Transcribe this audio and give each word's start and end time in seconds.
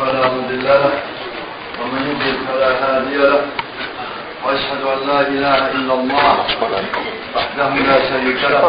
فلا 0.00 0.24
مضل 0.34 0.64
له 0.64 0.90
ومن 1.80 2.00
يضلل 2.10 2.36
فلا 2.48 2.70
هادي 2.82 3.16
له. 3.16 3.42
وأشهد 4.44 4.82
أن 4.94 5.08
لا 5.08 5.20
إله 5.20 5.70
إلا 5.70 5.94
الله 5.94 6.32
وحده 7.36 7.68
لا 7.68 7.98
شريك 8.08 8.40
له. 8.44 8.64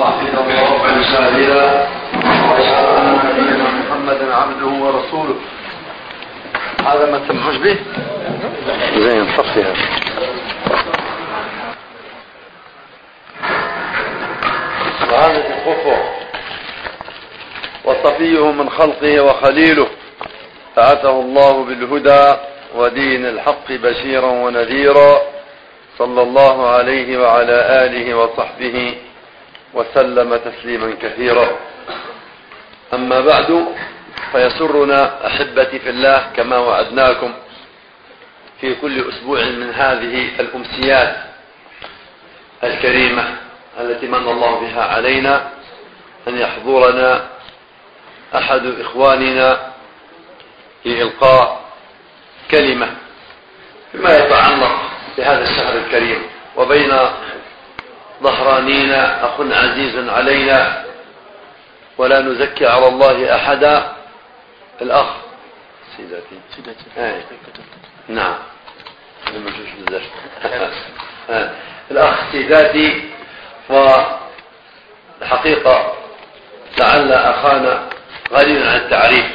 واحدا 0.00 0.38
وربا 0.38 1.02
شاهدا 1.02 1.88
واشهد 2.50 2.84
ان 2.84 3.18
نبينا 3.24 3.66
محمدا 3.80 4.34
عبده 4.36 4.66
ورسوله 4.66 5.36
هذا 6.86 7.10
ما 7.12 7.18
تسمحوش 7.18 7.56
به 7.56 7.76
زين 8.96 9.26
صفيها 9.36 9.72
وهذا 15.12 15.36
الكفر 15.36 15.96
وصفيه 17.84 18.52
من 18.52 18.70
خلقه 18.70 19.20
وخليله. 19.20 19.88
بعثه 20.76 21.20
الله 21.20 21.64
بالهدى 21.64 22.36
ودين 22.74 23.26
الحق 23.26 23.72
بشيرا 23.72 24.26
ونذيرا. 24.26 25.20
صلى 25.98 26.22
الله 26.22 26.68
عليه 26.68 27.18
وعلى 27.18 27.84
آله 27.84 28.14
وصحبه 28.14 28.94
وسلم 29.74 30.36
تسليما 30.36 30.94
كثيرا. 31.02 31.48
أما 32.94 33.20
بعد 33.20 33.66
فيسرنا 34.32 35.26
أحبتي 35.26 35.78
في 35.78 35.90
الله 35.90 36.26
كما 36.36 36.58
وعدناكم 36.58 37.32
في 38.60 38.74
كل 38.74 39.08
أسبوع 39.08 39.44
من 39.44 39.70
هذه 39.70 40.28
الأمسيات 40.40 41.16
الكريمة 42.64 43.24
التي 43.80 44.06
من 44.06 44.14
الله 44.14 44.60
بها 44.60 44.82
علينا 44.82 45.48
أن 46.28 46.38
يحضرنا 46.38 47.28
أحد 48.34 48.80
إخواننا 48.80 49.72
في 50.82 51.02
إلقاء 51.02 51.60
كلمة 52.50 52.90
فيما 53.92 54.16
يتعلق 54.16 54.80
بهذا 55.18 55.42
الشهر 55.42 55.78
الكريم 55.78 56.22
وبين 56.56 56.98
ظهرانينا 58.22 59.26
أخ 59.26 59.40
عزيز 59.40 60.08
علينا 60.08 60.84
ولا 61.98 62.20
نزكي 62.20 62.66
على 62.66 62.88
الله 62.88 63.34
أحدا 63.34 63.92
الأخ. 64.82 65.06
سيداتي. 65.96 66.40
سيداتي. 66.56 66.84
آه. 66.98 67.22
نعم. 68.08 68.34
الأخ 71.90 72.32
سيداتي 72.32 73.10
والحقيقة 75.20 75.92
لعل 76.78 77.12
أخانا 77.12 77.88
غني 78.34 78.68
عن 78.68 78.76
التعريف. 78.76 79.26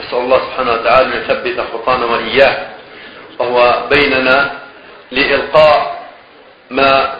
نسأل 0.00 0.18
الله 0.18 0.38
سبحانه 0.38 0.72
وتعالى 0.72 1.06
أن 1.06 1.22
يثبت 1.22 1.60
خطانا 1.72 2.04
وإياه. 2.04 2.68
وهو 3.38 3.86
بيننا 3.90 4.60
لإلقاء 5.10 6.08
ما 6.70 7.18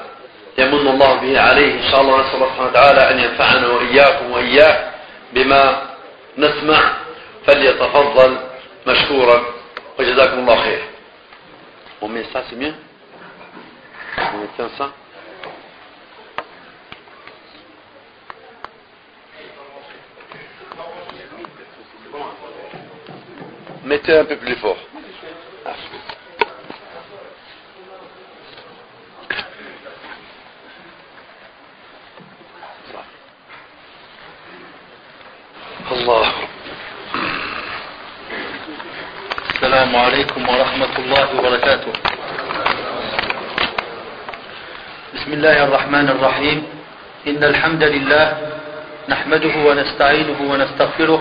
يمن 0.59 0.89
الله 0.89 1.15
به 1.15 1.41
عليه. 1.41 1.75
إن 1.75 1.91
شاء 1.91 2.01
الله 2.01 2.21
نسأل 2.21 2.35
الله 2.35 2.47
سبحانه 2.47 2.69
وتعالى 2.71 3.11
أن 3.11 3.19
ينفعنا 3.19 3.69
وإياكم 3.69 4.31
وإياه 4.31 4.91
بما 5.33 5.83
نسمع. 6.39 6.93
فليتفضل 7.47 8.39
مشكورا. 8.87 9.45
وجزاكم 9.99 10.39
الله 10.39 10.63
خير. 10.63 10.83
Mettez 23.89 24.19
un 24.19 24.25
peu 24.27 24.37
plus 24.37 24.55
fort. 24.57 24.77
الله 35.93 36.27
السلام 39.55 39.97
عليكم 39.97 40.41
ورحمة 40.49 40.95
الله 40.99 41.27
وبركاته 41.39 41.93
بسم 45.15 45.31
الله 45.33 45.65
الرحمن 45.65 46.07
الرحيم 46.09 46.59
إن 47.27 47.41
الحمد 47.45 47.83
لله 47.83 48.27
نحمده 49.09 49.55
ونستعينه 49.67 50.39
ونستغفره 50.51 51.21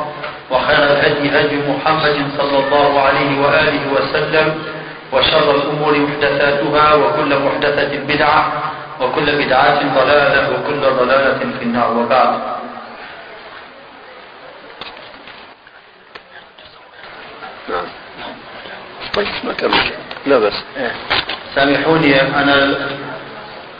وخير 0.51 0.83
الهدي 0.83 1.29
هدي 1.39 1.57
محمد 1.71 2.17
صلى 2.37 2.57
الله 2.57 3.01
عليه 3.01 3.41
وآله 3.41 3.93
وسلم 3.93 4.63
وشر 5.13 5.55
الأمور 5.55 5.97
محدثاتها 5.99 6.93
وكل 6.93 7.39
محدثة 7.39 7.97
بدعة 8.07 8.71
وكل 9.01 9.45
بدعة 9.45 9.79
ضلالة 9.95 10.49
وكل 10.53 10.81
ضلالة 10.81 11.39
في 11.59 11.63
النار 11.63 11.97
وبعد. 11.97 12.39
نعم. 17.69 17.85
طيب 19.13 19.27
ما 19.43 19.53
لا 20.25 20.37
بس 20.37 20.53
سامحوني 21.55 22.21
أنا 22.21 22.75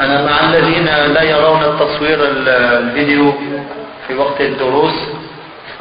أنا 0.01 0.25
مع 0.25 0.39
الذين 0.39 0.85
لا 0.85 1.21
يرون 1.23 1.63
التصوير 1.63 2.19
الفيديو 2.21 3.33
في 4.07 4.15
وقت 4.15 4.41
الدروس. 4.41 5.20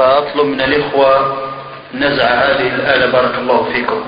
فأطلب 0.00 0.46
من 0.46 0.60
الإخوة 0.60 1.36
نزع 1.94 2.24
هذه 2.24 2.74
الآلة 2.74 3.12
بارك 3.12 3.34
الله 3.38 3.68
فيكم. 3.72 4.04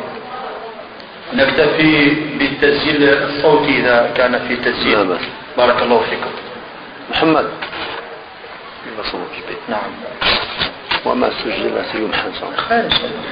نكتفي 1.35 2.11
بالتسجيل 2.39 3.05
الصوتي 3.05 3.79
إذا 3.81 4.13
كان 4.17 4.49
في 4.49 4.57
تسجيل. 4.57 5.19
بارك 5.57 5.83
الله 5.83 6.03
فيكم. 6.11 6.31
محمد. 7.11 7.49
البيت 9.39 9.59
نعم. 9.69 9.93
وما 11.05 11.31
سجل 11.31 11.85
سيمحى 11.93 12.29
إن 12.29 12.35
شاء 12.41 12.49
الله 12.49 12.57
خير 12.57 12.85
إن 12.85 12.91
شاء 12.91 13.05
الله 13.05 13.23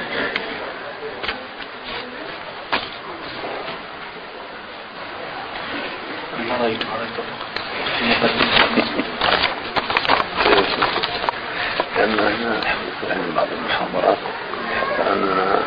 ما 6.49 6.57
رأيت 6.63 6.81
رأيت 6.99 7.15
فقط. 8.21 8.80
في 12.01 12.07
مقدمة 12.07 12.17
لأن 12.17 12.19
أنا 12.19 12.59
أحدث 12.65 13.11
عن 13.11 13.35
بعض 13.35 13.47
المحاضرات 13.59 14.17
حتى 14.81 15.13
أننا 15.13 15.59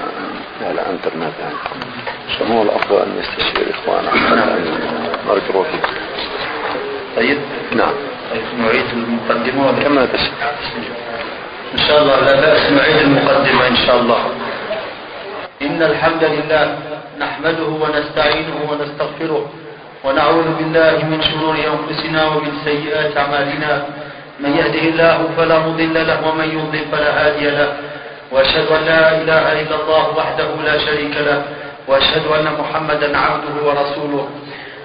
على 0.63 0.73
الانترنت 0.73 1.33
يعني 1.41 1.55
فهو 2.39 2.63
الأفضل 2.63 2.97
أن 2.97 3.19
يستشير 3.19 3.75
أن 3.89 4.65
نرجو 5.29 5.63
فيه 5.63 5.81
طيب. 7.17 7.39
نعم. 7.77 7.93
طيب 8.31 8.43
نعيد 8.59 8.85
المقدمة 8.93 9.83
كما 9.83 10.07
تشاء. 10.07 10.59
إن 11.75 11.79
شاء 11.79 12.03
الله 12.03 12.21
لا 12.21 12.41
بأس 12.41 12.73
نعيد 12.73 12.97
المقدمة 12.97 13.67
إن 13.69 13.77
شاء 13.77 14.01
الله. 14.01 14.25
إن 15.63 15.83
الحمد 15.83 16.25
لله 16.25 16.79
نحمده 17.21 17.65
ونستعينه 17.67 18.57
ونستغفره 18.71 19.49
ونعوذ 20.05 20.55
بالله 20.59 21.05
من 21.05 21.23
شرور 21.23 21.55
أنفسنا 21.55 22.27
ومن 22.27 22.53
سيئات 22.65 23.17
أعمالنا. 23.17 23.87
من 24.41 24.57
يهده 24.57 24.85
الله 24.89 25.19
فلا 25.37 25.59
مضل 25.59 26.07
له 26.07 26.29
ومن 26.29 26.49
يضلل 26.59 26.85
فلا 26.93 27.11
هادي 27.27 27.51
له. 27.51 27.73
وأشهد 28.33 28.67
أن 28.67 28.83
لا 28.85 29.23
إله 29.23 29.45
إلا 29.63 29.77
الله 29.83 30.05
وحده 30.17 30.49
لا 30.65 30.79
شريك 30.79 31.17
له 31.17 31.43
وأشهد 31.89 32.25
أن 32.27 32.47
محمدا 32.61 33.19
عبده 33.19 33.55
ورسوله. 33.63 34.29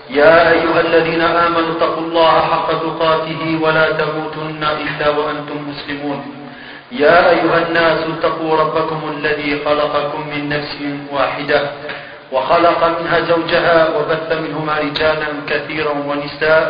يا 0.09 0.51
أيها 0.51 0.79
الذين 0.81 1.21
آمنوا 1.21 1.71
اتقوا 1.77 2.03
الله 2.03 2.33
حق 2.51 2.69
تقاته 2.85 3.59
ولا 3.61 3.91
تموتن 3.91 4.63
إلا 4.63 5.09
وأنتم 5.09 5.57
مسلمون. 5.69 6.19
يا 6.91 7.29
أيها 7.29 7.57
الناس 7.67 7.99
اتقوا 8.17 8.57
ربكم 8.57 9.01
الذي 9.17 9.61
خلقكم 9.65 10.21
من 10.29 10.49
نفس 10.49 10.77
واحدة 11.13 11.61
وخلق 12.31 12.81
منها 12.99 13.19
زوجها 13.19 13.77
وبث 13.97 14.29
منهما 14.31 14.73
رجالا 14.77 15.29
كثيرا 15.49 15.93
ونساء. 16.07 16.69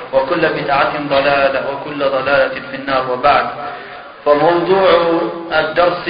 وكل 0.13 0.49
بدعة 0.49 1.07
ضلالة 1.09 1.63
وكل 1.71 1.99
ضلالة 1.99 2.61
في 2.71 2.75
النار 2.75 3.11
وبعد. 3.11 3.47
فموضوع 4.25 4.89
الدرس 5.51 6.03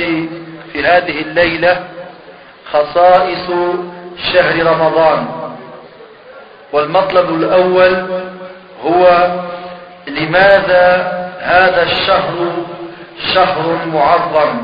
في 0.73 0.83
هذه 0.85 1.21
الليلة 1.21 1.83
خصائص 2.71 3.47
شهر 4.33 4.65
رمضان. 4.65 5.27
والمطلب 6.73 7.29
الأول 7.29 8.05
هو 8.85 9.27
لماذا 10.07 11.11
هذا 11.39 11.83
الشهر 11.83 12.51
شهر 13.33 13.77
معظم؟ 13.93 14.61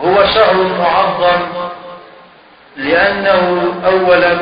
هو 0.00 0.24
شهر 0.24 0.54
معظم 0.78 1.40
لأنه 2.76 3.72
أولا 3.86 4.38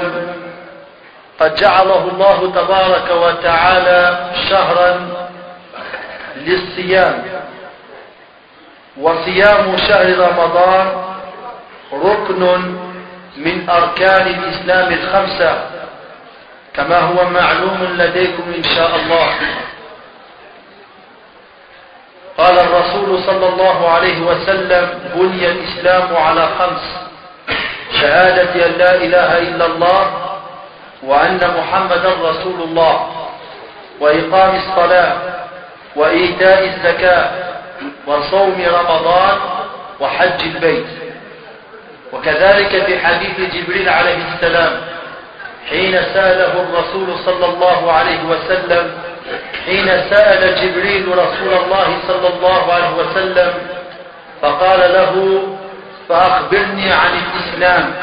قد 1.40 1.55
جعله 1.55 2.08
الله 2.12 2.52
تبارك 2.55 3.11
وتعالى 3.11 4.31
شهرا 4.50 5.08
للصيام. 6.37 7.25
وصيام 9.00 9.76
شهر 9.76 10.19
رمضان 10.19 10.87
ركن 11.93 12.43
من 13.37 13.70
أركان 13.70 14.26
الإسلام 14.26 14.93
الخمسة 14.93 15.64
كما 16.75 16.99
هو 16.99 17.25
معلوم 17.25 17.96
لديكم 17.99 18.52
إن 18.56 18.64
شاء 18.64 18.96
الله. 18.96 19.29
قال 22.38 22.58
الرسول 22.58 23.23
صلى 23.23 23.49
الله 23.49 23.88
عليه 23.88 24.20
وسلم 24.20 24.88
بني 25.14 25.50
الإسلام 25.50 26.17
على 26.17 26.49
خمس 26.58 26.84
شهادة 28.00 28.67
أن 28.67 28.73
لا 28.79 28.94
إله 28.94 29.38
إلا 29.38 29.67
الله 29.67 30.31
وأن 31.02 31.40
محمدا 31.58 32.12
رسول 32.22 32.62
الله 32.62 33.08
وإقام 34.00 34.56
الصلاة 34.56 35.16
وإيتاء 35.96 36.64
الزكاة 36.64 37.31
وصوم 38.06 38.64
رمضان 38.66 39.38
وحج 40.00 40.40
البيت. 40.43 40.87
وكذلك 42.12 42.84
في 42.84 42.99
حديث 43.06 43.40
جبريل 43.54 43.88
عليه 43.88 44.19
السلام 44.34 44.81
حين 45.70 45.93
سأله 45.93 46.52
الرسول 46.62 47.19
صلى 47.25 47.46
الله 47.46 47.93
عليه 47.93 48.22
وسلم 48.22 48.93
حين 49.66 49.87
سأل 49.87 50.55
جبريل 50.55 51.08
رسول 51.08 51.52
الله 51.64 51.98
صلى 52.08 52.28
الله 52.28 52.72
عليه 52.72 52.90
وسلم 52.90 53.52
فقال 54.43 54.81
له 54.81 55.43
فأخبرني 56.08 56.93
عن 56.93 57.10
الإسلام. 57.22 57.94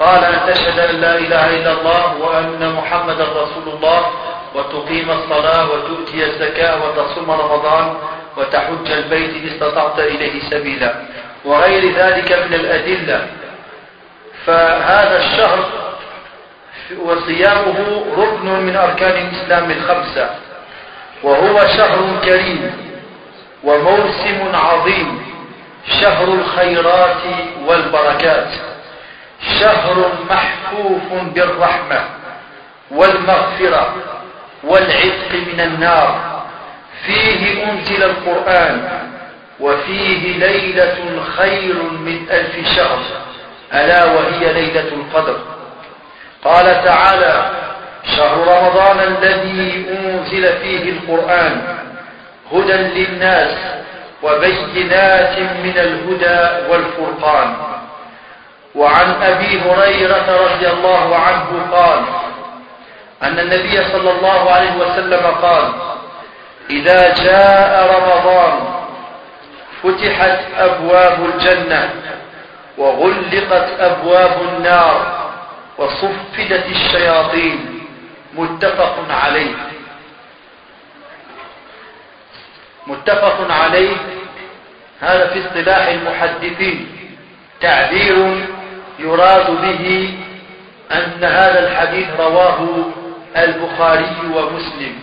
قال 0.00 0.24
أن 0.24 0.52
تشهد 0.52 0.78
أن 0.78 1.00
لا 1.00 1.18
إله 1.18 1.56
إلا 1.56 1.72
الله 1.72 2.16
وأن 2.16 2.72
محمدا 2.72 3.24
رسول 3.24 3.74
الله 3.74 4.10
وتقيم 4.54 5.10
الصلاة 5.10 5.70
وتؤتي 5.70 6.24
الزكاة 6.24 6.84
وتصوم 6.84 7.30
رمضان 7.30 7.94
وتحج 8.36 8.90
البيت 8.90 9.30
إن 9.30 9.48
استطعت 9.48 9.98
إليه 9.98 10.40
سبيلا. 10.50 10.94
وغير 11.44 11.94
ذلك 11.94 12.32
من 12.32 12.54
الأدلة. 12.54 13.26
فهذا 14.46 15.18
الشهر 15.18 15.58
وصيامه 17.04 18.04
ركن 18.18 18.60
من 18.60 18.76
أركان 18.76 19.28
الإسلام 19.28 19.70
الخمسة. 19.70 20.30
وهو 21.22 21.66
شهر 21.66 21.98
كريم 22.24 22.92
وموسم 23.64 24.52
عظيم 24.54 25.32
شهر 26.00 26.28
الخيرات 26.28 27.22
والبركات. 27.66 28.48
شهر 29.60 30.12
محفوف 30.30 31.12
بالرحمة 31.34 32.04
والمغفرة 32.90 33.94
والعتق 34.64 35.32
من 35.32 35.60
النار. 35.60 36.36
فيه 37.06 37.70
أنزل 37.70 38.02
القرآن 38.02 38.88
وفيه 39.60 40.38
ليلة 40.38 40.96
خير 41.36 41.74
من 41.82 42.26
ألف 42.30 42.76
شهر. 42.76 42.98
ألا 43.74 44.04
وهي 44.04 44.52
ليلة 44.52 44.88
القدر. 44.92 45.38
قال 46.44 46.64
تعالى 46.84 47.50
شهر 48.16 48.38
رمضان 48.38 49.00
الذي 49.00 49.86
أنزل 49.90 50.52
فيه 50.58 50.90
القرآن 50.90 51.62
هدى 52.52 52.72
للناس 52.72 53.54
وبينات 54.22 55.38
من 55.38 55.74
الهدى 55.76 56.68
والفرقان. 56.70 57.75
وعن 58.76 59.22
أبي 59.22 59.60
هريرة 59.60 60.46
رضي 60.46 60.68
الله 60.68 61.16
عنه 61.16 61.68
قال 61.72 62.02
أن 63.22 63.38
النبي 63.38 63.84
صلى 63.84 64.10
الله 64.10 64.50
عليه 64.50 64.76
وسلم 64.76 65.26
قال 65.26 65.72
إذا 66.70 67.14
جاء 67.14 67.96
رمضان 67.96 68.76
فتحت 69.82 70.40
أبواب 70.58 71.24
الجنة 71.34 71.90
وغلقت 72.78 73.80
أبواب 73.80 74.42
النار 74.42 75.26
وصفدت 75.78 76.66
الشياطين 76.66 77.80
متفق 78.34 78.96
عليه. 79.10 79.54
متفق 82.86 83.46
عليه. 83.50 83.96
هذا 85.00 85.26
في 85.26 85.46
اصطلاح 85.46 85.86
المحدثين. 85.86 87.08
تعبير 87.60 88.46
يراد 88.98 89.50
به 89.50 90.14
أن 90.92 91.24
هذا 91.24 91.68
الحديث 91.68 92.08
رواه 92.18 92.66
البخاري 93.36 94.16
ومسلم. 94.34 95.02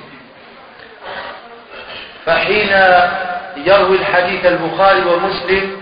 فحين 2.26 2.70
يروي 3.58 3.96
الحديث 3.96 4.46
البخاري 4.46 5.02
ومسلم 5.06 5.78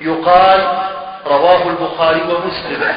يقال 0.00 0.78
رواه 1.26 1.68
البخاري 1.68 2.22
ومسلم 2.22 2.96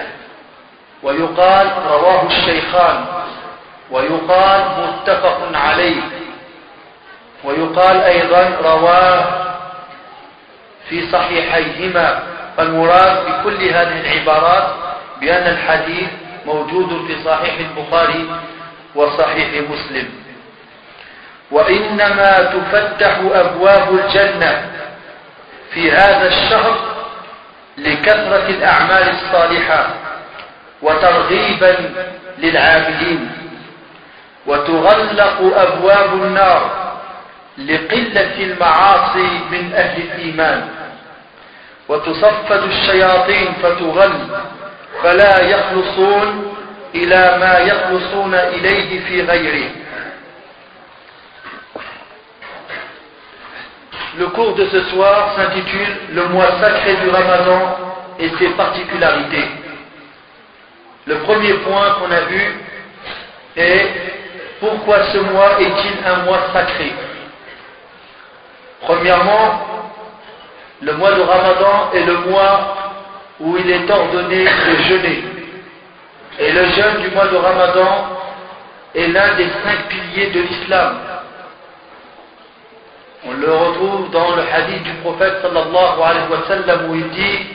ويقال 1.04 1.72
رواه 1.90 2.26
الشيخان 2.26 3.06
ويقال 3.92 4.62
متفق 4.62 5.40
عليه 5.54 6.02
ويقال 7.44 8.02
أيضا 8.02 8.58
رواه 8.64 9.26
في 10.90 11.12
صحيحيهما. 11.12 12.24
فالمراد 12.58 13.26
بكل 13.26 13.64
هذه 13.64 14.02
العبارات 14.02 14.74
بأن 15.22 15.48
الحديث 15.48 16.10
موجود 16.46 17.08
في 17.08 17.24
صحيح 17.26 17.56
البخاري 17.60 18.30
وصحيح 18.96 19.50
مسلم. 19.70 20.10
وإنما 21.52 22.38
تفتح 22.38 23.20
أبواب 23.34 24.00
الجنة 24.00 24.72
في 25.74 25.92
هذا 25.92 26.28
الشهر 26.28 26.78
لكثرة 27.78 28.48
الأعمال 28.50 29.10
الصالحة 29.10 29.90
وترغيبا 30.82 31.76
للعاملين. 32.38 33.32
وتغلق 34.48 35.58
أبواب 35.58 36.14
النار 36.14 36.88
لقلة 37.58 38.36
المعاصي 38.40 39.40
من 39.52 39.74
أهل 39.76 40.02
الإيمان. 40.02 40.70
وتصفد 41.89 42.63
الشياطين 42.63 43.55
فتغل 43.63 44.13
فلا 45.03 45.41
يخلصون 45.43 46.55
إلى 46.95 47.39
ما 47.41 47.59
يخلصون 47.59 48.35
إليه 48.35 49.01
في 49.05 49.23
غيره 49.23 49.71
Le 54.19 54.27
cours 54.27 54.55
de 54.55 54.67
ce 54.67 54.81
soir 54.91 55.35
s'intitule 55.37 55.97
Le 56.13 56.25
mois 56.29 56.61
sacré 56.61 56.97
du 56.97 57.09
Ramadan 57.09 57.79
et 58.19 58.29
ses 58.39 58.51
particularités. 58.51 59.49
Le 61.07 61.17
premier 61.21 61.55
point 61.55 61.95
qu'on 61.95 62.11
a 62.11 62.21
vu 62.21 62.61
est 63.57 63.87
pourquoi 64.61 65.03
ce 65.13 65.19
mois 65.19 65.61
est-il 65.61 66.07
un 66.07 66.17
mois 66.25 66.41
sacré 66.53 66.93
Premièrement, 68.83 69.76
le 70.82 70.94
mois 70.94 71.14
de 71.14 71.22
Ramadan 71.22 71.92
est 71.94 72.06
le 72.06 72.18
mois 72.30 72.76
où 73.40 73.58
il 73.58 73.70
est 73.70 73.90
ordonné 73.90 74.46
de 74.46 74.76
jeûner. 74.84 75.24
Et 76.40 76.52
le 76.52 76.66
jeûne 76.66 77.02
du 77.02 77.10
mois 77.12 77.28
de 77.28 77.36
Ramadan 77.36 78.20
est 78.94 79.08
l'un 79.08 79.36
des 79.36 79.48
cinq 79.64 79.88
piliers 79.90 80.30
de 80.32 80.42
l'islam. 80.42 80.98
On 83.26 83.34
le 83.34 83.52
retrouve 83.52 84.12
dans 84.12 84.36
le 84.36 84.44
hadith 84.44 84.84
du 84.84 84.94
prophète 85.02 85.42
sallallahu 85.42 86.02
alayhi 86.04 86.30
wa 86.30 86.48
sallam 86.48 86.90
où 86.90 86.96
il 86.96 87.10
dit 87.10 87.48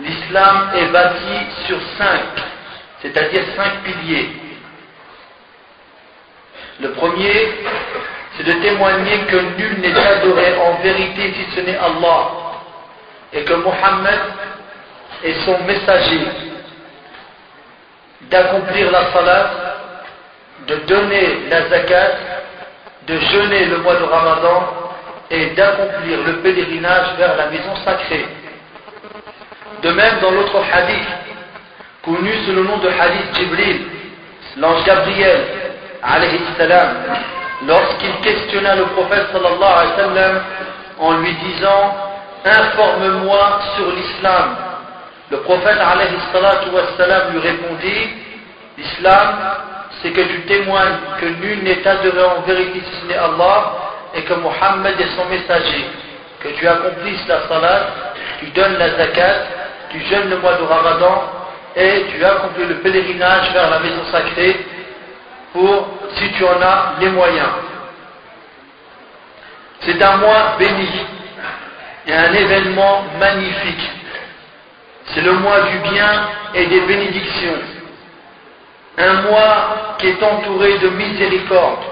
l'islam 0.00 0.70
est 0.76 0.86
bâti 0.86 1.46
sur 1.66 1.78
cinq, 1.98 2.44
c'est-à-dire 3.00 3.42
cinq 3.56 3.72
piliers. 3.84 4.28
Le 6.80 6.90
premier, 6.90 7.54
c'est 8.36 8.44
de 8.44 8.52
témoigner 8.52 9.18
que 9.26 9.36
nul 9.36 9.80
n'est 9.80 9.96
adoré 9.96 10.56
en 10.58 10.82
vérité 10.82 11.34
si 11.34 11.54
ce 11.54 11.60
n'est 11.60 11.76
Allah 11.76 12.30
et 13.32 13.44
que 13.44 13.54
Mohammed 13.54 14.20
est 15.22 15.34
son 15.44 15.58
messager 15.64 16.26
d'accomplir 18.30 18.90
la 18.90 19.12
salat, 19.12 19.50
de 20.66 20.76
donner 20.86 21.48
la 21.50 21.68
zakat, 21.68 22.10
de 23.06 23.18
jeûner 23.18 23.66
le 23.66 23.78
mois 23.78 23.96
de 23.96 24.04
Ramadan 24.04 24.66
et 25.30 25.46
d'accomplir 25.50 26.22
le 26.26 26.32
pèlerinage 26.38 27.16
vers 27.18 27.36
la 27.36 27.46
maison 27.50 27.74
sacrée. 27.84 28.26
De 29.82 29.90
même, 29.90 30.20
dans 30.20 30.30
l'autre 30.30 30.62
hadith, 30.72 31.08
connu 32.02 32.32
sous 32.44 32.52
le 32.52 32.62
nom 32.62 32.78
de 32.78 32.88
hadith 32.88 33.34
Jibril, 33.34 33.86
l'ange 34.56 34.84
Gabriel, 34.84 35.44
alayhi 36.02 36.40
salam, 36.56 36.96
lorsqu'il 37.66 38.14
questionna 38.20 38.74
le 38.76 38.84
prophète 38.86 39.26
sallallahu 39.32 39.88
alayhi 39.98 40.38
en 40.98 41.12
lui 41.18 41.32
disant 41.34 41.94
Informe-moi 42.44 43.60
sur 43.76 43.90
l'islam. 43.92 44.56
Le 45.30 45.38
prophète 45.38 45.78
alayhi 45.80 46.10
lui 47.32 47.40
répondit 47.40 48.10
L'islam, 48.76 49.34
c'est 50.02 50.10
que 50.10 50.20
tu 50.20 50.40
témoignes 50.42 50.98
que 51.20 51.26
nul 51.26 51.62
n'est 51.62 51.86
adoré 51.86 52.22
en 52.22 52.42
vérité 52.42 52.82
si 52.84 53.00
ce 53.00 53.06
n'est 53.06 53.16
Allah 53.16 53.72
et 54.14 54.22
que 54.22 54.34
Mohammed 54.34 55.00
est 55.00 55.16
son 55.16 55.24
messager. 55.26 55.86
Que 56.40 56.48
tu 56.48 56.68
accomplisses 56.68 57.26
la 57.28 57.48
salat, 57.48 57.86
tu 58.40 58.46
donnes 58.46 58.76
la 58.76 58.90
zakat, 58.90 59.34
tu 59.90 60.00
jeûnes 60.00 60.28
le 60.28 60.38
mois 60.38 60.54
de 60.54 60.64
Ramadan 60.64 61.22
et 61.76 62.04
tu 62.10 62.24
accomplis 62.24 62.66
le 62.66 62.74
pèlerinage 62.76 63.52
vers 63.52 63.70
la 63.70 63.78
maison 63.78 64.04
sacrée 64.12 64.66
pour, 65.54 65.88
si 66.16 66.32
tu 66.32 66.44
en 66.44 66.60
as 66.60 66.94
les 67.00 67.10
moyens. 67.10 67.48
C'est 69.80 70.02
un 70.02 70.16
mois 70.16 70.56
béni 70.58 70.88
et 72.08 72.12
un 72.12 72.32
événement 72.32 73.04
magnifique. 73.20 73.90
C'est 75.06 75.20
le 75.20 75.32
mois 75.34 75.60
du 75.60 75.78
bien 75.90 76.28
et 76.54 76.66
des 76.66 76.80
bénédictions. 76.80 77.60
Un 78.98 79.12
mois 79.22 79.96
qui 79.98 80.08
est 80.08 80.22
entouré 80.22 80.78
de 80.78 80.88
miséricorde, 80.88 81.84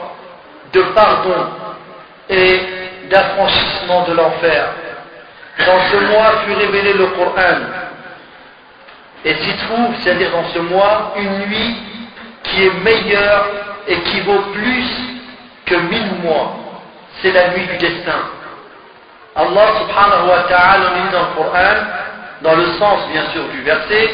de 0.73 0.83
pardon 0.95 1.47
et 2.29 2.61
d'affranchissement 3.11 4.05
de 4.09 4.15
l'enfer. 4.15 4.71
Dans 5.59 5.81
ce 5.91 5.97
mois 6.11 6.33
fut 6.45 6.55
révélé 6.55 6.95
le 6.95 7.07
Coran. 7.09 7.61
Et 9.25 9.35
s'y 9.35 9.57
trouve, 9.59 9.95
c'est-à-dire 10.01 10.33
dans 10.33 10.49
ce 10.49 10.59
mois, 10.59 11.13
une 11.17 11.47
nuit 11.47 11.92
qui 12.45 12.67
est 12.67 12.73
meilleure 12.85 13.47
et 13.89 13.97
qui 14.01 14.21
vaut 14.21 14.43
plus 14.53 14.87
que 15.67 15.75
mille 15.75 16.15
mois. 16.23 16.57
C'est 17.21 17.33
la 17.33 17.49
nuit 17.49 17.67
du 17.67 17.77
destin. 17.79 18.21
Allah 19.35 19.67
subhanahu 19.81 20.29
wa 20.29 20.43
ta'ala 20.49 20.85
nous 20.97 21.11
dans 21.11 21.21
le 21.21 21.35
Coran, 21.35 21.77
dans 22.43 22.55
le 22.57 22.67
sens 22.79 23.09
bien 23.13 23.25
sûr 23.33 23.45
du 23.49 23.63
verset, 23.63 24.11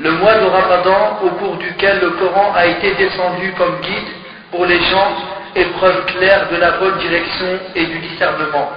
le 0.00 0.12
mois 0.12 0.34
de 0.34 0.46
Ramadan 0.46 1.18
au 1.22 1.30
cours 1.30 1.56
duquel 1.56 2.00
le 2.00 2.10
Coran 2.10 2.52
a 2.56 2.66
été 2.66 2.94
descendu 2.94 3.52
comme 3.58 3.80
guide 3.80 4.08
pour 4.50 4.64
les 4.66 4.80
gens 4.84 5.12
et 5.54 5.64
preuve 5.66 6.04
claire 6.06 6.48
de 6.50 6.56
la 6.56 6.72
bonne 6.72 6.98
direction 6.98 7.46
et 7.74 7.86
du 7.86 7.98
discernement. 7.98 8.70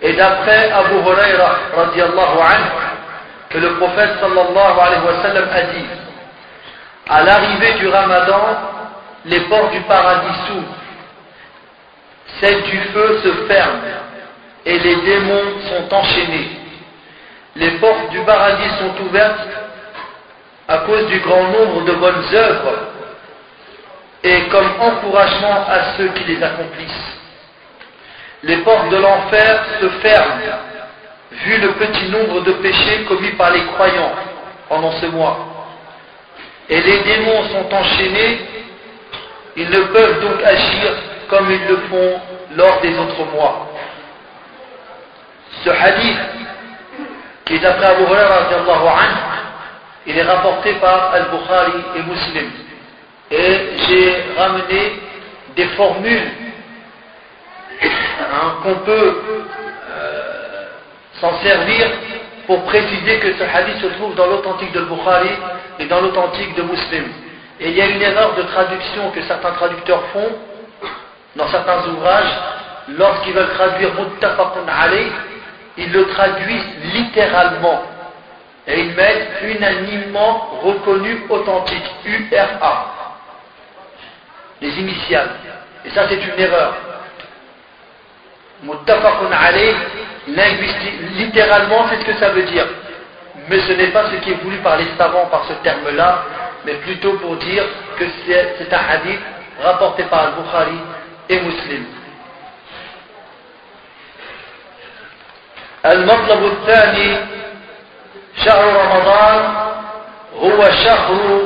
Et 0.00 0.14
d'après 0.14 0.70
Abu 0.72 0.94
Huraira 0.96 1.56
anhu, 1.76 2.64
que 3.50 3.58
le 3.58 3.74
prophète 3.74 4.10
sallallahu 4.20 4.80
alayhi 4.80 5.04
wa 5.06 5.22
sallam 5.22 5.48
a 5.52 5.60
dit, 5.62 5.84
à 7.12 7.22
l'arrivée 7.24 7.74
du 7.74 7.88
Ramadan, 7.88 8.42
les 9.26 9.40
portes 9.40 9.72
du 9.72 9.80
paradis 9.82 10.34
s'ouvrent, 10.46 10.78
celles 12.40 12.62
du 12.62 12.78
feu 12.78 13.20
se 13.22 13.32
ferment 13.46 13.82
et 14.64 14.78
les 14.78 14.96
démons 14.96 15.60
sont 15.68 15.94
enchaînés. 15.94 16.48
Les 17.56 17.72
portes 17.72 18.08
du 18.12 18.20
paradis 18.20 18.70
sont 18.78 19.04
ouvertes 19.04 19.46
à 20.68 20.78
cause 20.78 21.06
du 21.08 21.20
grand 21.20 21.48
nombre 21.48 21.84
de 21.84 21.92
bonnes 21.92 22.24
œuvres 22.32 22.78
et 24.22 24.44
comme 24.48 24.72
encouragement 24.80 25.66
à 25.68 25.96
ceux 25.98 26.08
qui 26.14 26.24
les 26.24 26.42
accomplissent. 26.42 27.18
Les 28.42 28.56
portes 28.58 28.88
de 28.88 28.96
l'enfer 28.96 29.64
se 29.82 29.88
ferment 30.00 30.40
vu 31.30 31.58
le 31.58 31.72
petit 31.72 32.08
nombre 32.08 32.40
de 32.40 32.52
péchés 32.52 33.04
commis 33.04 33.32
par 33.32 33.50
les 33.50 33.64
croyants 33.66 34.12
pendant 34.70 34.92
ce 34.92 35.06
mois. 35.06 35.51
Et 36.72 36.80
les 36.80 37.00
démons 37.00 37.44
sont 37.50 37.74
enchaînés, 37.74 38.40
ils 39.56 39.68
ne 39.68 39.82
peuvent 39.92 40.20
donc 40.22 40.42
agir 40.42 40.94
comme 41.28 41.50
ils 41.50 41.68
le 41.68 41.76
font 41.90 42.20
lors 42.56 42.80
des 42.80 42.98
autres 42.98 43.26
mois. 43.26 43.68
Ce 45.62 45.68
hadith, 45.68 46.18
qui 47.44 47.56
est 47.56 47.58
d'après 47.58 47.88
Abu 47.88 48.04
Hurairah, 48.04 48.48
il 50.06 50.16
est 50.16 50.22
rapporté 50.22 50.72
par 50.76 51.12
Al-Bukhari 51.12 51.72
et 51.94 52.02
Muslim. 52.04 52.50
Et 53.30 53.60
j'ai 53.86 54.24
ramené 54.38 54.98
des 55.54 55.66
formules 55.76 56.30
hein, 57.82 58.54
qu'on 58.62 58.76
peut 58.76 59.22
euh, 59.90 60.68
s'en 61.20 61.38
servir 61.40 61.86
pour 62.46 62.62
préciser 62.64 63.18
que 63.18 63.32
ce 63.34 63.42
hadith 63.42 63.80
se 63.80 63.86
trouve 63.98 64.14
dans 64.14 64.26
l'authentique 64.26 64.72
de 64.72 64.80
Bukhari 64.82 65.30
et 65.78 65.86
dans 65.86 66.00
l'authentique 66.00 66.54
de 66.54 66.62
Muslim. 66.62 67.04
Et 67.60 67.68
il 67.68 67.76
y 67.76 67.80
a 67.80 67.86
une 67.86 68.02
erreur 68.02 68.34
de 68.34 68.42
traduction 68.42 69.10
que 69.10 69.22
certains 69.22 69.52
traducteurs 69.52 70.02
font 70.12 70.30
dans 71.36 71.48
certains 71.48 71.86
ouvrages, 71.88 72.32
lorsqu'ils 72.88 73.32
veulent 73.32 73.52
traduire 73.54 73.90
Muttafaqun 73.94 74.66
alayh, 74.68 75.12
ils 75.78 75.92
le 75.92 76.06
traduisent 76.08 76.92
littéralement. 76.92 77.82
Et 78.66 78.80
ils 78.80 78.94
mettent 78.94 79.28
unanimement 79.42 80.58
reconnu 80.62 81.24
authentique, 81.28 81.90
URA. 82.04 82.94
Les 84.60 84.78
initiales. 84.78 85.30
Et 85.84 85.90
ça 85.90 86.08
c'est 86.08 86.22
une 86.22 86.38
erreur. 86.38 86.74
Muttafaqun 88.62 89.32
alayh, 89.32 89.74
littéralement 91.17 91.87
c'est 91.89 91.99
ce 92.01 92.05
que 92.05 92.17
ça 92.17 92.29
veut 92.29 92.43
dire. 92.43 92.65
Mais 93.49 93.59
ce 93.59 93.71
n'est 93.73 93.87
pas 93.87 94.05
ce 94.11 94.17
qui 94.17 94.31
est 94.31 94.41
voulu 94.43 94.57
par 94.57 94.77
les 94.77 94.87
savants 94.97 95.27
par 95.27 95.45
ce 95.47 95.53
terme-là, 95.63 96.23
mais 96.65 96.73
plutôt 96.75 97.13
pour 97.13 97.35
dire 97.37 97.63
que 97.97 98.05
c'est 98.25 98.73
un 98.73 98.81
hadith 98.89 99.21
rapporté 99.63 100.03
par 100.03 100.19
Al-Bukhari 100.27 100.79
et 101.29 101.39
Muslim. 101.41 101.85
المطلب 105.85 106.45
الثاني 106.45 107.17
شهر 108.45 108.65
رمضان 108.75 109.53
هو 110.35 110.69
شهر 110.71 111.41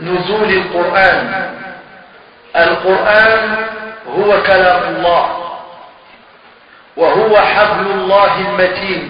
نزول 0.00 0.50
القرآن 0.50 1.50
القرآن 2.56 3.56
هو 4.18 4.42
كلام 4.42 4.96
الله 4.96 5.35
وهو 6.97 7.37
حبل 7.37 7.91
الله 7.91 8.39
المتين 8.39 9.09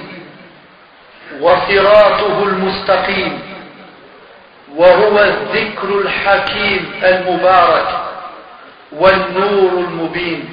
وصراطه 1.41 2.43
المستقيم 2.43 3.41
وهو 4.75 5.19
الذكر 5.19 5.99
الحكيم 6.01 6.91
المبارك 7.03 7.87
والنور 8.91 9.71
المبين. 9.87 10.49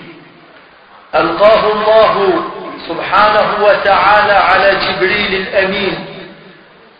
ألقاه 1.15 1.73
الله 1.73 2.45
سبحانه 2.89 3.65
وتعالى 3.65 4.33
على 4.33 4.77
جبريل 4.87 5.35
الأمين 5.35 6.07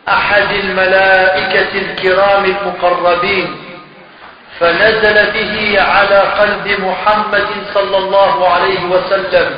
أحد 0.09 0.51
الملائكة 0.53 1.79
الكرام 1.79 2.45
المقربين 2.45 3.57
فنزل 4.61 5.31
به 5.31 5.83
على 5.83 6.19
قلب 6.19 6.81
محمد 6.81 7.47
صلى 7.75 7.97
الله 7.97 8.49
عليه 8.49 8.85
وسلم. 8.85 9.57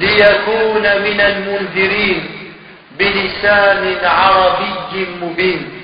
ليكون 0.00 0.82
من 0.82 1.20
المنذرين 1.20 2.52
بلسان 2.98 3.96
عربي 4.04 5.06
مبين. 5.22 5.82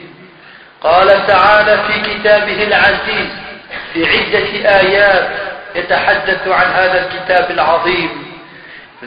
قال 0.81 1.27
تعالى 1.27 1.79
في 1.87 2.01
كتابه 2.01 2.63
العزيز 2.63 3.29
في 3.93 4.07
عدة 4.07 4.79
آيات 4.81 5.29
يتحدث 5.75 6.49
عن 6.49 6.67
هذا 6.73 7.07
الكتاب 7.07 7.51
العظيم. 7.51 8.11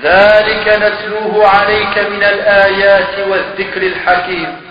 ذلك 0.04 0.68
نتلوه 0.68 1.48
عليك 1.48 1.98
من 1.98 2.24
الآيات 2.24 3.28
والذكر 3.28 3.82
الحكيم. 3.82 4.62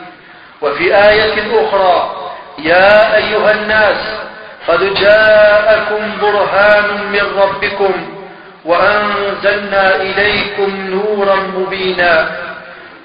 وفي 0.63 0.95
آية 0.95 1.65
أخرى 1.65 2.17
يا 2.59 3.17
أيها 3.17 3.53
الناس 3.53 4.21
قد 4.69 4.95
جاءكم 4.95 6.19
برهان 6.23 7.11
من 7.13 7.39
ربكم 7.39 8.20
وأنزلنا 8.65 9.97
إليكم 9.97 10.91
نورا 10.91 11.37
مبينا. 11.37 12.31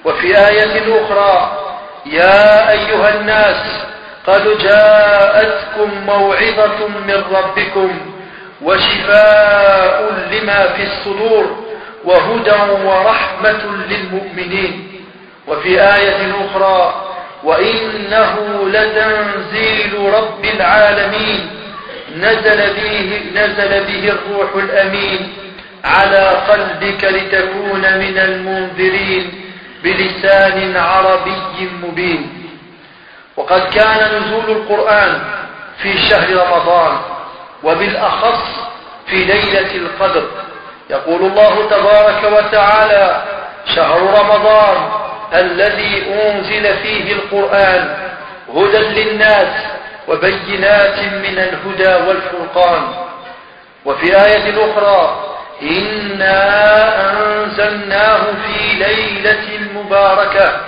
وفي 0.04 0.38
آية 0.48 1.04
أخرى 1.04 1.58
يا 2.06 2.70
أيها 2.70 3.14
الناس 3.14 3.86
قد 4.26 4.58
جاءتكم 4.58 5.90
موعظة 6.06 6.88
من 6.88 7.22
ربكم 7.32 7.98
وشفاء 8.62 10.12
لما 10.32 10.66
في 10.66 10.82
الصدور 10.82 11.64
وهدى 12.04 12.72
ورحمة 12.84 13.62
للمؤمنين. 13.88 15.02
وفي 15.46 15.82
آية 15.82 16.32
أخرى 16.46 17.02
وإنه 17.44 18.36
لتنزيل 18.68 20.14
رب 20.14 20.44
العالمين 20.44 21.50
نزل 22.16 22.74
به, 22.74 23.20
نزل 23.34 23.84
به 23.84 24.10
الروح 24.10 24.54
الأمين. 24.54 25.32
على 25.86 26.28
قلبك 26.48 27.04
لتكون 27.04 27.98
من 27.98 28.18
المنذرين 28.18 29.52
بلسان 29.82 30.76
عربي 30.76 31.70
مبين. 31.82 32.50
وقد 33.36 33.60
كان 33.74 34.16
نزول 34.16 34.50
القرآن 34.50 35.22
في 35.82 35.98
شهر 35.98 36.36
رمضان 36.36 36.98
وبالأخص 37.62 38.44
في 39.06 39.16
ليلة 39.24 39.74
القدر. 39.74 40.28
يقول 40.90 41.22
الله 41.22 41.68
تبارك 41.70 42.24
وتعالى 42.32 43.22
شهر 43.74 44.00
رمضان 44.20 44.76
الذي 45.34 46.04
أنزل 46.22 46.76
فيه 46.76 47.12
القرآن 47.12 47.96
هدى 48.54 48.78
للناس 48.78 49.48
وبينات 50.08 50.98
من 50.98 51.38
الهدى 51.38 52.08
والفرقان. 52.08 52.82
وفي 53.84 54.06
آية 54.06 54.70
أخرى 54.70 55.35
إنا 55.62 56.36
أنزلناه 57.12 58.22
في 58.46 58.74
ليلة 58.74 59.58
مباركة 59.74 60.60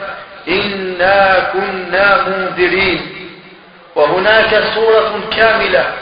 إنا 0.49 1.51
كنا 1.53 2.29
منذرين 2.29 3.01
وهناك 3.95 4.63
سورة 4.75 5.21
كاملة 5.37 5.93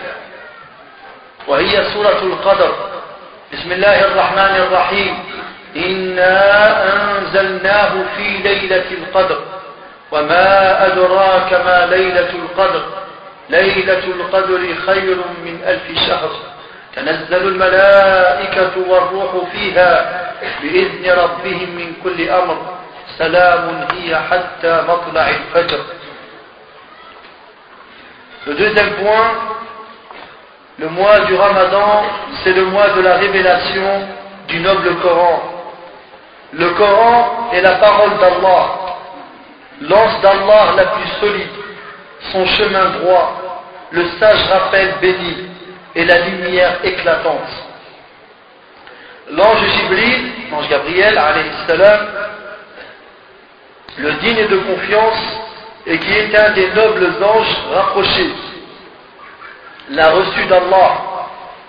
وهي 1.48 1.84
سورة 1.94 2.18
القدر 2.22 2.74
بسم 3.52 3.72
الله 3.72 4.00
الرحمن 4.04 4.56
الرحيم 4.56 5.18
إنا 5.76 6.40
أنزلناه 6.92 7.92
في 8.16 8.22
ليلة 8.28 8.84
القدر 8.90 9.38
وما 10.12 10.86
أدراك 10.86 11.52
ما 11.52 11.86
ليلة 11.86 12.30
القدر 12.30 12.82
ليلة 13.50 13.98
القدر 14.04 14.74
خير 14.86 15.16
من 15.44 15.60
ألف 15.66 16.06
شهر 16.08 16.30
تنزل 16.95 17.47
الملائكة 17.47 18.71
والروح 18.87 19.31
فيها 19.51 20.21
بإذن 20.61 21.11
ربهم 21.11 21.69
من 21.75 21.93
كل 22.03 22.29
أمر 22.29 22.57
سلام 23.17 23.87
هي 23.91 24.15
حتى 24.15 24.83
مطلع 24.87 25.29
الفجر 25.29 25.79
Le 28.47 28.55
deuxième 28.55 28.93
point, 28.95 29.33
le 30.79 30.89
mois 30.89 31.19
du 31.27 31.35
Ramadan, 31.35 32.03
c'est 32.43 32.53
le 32.53 32.65
mois 32.65 32.89
de 32.89 33.01
la 33.01 33.17
révélation 33.17 34.07
du 34.47 34.59
noble 34.61 34.95
Coran. 34.95 35.43
Le 36.51 36.69
Coran 36.71 37.49
est 37.53 37.61
la 37.61 37.75
parole 37.75 38.17
d'Allah, 38.19 38.65
l'anse 39.81 40.21
d'Allah 40.21 40.73
la 40.75 40.85
plus 40.85 41.07
solide, 41.19 41.51
son 42.31 42.43
chemin 42.47 42.85
droit, 42.99 43.41
le 43.91 44.05
sage 44.19 44.43
rappel 44.49 44.95
béni 44.99 45.51
et 45.96 46.04
la 46.04 46.18
lumière 46.18 46.78
éclatante. 46.84 47.48
L'ange 49.30 49.66
Jibril, 49.66 50.30
l'ange 50.52 50.68
Gabriel, 50.68 51.18
salam, 51.66 52.00
le 53.98 54.12
digne 54.12 54.46
de 54.46 54.56
confiance 54.58 55.40
et 55.86 55.98
qui 55.98 56.12
est 56.12 56.36
un 56.36 56.50
des 56.50 56.68
nobles 56.68 57.12
anges 57.24 57.56
rapprochés, 57.74 58.30
l'a 59.90 60.10
reçu 60.10 60.44
d'Allah, 60.44 60.92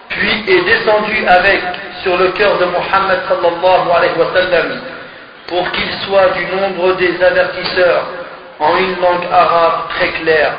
puis 0.10 0.44
est 0.48 0.62
descendu 0.62 1.26
avec 1.26 1.62
sur 2.04 2.18
le 2.18 2.30
cœur 2.32 2.58
de 2.58 2.66
Mohammed 2.66 3.20
sallallahu 3.30 3.92
alayhi 3.96 4.20
wa 4.20 4.34
sallam 4.34 4.82
pour 5.48 5.72
qu'il 5.72 5.92
soit 6.06 6.30
du 6.32 6.46
nombre 6.56 6.94
des 6.96 7.24
avertisseurs 7.24 8.06
en 8.60 8.76
une 8.78 9.00
langue 9.00 9.26
arabe 9.32 9.88
très 9.90 10.10
claire. 10.10 10.54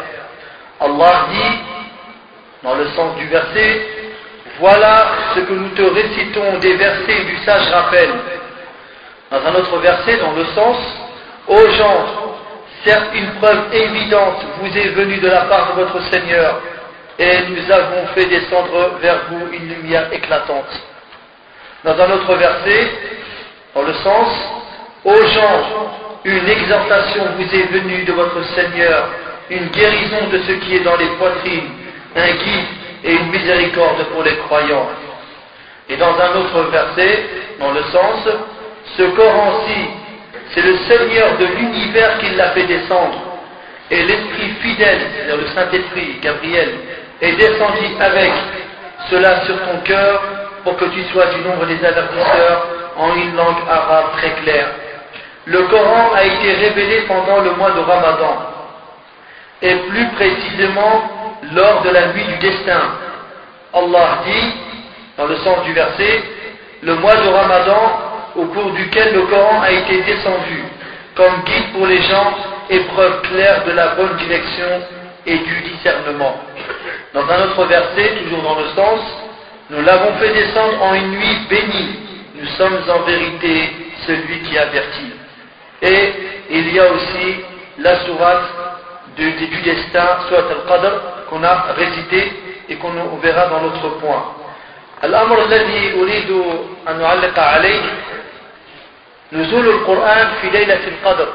Allah 0.80 1.26
dit, 1.30 1.58
dans 2.62 2.74
le 2.74 2.86
sens 2.88 3.16
du 3.16 3.26
verset, 3.26 3.86
voilà 4.58 5.06
ce 5.34 5.40
que 5.40 5.52
nous 5.52 5.68
te 5.70 5.82
récitons 5.82 6.58
des 6.58 6.74
versets 6.74 7.24
du 7.24 7.36
sage 7.44 7.68
rappel. 7.70 8.10
Dans 9.30 9.46
un 9.46 9.54
autre 9.54 9.78
verset, 9.78 10.16
dans 10.18 10.32
le 10.32 10.44
sens, 10.46 10.76
Ô 11.46 11.56
gens, 11.70 12.04
certes 12.84 13.08
une 13.14 13.30
preuve 13.40 13.72
évidente 13.72 14.44
vous 14.60 14.76
est 14.76 14.88
venue 14.88 15.18
de 15.18 15.28
la 15.28 15.42
part 15.42 15.74
de 15.74 15.82
votre 15.82 16.02
Seigneur, 16.10 16.60
et 17.18 17.38
nous 17.48 17.72
avons 17.72 18.06
fait 18.14 18.26
descendre 18.26 18.98
vers 19.00 19.18
vous 19.30 19.48
une 19.52 19.68
lumière 19.68 20.12
éclatante. 20.12 20.82
Dans 21.84 21.98
un 21.98 22.10
autre 22.10 22.34
verset, 22.34 22.90
dans 23.74 23.82
le 23.82 23.94
sens, 23.94 24.28
Ô 25.04 25.14
gens, 25.14 25.92
une 26.24 26.48
exhortation 26.48 27.24
vous 27.36 27.54
est 27.54 27.70
venue 27.70 28.02
de 28.02 28.12
votre 28.12 28.42
Seigneur, 28.54 29.08
une 29.48 29.68
guérison 29.68 30.28
de 30.30 30.38
ce 30.42 30.52
qui 30.52 30.76
est 30.76 30.80
dans 30.80 30.96
les 30.96 31.06
poitrines, 31.16 31.70
un 32.16 32.30
guide 32.30 32.66
et 33.04 33.12
une 33.12 33.30
miséricorde 33.30 34.04
pour 34.12 34.22
les 34.22 34.36
croyants. 34.38 34.88
Et 35.88 35.96
dans 35.96 36.18
un 36.18 36.36
autre 36.36 36.70
verset, 36.70 37.24
dans 37.58 37.72
le 37.72 37.82
sens, 37.84 38.28
ce 38.96 39.02
Coran-ci, 39.02 39.88
c'est 40.50 40.62
le 40.62 40.76
Seigneur 40.78 41.36
de 41.38 41.46
l'univers 41.46 42.18
qui 42.18 42.30
l'a 42.30 42.50
fait 42.50 42.64
descendre. 42.64 43.20
Et 43.90 44.02
l'Esprit 44.02 44.50
fidèle, 44.60 45.00
c'est-à-dire 45.14 45.36
le 45.36 45.46
Saint-Esprit, 45.48 46.18
Gabriel, 46.20 46.74
est 47.20 47.32
descendu 47.32 47.86
avec 48.00 48.32
cela 49.10 49.44
sur 49.46 49.56
ton 49.62 49.78
cœur 49.84 50.22
pour 50.64 50.76
que 50.76 50.84
tu 50.86 51.02
sois 51.04 51.26
du 51.26 51.40
nombre 51.40 51.66
des 51.66 51.82
avertisseurs 51.84 52.66
en 52.96 53.14
une 53.14 53.34
langue 53.34 53.62
arabe 53.70 54.12
très 54.18 54.30
claire. 54.42 54.68
Le 55.46 55.62
Coran 55.62 56.10
a 56.14 56.24
été 56.24 56.52
révélé 56.52 57.02
pendant 57.02 57.40
le 57.40 57.52
mois 57.52 57.70
de 57.70 57.80
Ramadan, 57.80 58.36
et 59.62 59.74
plus 59.74 60.06
précisément 60.08 61.10
lors 61.52 61.82
de 61.82 61.90
la 61.90 62.12
nuit 62.12 62.24
du 62.24 62.36
destin. 62.48 62.80
Allah 63.72 64.18
dit, 64.24 64.52
dans 65.16 65.26
le 65.26 65.36
sens 65.36 65.64
du 65.64 65.72
verset, 65.72 66.22
le 66.82 66.94
mois 66.96 67.16
de 67.16 67.28
Ramadan 67.28 68.00
au 68.36 68.44
cours 68.46 68.70
duquel 68.72 69.14
le 69.14 69.22
Coran 69.22 69.62
a 69.62 69.70
été 69.70 70.02
descendu, 70.02 70.62
comme 71.14 71.42
guide 71.44 71.72
pour 71.72 71.86
les 71.86 72.00
gens 72.02 72.34
et 72.70 72.80
preuve 72.80 73.22
claire 73.22 73.64
de 73.64 73.72
la 73.72 73.88
bonne 73.88 74.16
direction 74.16 74.82
et 75.26 75.38
du 75.38 75.60
discernement. 75.62 76.40
Dans 77.14 77.28
un 77.28 77.42
autre 77.44 77.64
verset, 77.64 78.16
toujours 78.22 78.42
dans 78.42 78.60
le 78.60 78.68
sens, 78.76 79.00
nous 79.70 79.82
l'avons 79.82 80.14
fait 80.18 80.32
descendre 80.32 80.82
en 80.82 80.94
une 80.94 81.10
nuit 81.10 81.38
bénie. 81.50 81.98
Nous 82.40 82.48
sommes 82.56 82.78
en 82.88 83.00
vérité 83.00 83.70
celui 84.06 84.40
qui 84.42 84.56
avertit. 84.56 85.12
Et 85.82 86.12
il 86.50 86.72
y 86.72 86.78
a 86.78 86.90
aussi 86.92 87.36
la 87.78 87.96
sourate 88.04 88.44
du, 89.16 89.30
du 89.32 89.62
destin, 89.62 90.06
soit 90.28 90.44
al-Qadr, 90.50 91.17
qu'on 91.28 91.42
a 91.44 91.72
récité 91.76 92.32
et 92.68 92.76
qu'on 92.76 92.92
verra 93.22 93.46
dans 93.48 93.60
l'autre 93.62 93.88
point. 94.00 94.34
الأمر 95.04 95.44
الذي 95.44 95.94
أريد 96.00 96.30
أن 96.88 97.02
أعلق 97.02 97.38
عليه 97.38 97.82
نزول 99.32 99.68
القرآن 99.68 100.28
في 100.42 100.50
ليلة 100.50 100.80
القدر 100.88 101.28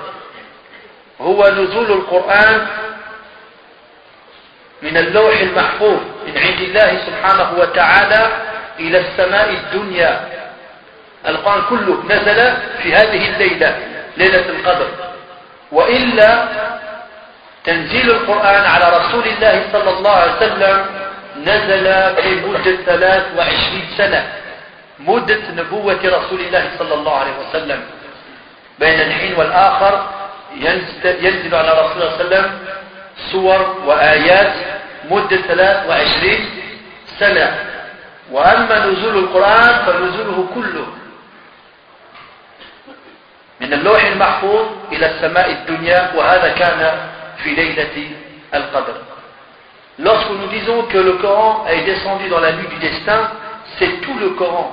هو 1.22 1.48
نزول 1.50 1.92
القرآن 1.92 2.68
من 4.82 4.98
اللوح 4.98 5.40
المحفوظ 5.40 6.00
من 6.28 6.38
عند 6.38 6.60
الله 6.62 7.00
سبحانه 7.06 7.54
وتعالى 7.60 8.28
إلى 8.80 8.98
السماء 9.00 9.50
الدنيا 9.50 10.30
القرآن 11.28 11.62
كله 11.70 12.04
نزل 12.10 12.54
في 12.84 12.94
هذه 12.94 13.30
الليلة 13.30 13.78
ليلة 14.18 14.50
القدر 14.50 14.88
وإلا 15.72 16.48
تنزيل 17.64 18.12
القرآن 18.12 18.66
على 18.66 18.98
رسول 18.98 19.28
الله 19.28 19.64
صلى 19.72 19.90
الله 19.90 20.12
عليه 20.12 20.36
وسلم 20.36 20.86
نزل 21.38 22.16
في 22.22 22.36
مدة 22.48 22.76
23 22.86 23.82
سنة 23.98 24.28
مدة 25.00 25.40
نبوة 25.56 26.00
رسول 26.04 26.40
الله 26.40 26.70
صلى 26.80 26.94
الله 26.94 27.16
عليه 27.16 27.32
وسلم. 27.40 27.82
بين 28.80 29.02
الحين 29.02 29.34
والآخر 29.34 30.08
ينزل 31.06 31.56
على 31.56 31.72
رسول 31.72 32.02
الله 32.02 32.18
صلى 32.18 32.22
الله 32.22 32.38
عليه 32.38 32.48
وسلم 32.48 32.60
صور 33.32 33.78
وآيات 33.86 34.54
مدة 35.10 35.38
23 35.38 36.50
سنة. 37.20 37.60
وأما 38.32 38.86
نزول 38.86 39.18
القرآن 39.18 39.86
فنزوله 39.86 40.48
كله 40.56 40.88
من 43.62 43.74
اللوح 43.74 44.04
المحفوظ 44.04 44.66
إلى 44.92 45.06
السماء 45.06 45.52
الدنيا 45.52 46.12
وهذا 46.16 46.48
كان 46.48 47.10
Lorsque 50.00 50.30
nous 50.30 50.48
disons 50.48 50.84
que 50.84 50.98
le 50.98 51.14
Coran 51.14 51.66
est 51.68 51.84
descendu 51.84 52.28
dans 52.30 52.40
la 52.40 52.54
nuit 52.54 52.68
du 52.68 52.78
destin, 52.78 53.32
c'est 53.78 54.02
tout 54.02 54.18
le 54.20 54.32
Coran. 54.32 54.72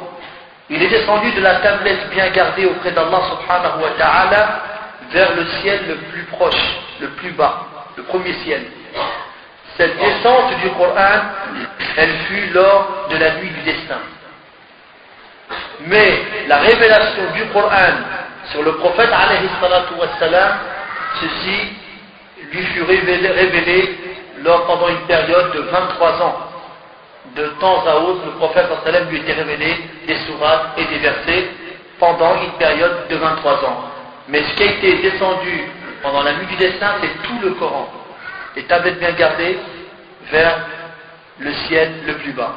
Il 0.68 0.82
est 0.82 0.88
descendu 0.88 1.32
de 1.32 1.40
la 1.40 1.56
tablette 1.56 2.10
bien 2.10 2.28
gardée 2.30 2.66
auprès 2.66 2.92
d'Allah 2.92 3.20
subhanahu 3.28 3.82
wa 3.82 3.90
ta'ala 3.98 4.62
vers 5.10 5.34
le 5.34 5.44
ciel 5.60 5.80
le 5.88 5.96
plus 5.96 6.22
proche, 6.24 6.76
le 7.00 7.08
plus 7.08 7.32
bas, 7.32 7.66
le 7.96 8.02
premier 8.04 8.32
ciel. 8.44 8.64
Cette 9.76 9.96
descente 9.98 10.56
du 10.62 10.70
Coran, 10.70 11.22
elle 11.96 12.16
fut 12.28 12.52
lors 12.52 13.08
de 13.10 13.16
la 13.16 13.34
nuit 13.36 13.50
du 13.50 13.62
destin. 13.62 13.98
Mais 15.86 16.22
la 16.46 16.58
révélation 16.58 17.22
du 17.34 17.44
Coran 17.46 17.96
sur 18.52 18.62
le 18.62 18.76
prophète 18.76 19.10
alayhi 19.12 19.48
salatu 19.60 19.94
wassalam, 19.98 20.58
ceci 21.20 21.79
lui 22.51 22.63
fut 22.63 22.83
révélé, 22.83 23.97
lors, 24.43 24.65
pendant 24.65 24.89
une 24.89 25.05
période 25.07 25.51
de 25.53 25.59
23 25.61 26.21
ans. 26.21 26.37
De 27.35 27.47
temps 27.59 27.83
à 27.87 27.95
autre, 27.95 28.25
le 28.25 28.31
prophète 28.33 28.67
sallam 28.83 29.09
lui 29.09 29.17
était 29.17 29.33
révélé 29.33 29.75
des 30.07 30.15
sourates 30.27 30.77
et 30.77 30.85
des 30.85 30.99
versets 30.99 31.49
pendant 31.99 32.35
une 32.41 32.51
période 32.51 33.07
de 33.09 33.15
23 33.15 33.53
ans. 33.65 33.83
Mais 34.27 34.43
ce 34.43 34.53
qui 34.55 34.63
a 34.63 34.71
été 34.71 35.01
descendu 35.01 35.63
pendant 36.01 36.23
la 36.23 36.33
nuit 36.33 36.45
du 36.45 36.55
destin, 36.55 36.95
c'est 37.01 37.27
tout 37.27 37.39
le 37.41 37.51
Coran. 37.51 37.89
Les 38.55 38.63
tablettes 38.63 38.99
bien 38.99 39.11
gardées 39.11 39.57
vers 40.31 40.57
le 41.39 41.53
ciel 41.53 41.91
le 42.05 42.13
plus 42.13 42.33
bas. 42.33 42.53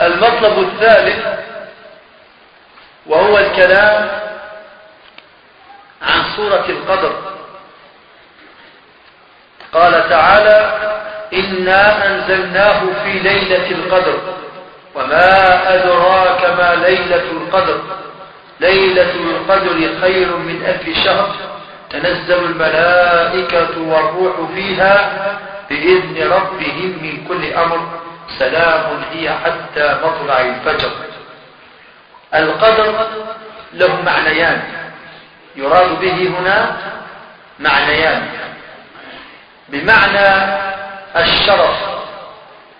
المطلب 0.00 0.58
الثالث 0.58 1.24
وهو 3.06 3.38
الكلام 3.38 4.08
عن 4.08 4.29
سورة 6.51 6.69
القدر. 6.69 7.13
قال 9.73 10.09
تعالى 10.09 10.73
إنا 11.33 12.07
أنزلناه 12.07 12.79
في 13.03 13.19
ليلة 13.19 13.71
القدر 13.71 14.17
وما 14.95 15.73
أدراك 15.75 16.45
ما 16.57 16.75
ليلة 16.75 17.23
القدر. 17.31 17.81
ليلة 18.59 19.11
القدر 19.11 19.89
خير 20.01 20.35
من 20.37 20.63
ألف 20.65 21.05
شهر. 21.05 21.35
تنزل 21.89 22.43
الملائكة 22.43 23.79
والروح 23.79 24.35
فيها 24.55 25.11
بإذن 25.69 26.31
ربهم 26.31 26.99
من 27.01 27.25
كل 27.27 27.53
أمر. 27.53 27.79
سلام 28.39 29.03
هي 29.11 29.29
حتى 29.29 29.97
مطلع 30.03 30.39
الفجر. 30.41 30.91
القدر 32.35 33.07
له 33.73 34.01
معنيان. 34.01 34.80
يراد 35.55 35.99
به 35.99 36.27
هنا 36.39 36.77
معنيان. 37.59 38.27
بمعنى 39.69 40.57
الشرف 41.15 41.77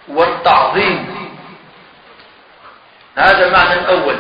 والتعظيم. 0.08 1.30
هذا 3.18 3.48
المعنى 3.48 3.74
الأول. 3.74 4.16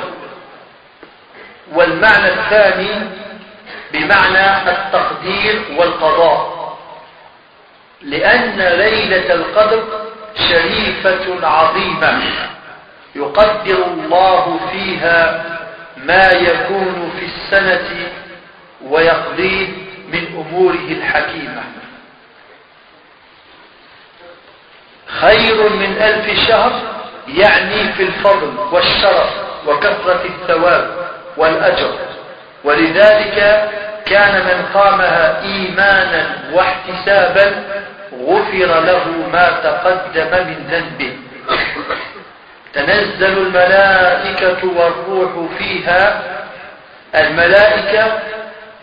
والمعنى 1.71 2.27
الثاني 2.27 3.09
بمعنى 3.93 4.71
التقدير 4.71 5.61
والقضاء. 5.77 6.77
لأن 8.01 8.57
ليلة 8.57 9.33
القدر 9.33 9.83
شريفة 10.49 11.47
عظيمة. 11.47 12.21
يقدر 13.15 13.85
الله 13.85 14.59
فيها 14.71 15.43
ما 15.97 16.31
يكون 16.31 17.11
في 17.19 17.25
السنة 17.25 18.11
ويقضيه 18.89 19.67
من 20.13 20.45
أموره 20.47 20.87
الحكيمة. 20.91 21.63
خير 25.07 25.69
من 25.69 25.97
ألف 26.01 26.47
شهر 26.47 26.81
يعني 27.27 27.93
في 27.93 28.03
الفضل 28.03 28.53
والشرف 28.71 29.29
وكثرة 29.67 30.21
الثواب 30.25 30.91
والأجر. 31.37 31.93
ولذلك 32.63 33.69
كان 34.05 34.33
من 34.33 34.65
قامها 34.73 35.41
إيمانا 35.41 36.35
واحتسابا 36.53 37.63
غفر 38.13 38.79
له 38.81 39.07
ما 39.33 39.49
تقدم 39.63 40.47
من 40.47 40.67
ذنبه. 40.71 41.17
تنزل 42.73 43.37
الملائكة 43.37 44.67
والروح 44.67 45.51
فيها. 45.57 46.21
الملائكة 47.15 48.19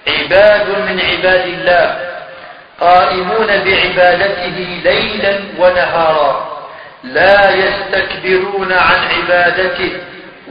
عباد 0.09 0.69
من 0.69 1.01
عباد 1.01 1.47
الله 1.47 2.09
قائمون 2.81 3.47
بعبادته 3.47 4.81
ليلا 4.85 5.39
ونهارا 5.59 6.59
لا 7.05 7.55
يستكبرون 7.55 8.73
عن 8.73 8.99
عبادته 9.17 9.93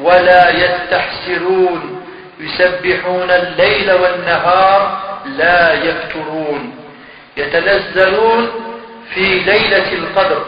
ولا 0.02 0.50
يستحسرون. 0.50 2.04
يسبحون 2.40 3.32
الليل 3.32 3.92
والنهار 3.92 5.02
لا 5.26 5.74
يفترون. 5.74 6.76
يتنزلون 7.38 8.52
في 9.14 9.40
ليلة 9.40 9.94
القدر 9.94 10.46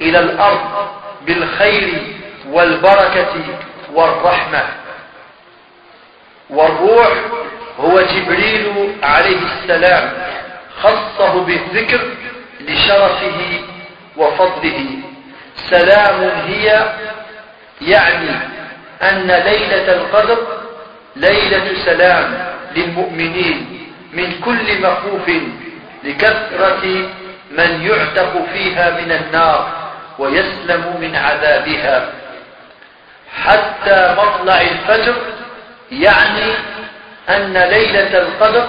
إلى 0.00 0.18
الأرض 0.18 0.88
بالخير 1.26 2.02
والبركة 2.50 3.34
والرحمة. 3.94 4.62
والروح 6.50 7.08
هو 7.80 8.00
جبريل 8.00 8.92
عليه 9.02 9.38
السلام 9.38 10.12
خصه 10.82 11.44
بالذكر 11.44 12.00
لشرفه 12.60 13.60
وفضله. 14.16 14.86
سلام 15.70 16.30
هي 16.46 16.94
يعني 17.82 18.30
أن 19.02 19.26
ليلة 19.26 19.92
القدر 19.92 20.38
ليلة 21.16 21.74
سلام 21.84 22.54
للمؤمنين 22.76 23.86
من 24.12 24.40
كل 24.44 24.82
مخوف 24.82 25.30
لكثرة 26.04 26.84
من 27.50 27.86
يعتق 27.86 28.46
فيها 28.52 28.90
من 28.90 29.12
النار 29.12 29.68
ويسلم 30.18 30.96
من 31.00 31.16
عذابها. 31.16 32.12
حتى 33.44 34.16
مطلع 34.18 34.60
الفجر 34.60 35.14
يعني 35.92 36.52
أن 37.28 37.52
ليلة 37.52 38.18
القدر 38.18 38.68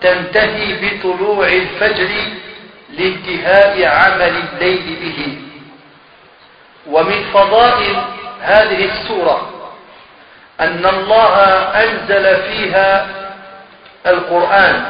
تنتهي 0.00 0.72
بطلوع 0.72 1.46
الفجر 1.46 2.08
لانتهاء 2.98 3.84
عمل 3.84 4.42
الليل 4.52 4.96
به. 5.02 5.38
ومن 6.86 7.24
فضائل 7.34 7.96
هذه 8.40 8.84
السورة 8.84 9.50
أن 10.60 10.86
الله 10.86 11.36
أنزل 11.84 12.42
فيها 12.42 13.06
القرآن. 14.06 14.84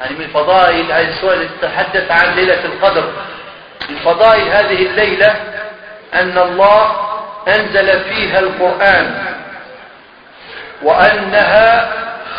يعني 0.00 0.16
من 0.18 0.26
فضائل 0.26 0.92
هذه 0.92 1.08
السورة 1.08 1.34
التي 1.34 1.48
تتحدث 1.60 2.10
عن 2.10 2.34
ليلة 2.34 2.64
القدر. 2.64 3.12
من 3.90 3.96
فضائل 3.96 4.48
هذه 4.48 4.86
الليلة 4.86 5.36
أن 6.14 6.38
الله 6.38 6.96
أنزل 7.48 8.00
فيها 8.00 8.38
القرآن. 8.38 9.29
وأنها 10.82 11.92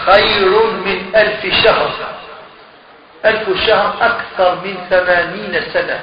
خير 0.06 0.66
من 0.66 1.16
ألف 1.16 1.64
شهر. 1.64 1.92
ألف 3.26 3.66
شهر 3.68 3.96
أكثر 4.02 4.56
من 4.56 4.78
ثمانين 4.90 5.62
سنة. 5.74 6.00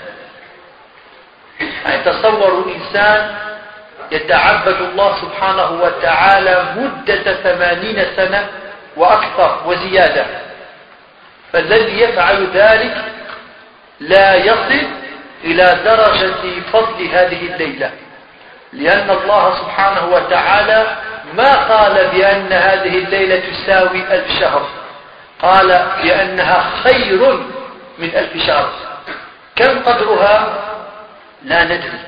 يعني 1.84 2.02
تصوروا 2.04 2.64
إنسان 2.74 3.34
يتعبد 4.12 4.80
الله 4.80 5.16
سبحانه 5.22 5.70
وتعالى 5.82 6.64
مدة 6.76 7.34
ثمانين 7.34 8.06
سنة 8.16 8.48
وأكثر 8.96 9.62
وزيادة. 9.66 10.26
فالذي 11.52 12.00
يفعل 12.00 12.46
ذلك 12.54 12.96
لا 14.00 14.34
يصل 14.34 14.88
إلى 15.44 15.78
درجة 15.84 16.60
فضل 16.72 17.06
هذه 17.12 17.54
الليلة. 17.54 17.90
لأن 18.72 19.10
الله 19.10 19.54
سبحانه 19.54 20.06
وتعالى 20.12 20.96
ما 21.34 21.52
قال 21.52 22.08
بأن 22.08 22.52
هذه 22.52 22.98
الليلة 22.98 23.42
تساوي 23.50 24.00
ألف 24.14 24.40
شهر. 24.40 24.68
قال 25.42 25.86
بأنها 26.02 26.64
خير 26.84 27.32
من 27.98 28.10
ألف 28.14 28.46
شهر. 28.46 28.70
كم 29.56 29.82
قدرها؟ 29.82 30.58
لا 31.44 31.64
ندري. 31.64 32.00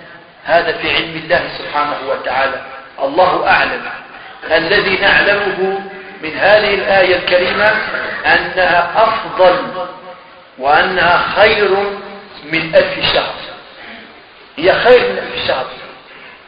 هذا 0.45 0.73
في 0.73 0.95
علم 0.95 1.21
الله 1.25 1.43
سبحانه 1.59 1.97
وتعالى. 2.09 2.63
الله 3.03 3.49
أعلم. 3.49 3.91
الذي 4.51 4.97
نعلمه 4.97 5.81
من 6.23 6.37
هذه 6.39 6.75
الآية 6.75 7.17
الكريمة 7.17 7.73
أنها 8.27 8.91
أفضل 8.97 9.87
وأنها 10.59 11.25
خير 11.37 11.71
من 12.45 12.75
ألف 12.75 13.15
شهر. 13.15 13.35
هي 14.57 14.73
خير 14.73 15.01
من 15.01 15.19
ألف 15.19 15.47
شهر. 15.49 15.67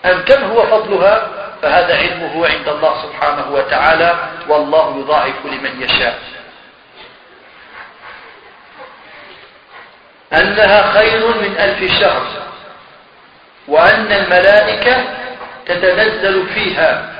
أم 0.04 0.22
كم 0.22 0.44
هو 0.44 0.62
فضلها؟ 0.66 1.28
فهذا 1.62 1.96
علمه 1.96 2.46
عند 2.46 2.68
الله 2.68 3.02
سبحانه 3.02 3.50
وتعالى 3.50 4.16
والله 4.48 4.98
يضاعف 4.98 5.34
لمن 5.44 5.82
يشاء. 5.82 6.18
أنها 10.32 10.92
خير 10.92 11.26
من 11.26 11.56
ألف 11.58 12.00
شهر 12.00 12.26
وأن 13.68 14.12
الملائكة 14.12 15.04
تتنزل 15.66 16.46
فيها 16.54 17.12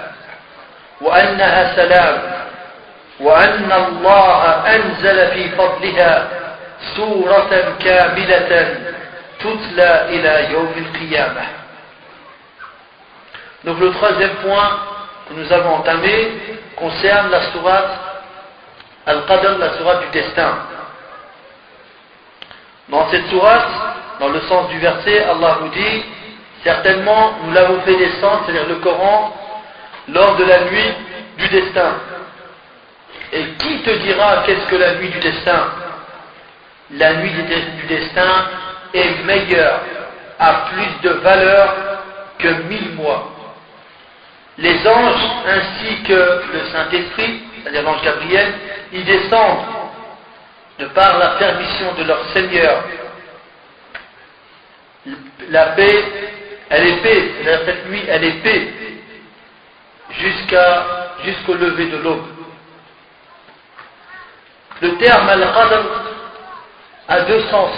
وأنها 1.01 1.77
سلام 1.77 2.33
وأن 3.21 3.73
الله 3.73 4.45
أنزل 4.77 5.29
في 5.29 5.49
فضلها 5.49 6.29
سورة 6.97 7.77
كاملة 7.85 8.77
تتلى 9.41 10.05
إلى 10.09 10.53
يوم 10.53 10.75
القيامة. 10.77 11.62
Donc 13.65 13.79
le 13.81 13.91
troisième 13.93 14.35
point 14.37 14.79
que 15.29 15.35
nous 15.35 15.53
avons 15.53 15.75
entamé 15.77 16.33
concerne 16.77 17.31
la 17.31 17.43
sourate 17.53 17.99
Al-Qadr, 19.07 19.59
la 19.59 19.79
sourate 19.79 20.01
du 20.03 20.21
destin. 20.21 20.59
Dans 22.89 23.09
cette 23.11 23.27
sourate, 23.29 23.69
dans 24.21 24.29
le 24.29 24.41
sens 24.43 24.69
du 24.69 24.79
verset, 24.79 25.25
Allah 25.25 25.59
nous 25.63 25.69
dit 25.69 26.05
Certainement, 26.63 27.35
nous 27.43 27.53
l'avons 27.53 27.81
fait 27.81 27.97
descendre, 27.97 28.43
c'est-à-dire 28.47 28.69
le 28.69 28.77
Coran, 28.77 29.35
lors 30.09 30.37
de 30.37 30.45
la 30.45 30.65
nuit 30.65 30.95
du 31.39 31.49
destin. 31.49 31.95
Et 33.33 33.45
qui 33.59 33.83
te 33.83 33.91
dira 33.91 34.45
qu'est-ce 34.47 34.67
que 34.67 34.77
la 34.77 34.95
nuit 34.95 35.09
du 35.09 35.19
destin? 35.19 35.67
La 36.93 37.15
nuit 37.15 37.31
du 37.31 37.87
destin 37.87 38.47
est 38.95 39.25
meilleure, 39.25 39.81
a 40.39 40.53
plus 40.71 41.09
de 41.09 41.15
valeur 41.15 41.75
que 42.39 42.49
mille 42.69 42.93
mois. 42.95 43.29
Les 44.59 44.87
anges 44.87 45.31
ainsi 45.47 46.03
que 46.03 46.43
le 46.53 46.65
Saint-Esprit, 46.71 47.43
c'est-à-dire 47.63 47.83
l'ange 47.83 48.03
Gabriel, 48.03 48.53
y 48.93 49.03
descendent 49.03 49.65
de 50.79 50.87
par 50.87 51.19
la 51.19 51.29
permission 51.39 51.95
de 51.95 52.05
leur 52.05 52.23
Seigneur. 52.33 52.85
La 55.49 55.67
paix, 55.69 56.05
elle 56.69 56.87
est 56.87 56.97
paix, 57.03 57.33
cette 57.65 57.89
nuit, 57.89 58.03
elle 58.09 58.25
est 58.25 58.43
paix 58.43 58.73
jusqu'au 61.25 61.55
lever 61.55 61.87
de 61.87 61.97
l'aube. 61.99 62.27
Le 64.81 64.97
terme 64.97 65.29
al-qadr 65.29 65.85
a 67.09 67.21
deux 67.23 67.41
sens. 67.49 67.73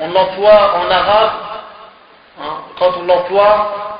On 0.00 0.10
l'emploie 0.10 0.78
en 0.78 0.90
arabe, 0.90 1.32
hein, 2.40 2.56
quand 2.78 2.96
on 2.98 3.04
l'emploie, 3.04 3.91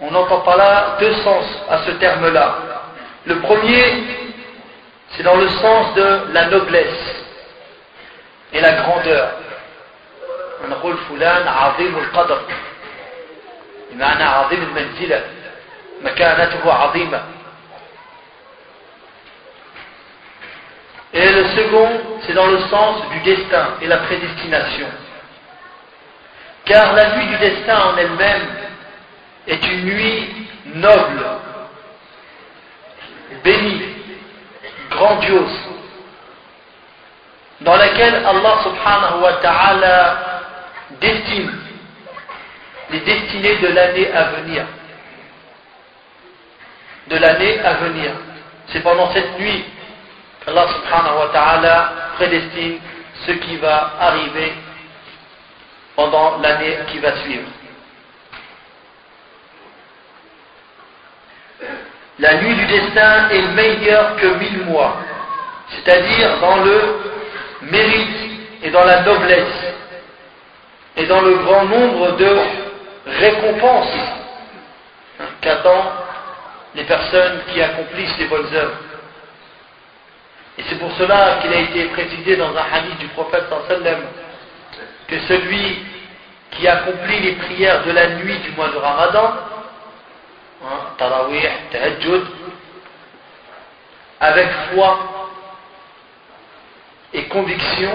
on 0.00 0.14
entend 0.14 0.40
par 0.40 0.56
là 0.56 0.96
deux 0.98 1.12
sens 1.14 1.44
à 1.68 1.78
ce 1.78 1.90
terme-là. 1.92 2.54
Le 3.26 3.38
premier, 3.40 4.04
c'est 5.10 5.22
dans 5.22 5.36
le 5.36 5.48
sens 5.48 5.94
de 5.94 6.32
la 6.32 6.46
noblesse 6.46 7.24
et 8.52 8.60
la 8.60 8.72
grandeur. 8.72 9.28
نقول 10.68 10.96
فلان 11.08 11.48
عظيم 11.48 11.98
القدر 11.98 12.40
بمعنى 13.90 14.24
عظيم 14.24 14.62
المنزلة 14.62 15.24
مكانته 16.02 16.72
عظيمة 16.72 17.20
Et 21.12 21.28
le 21.28 21.44
second, 21.56 21.90
c'est 22.24 22.34
dans 22.34 22.46
le 22.46 22.60
sens 22.68 23.02
du 23.10 23.18
destin 23.20 23.70
et 23.82 23.88
la 23.88 23.96
prédestination. 23.96 24.86
Car 26.64 26.92
la 26.92 27.16
nuit 27.16 27.26
du 27.26 27.36
destin 27.38 27.80
en 27.80 27.96
elle-même 27.96 28.46
est 29.47 29.63
une 29.67 29.85
nuit 29.85 30.47
noble, 30.75 31.25
bénie, 33.43 33.81
grandiose, 34.89 35.59
dans 37.61 37.75
laquelle 37.75 38.15
Allah 38.25 38.59
subhanahu 38.63 39.21
wa 39.21 39.33
ta'ala 39.33 40.17
destine 40.99 41.51
les 42.91 42.99
destinées 42.99 43.57
de 43.57 43.67
l'année 43.67 44.11
à 44.11 44.23
venir. 44.25 44.65
De 47.07 47.17
l'année 47.17 47.59
à 47.59 47.73
venir. 47.73 48.11
C'est 48.67 48.81
pendant 48.81 49.11
cette 49.11 49.39
nuit 49.39 49.63
qu'Allah 50.43 50.67
subhanahu 50.67 51.17
wa 51.17 51.27
ta'ala 51.29 51.93
prédestine 52.15 52.79
ce 53.25 53.31
qui 53.31 53.57
va 53.57 53.93
arriver 53.99 54.53
pendant 55.95 56.37
l'année 56.39 56.77
qui 56.91 56.99
va 56.99 57.15
suivre. 57.17 57.47
La 62.19 62.35
nuit 62.35 62.55
du 62.55 62.65
destin 62.65 63.29
est 63.29 63.47
meilleure 63.53 64.15
que 64.15 64.27
mille 64.27 64.65
mois, 64.65 64.97
c'est-à-dire 65.69 66.39
dans 66.39 66.57
le 66.63 66.81
mérite 67.63 68.17
et 68.63 68.69
dans 68.69 68.85
la 68.85 69.01
noblesse 69.01 69.73
et 70.97 71.05
dans 71.05 71.21
le 71.21 71.35
grand 71.39 71.65
nombre 71.65 72.11
de 72.15 72.37
récompenses 73.05 73.97
qu'attendent 75.41 75.91
les 76.75 76.83
personnes 76.83 77.41
qui 77.53 77.61
accomplissent 77.61 78.17
les 78.17 78.27
bonnes 78.27 78.53
œuvres. 78.53 78.79
Et 80.57 80.63
c'est 80.69 80.79
pour 80.79 80.91
cela 80.93 81.39
qu'il 81.41 81.53
a 81.53 81.59
été 81.59 81.85
précisé 81.85 82.37
dans 82.37 82.55
un 82.55 82.63
hadith 82.73 82.97
du 82.99 83.07
prophète 83.07 83.45
sallam 83.67 83.99
que 85.07 85.19
celui 85.27 85.85
qui 86.51 86.67
accomplit 86.67 87.19
les 87.19 87.33
prières 87.33 87.83
de 87.83 87.91
la 87.91 88.09
nuit 88.15 88.37
du 88.39 88.51
mois 88.51 88.69
de 88.69 88.77
Ramadan, 88.77 89.33
hein, 90.65 90.79
Tarawih, 90.97 91.47
avec 94.19 94.49
foi 94.73 94.97
et 97.13 97.23
conviction, 97.25 97.91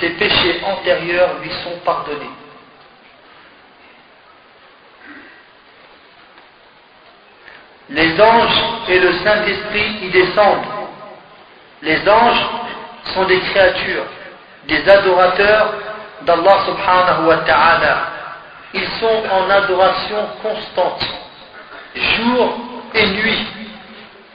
ses 0.00 0.10
péchés 0.10 0.60
antérieurs 0.64 1.38
lui 1.40 1.50
sont 1.64 1.78
pardonnés. 1.84 2.30
Les 7.90 8.20
anges 8.20 8.62
et 8.88 8.98
le 8.98 9.12
Saint-Esprit 9.12 9.98
y 10.02 10.10
descendent. 10.10 10.64
Les 11.82 12.08
anges 12.08 12.46
sont 13.12 13.24
des 13.24 13.40
créatures, 13.40 14.06
des 14.66 14.88
adorateurs 14.88 15.74
d'Allah 16.22 16.64
subhanahu 16.64 17.26
wa 17.26 17.36
ta'ala. 17.38 18.11
Ils 18.74 18.88
sont 19.00 19.22
en 19.30 19.50
adoration 19.50 20.16
constante, 20.42 21.06
jour 21.94 22.58
et 22.94 23.06
nuit. 23.06 23.46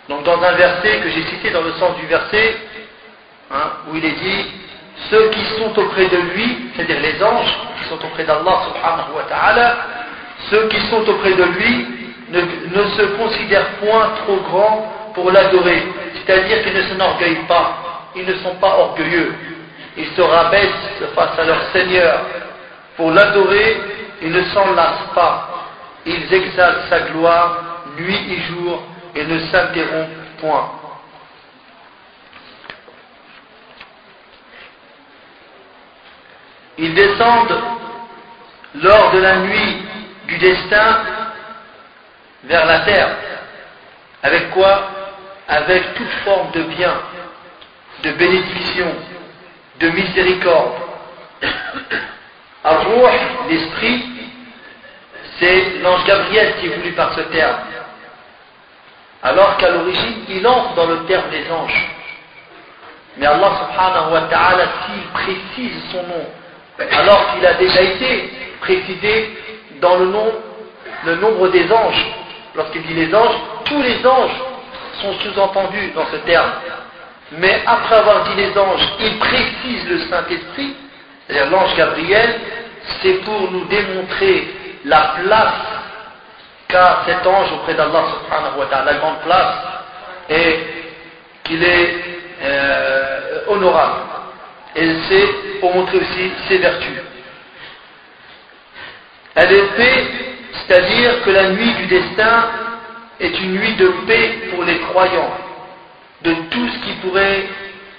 Donc 0.10 0.23
dans 0.23 0.41
un 0.41 0.52
verset 0.54 1.00
que 1.00 1.10
j'ai 1.10 1.23
cité 1.23 1.50
dans 1.50 1.63
le 1.63 1.73
sens 1.73 1.95
du 1.97 2.06
verset, 2.06 2.56
hein, 3.52 3.71
où 3.89 3.95
il 3.95 4.06
est 4.06 4.12
dit 4.12 4.45
ceux 5.10 5.30
qui 5.30 5.43
sont 5.58 5.78
auprès 5.80 6.08
de 6.08 6.17
lui, 6.17 6.69
c'est-à-dire 6.76 7.00
les 7.00 7.23
anges 7.23 7.56
qui 7.78 7.89
sont 7.89 8.04
auprès 8.06 8.23
d'Allah 8.23 8.62
subhanahu 8.65 9.15
wa 9.15 9.23
ta'ala, 9.30 9.78
ceux 10.50 10.67
qui 10.67 10.80
sont 10.88 11.08
auprès 11.08 11.34
de 11.34 11.43
lui 11.43 11.88
ne, 12.30 12.41
ne 12.41 12.88
se 12.89 13.02
considèrent 13.17 13.69
point 13.80 14.10
trop 14.23 14.38
grands 14.38 14.93
pour 15.13 15.32
l'adorer. 15.32 15.84
C'est-à-dire 16.13 16.63
qu'ils 16.63 16.73
ne 16.73 16.82
s'enorgueillent 16.84 17.45
pas, 17.47 18.12
ils 18.15 18.26
ne 18.26 18.36
sont 18.36 18.56
pas 18.56 18.78
orgueilleux. 18.78 19.34
Ils 19.97 20.08
se 20.15 20.21
rabaissent 20.21 20.69
face 21.15 21.39
à 21.39 21.43
leur 21.43 21.62
Seigneur. 21.71 22.21
Pour 22.95 23.12
l'adorer, 23.12 23.78
ils 24.21 24.32
ne 24.32 24.43
s'en 24.45 24.73
lassent 24.73 25.13
pas. 25.13 25.49
Ils 26.06 26.34
exaltent 26.34 26.89
sa 26.89 27.01
gloire 27.01 27.58
nuit 27.97 28.34
et 28.34 28.41
jour 28.41 28.82
et 29.15 29.25
ne 29.25 29.39
s'interrompent 29.39 30.10
point. 30.39 30.71
Ils 36.77 36.93
descendent 36.93 37.60
lors 38.75 39.12
de 39.12 39.19
la 39.19 39.38
nuit 39.38 39.77
du 40.27 40.38
destin 40.38 41.01
vers 42.43 42.65
la 42.65 42.80
terre. 42.82 43.15
Avec 44.23 44.51
quoi? 44.51 44.91
Avec 45.47 45.95
toute 45.95 46.12
forme 46.25 46.51
de 46.51 46.63
bien, 46.63 46.93
de 48.03 48.12
bénédiction, 48.12 48.93
de 49.80 49.89
miséricorde. 49.89 50.73
Ar-Ruh, 52.67 53.49
l'esprit, 53.49 54.03
c'est 55.39 55.80
l'ange 55.82 56.03
Gabriel 56.06 56.56
qui 56.60 56.65
est 56.65 56.75
voulu 56.75 56.91
par 56.91 57.13
ce 57.13 57.21
terme. 57.21 57.56
Alors 59.23 59.56
qu'à 59.58 59.69
l'origine, 59.69 60.25
il 60.27 60.45
entre 60.45 60.73
dans 60.75 60.86
le 60.88 61.06
terme 61.06 61.30
des 61.30 61.49
anges. 61.51 61.89
Mais 63.17 63.25
Allah 63.25 63.51
subhanahu 63.62 64.12
wa 64.12 64.21
ta'ala, 64.30 64.65
s'il 64.86 65.03
précise 65.13 65.82
son 65.91 66.03
nom, 66.03 66.25
alors 66.91 67.34
qu'il 67.34 67.45
a 67.45 67.53
déjà 67.53 67.82
été 67.82 68.32
précisé 68.60 69.38
dans 69.82 69.95
le, 69.97 70.12
le 71.06 71.15
nombre 71.15 71.47
des 71.47 71.71
anges. 71.71 72.06
Lorsqu'il 72.53 72.84
dit 72.84 72.93
les 72.93 73.13
anges, 73.15 73.36
tous 73.65 73.82
les 73.82 74.06
anges 74.06 74.41
sont 75.01 75.13
sous-entendus 75.19 75.91
dans 75.95 76.06
ce 76.08 76.17
terme. 76.17 76.51
Mais 77.39 77.62
après 77.65 77.95
avoir 77.95 78.23
dit 78.25 78.36
les 78.36 78.58
anges, 78.58 78.88
il 78.99 79.17
précise 79.19 79.88
le 79.88 79.99
Saint-Esprit, 79.99 80.75
c'est-à-dire 81.27 81.51
l'ange 81.51 81.75
Gabriel, 81.75 82.39
c'est 83.02 83.23
pour 83.23 83.52
nous 83.52 83.65
démontrer 83.65 84.47
la 84.86 85.15
place 85.23 85.54
qu'a 86.67 87.04
cet 87.06 87.26
ange 87.26 87.52
auprès 87.54 87.73
d'Allah 87.73 88.04
subhanahu 88.13 88.60
wa 88.60 88.65
ta'ala, 88.65 88.91
la 88.91 88.97
grande 88.97 89.19
place, 89.21 89.56
et 90.30 90.60
qu'il 91.43 91.63
est 91.63 91.95
euh, 92.41 93.41
honorable. 93.47 94.02
Et 94.76 94.89
c'est 95.10 95.60
pour 95.60 95.73
montrer 95.73 95.97
aussi 95.97 96.32
ses 96.47 96.58
vertus. 96.58 97.02
Elle 99.36 99.54
est 99.54 99.76
paix, 99.76 100.08
c'est-à-dire 100.54 101.21
que 101.23 101.30
la 101.32 101.50
nuit 101.50 101.73
du 101.73 101.86
destin 101.86 102.50
est 103.19 103.39
une 103.39 103.54
nuit 103.54 103.76
de 103.76 103.88
paix 104.08 104.50
pour 104.52 104.63
les 104.63 104.80
croyants, 104.80 105.38
de 106.23 106.34
tout 106.50 106.67
ce 106.69 106.80
qui 106.80 106.91
pourrait 107.02 107.47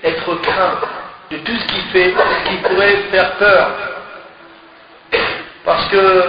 être 0.04 0.34
craint, 0.42 0.80
de 1.30 1.36
tout 1.38 1.56
ce 1.56 1.66
qui, 1.66 1.80
fait, 1.92 2.14
ce 2.14 2.50
qui 2.50 2.56
pourrait 2.56 2.96
faire 3.10 3.32
peur. 3.36 3.70
Parce 5.64 5.88
que 5.88 6.24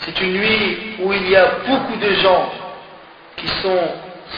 c'est 0.00 0.20
une 0.20 0.32
nuit 0.32 0.96
où 1.00 1.12
il 1.12 1.30
y 1.30 1.36
a 1.36 1.46
beaucoup 1.66 1.96
de 1.96 2.10
gens 2.14 2.50
qui 3.36 3.48
sont 3.48 3.88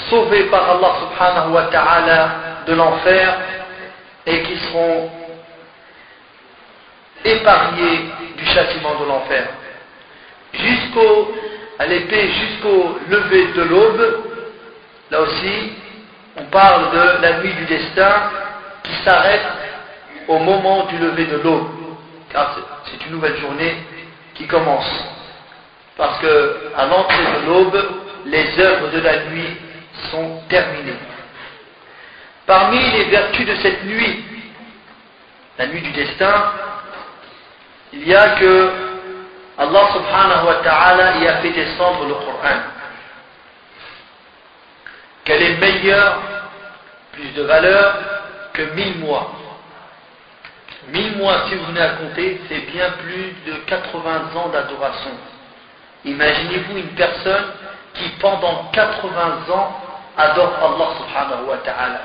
sauvés 0.08 0.44
par 0.44 0.70
Allah 0.70 0.94
subhanahu 1.00 1.52
wa 1.52 1.62
ta'ala 1.64 2.30
de 2.66 2.74
l'enfer 2.74 3.38
et 4.26 4.42
qui 4.42 4.56
seront 4.58 5.10
épargnés 7.24 8.10
du 8.36 8.44
châtiment 8.46 8.94
de 9.00 9.06
l'enfer. 9.06 9.48
Jusqu'au, 10.52 11.34
à 11.78 11.86
jusqu'au 11.88 12.98
lever 13.08 13.46
de 13.52 13.62
l'aube, 13.62 14.24
là 15.10 15.20
aussi, 15.20 15.72
on 16.36 16.44
parle 16.44 16.90
de 16.92 17.22
la 17.22 17.38
nuit 17.40 17.52
du 17.54 17.64
destin 17.64 18.30
qui 18.84 18.92
s'arrête 19.04 19.46
au 20.28 20.38
moment 20.38 20.86
du 20.86 20.98
lever 20.98 21.24
de 21.26 21.36
l'aube, 21.38 21.68
car 22.30 22.56
c'est 22.84 23.06
une 23.06 23.12
nouvelle 23.12 23.36
journée 23.38 23.76
qui 24.34 24.46
commence. 24.46 25.04
Parce 25.96 26.18
que 26.18 26.70
à 26.76 26.86
l'entrée 26.86 27.24
de 27.40 27.46
l'aube, 27.46 27.84
les 28.26 28.58
œuvres 28.60 28.88
de 28.90 29.00
la 29.00 29.24
nuit 29.24 29.56
sont 30.10 30.42
terminées. 30.48 30.98
Parmi 32.46 32.78
les 32.92 33.04
vertus 33.04 33.46
de 33.46 33.54
cette 33.56 33.84
nuit, 33.84 34.24
la 35.58 35.66
nuit 35.66 35.82
du 35.82 35.90
destin, 35.90 36.52
il 37.92 38.06
y 38.06 38.14
a 38.14 38.36
que 38.36 38.70
Allah 39.58 39.88
subhanahu 39.92 40.46
wa 40.46 40.54
ta'ala 40.62 41.16
y 41.18 41.26
a 41.26 41.38
fait 41.38 41.50
descendre 41.50 42.06
le 42.06 42.14
Coran. 42.14 42.60
Qu'elle 45.24 45.42
est 45.42 45.56
meilleure, 45.56 46.20
plus 47.12 47.30
de 47.32 47.42
valeur 47.42 47.98
que 48.52 48.62
mille 48.74 48.98
mois. 48.98 49.32
Mille 50.92 51.16
mois, 51.16 51.44
si 51.48 51.54
vous 51.54 51.64
venez 51.66 51.80
à 51.80 51.90
compter, 51.90 52.40
c'est 52.48 52.60
bien 52.72 52.90
plus 53.02 53.34
de 53.46 53.56
80 53.66 54.36
ans 54.36 54.48
d'adoration. 54.48 55.10
Imaginez-vous 56.04 56.78
une 56.78 56.94
personne 56.94 57.44
qui 57.94 58.08
pendant 58.20 58.70
80 58.72 59.52
ans 59.52 59.80
adore 60.16 60.52
Allah 60.62 60.88
subhanahu 60.96 61.48
wa 61.48 61.56
ta'ala. 61.58 62.00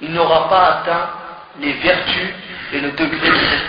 Il 0.00 0.12
n'aura 0.12 0.48
pas 0.48 0.62
atteint 0.66 1.08
les 1.60 1.72
vertus 1.72 2.34
et 2.72 2.80
le 2.80 2.92
degré 2.92 3.28
de 3.28 3.36
cette. 3.36 3.68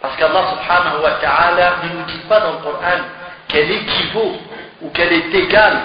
Parce 0.00 0.16
qu'Allah 0.16 0.44
subhanahu 0.50 1.02
wa 1.02 1.10
ta'ala 1.20 1.76
ne 1.84 1.98
nous 1.98 2.04
dit 2.06 2.20
pas 2.28 2.40
dans 2.40 2.52
le 2.52 2.58
Coran 2.58 3.00
qu'elle 3.48 3.70
équivaut 3.70 4.36
ou 4.82 4.90
qu'elle 4.90 5.12
est 5.12 5.34
égale 5.34 5.78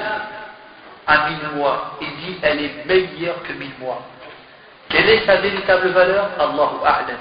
à 1.07 1.29
mille 1.29 1.49
mois. 1.55 1.97
Il 2.01 2.15
dit 2.17 2.37
elle 2.41 2.63
est 2.63 2.85
meilleure 2.85 3.41
que 3.43 3.53
mille 3.53 3.73
mois. 3.79 4.01
Quelle 4.93 5.09
est 5.09 5.25
sa 5.25 5.37
véritable 5.37 5.89
valeur 5.89 6.29
Allahu 6.39 6.85
A'lam. 6.85 7.17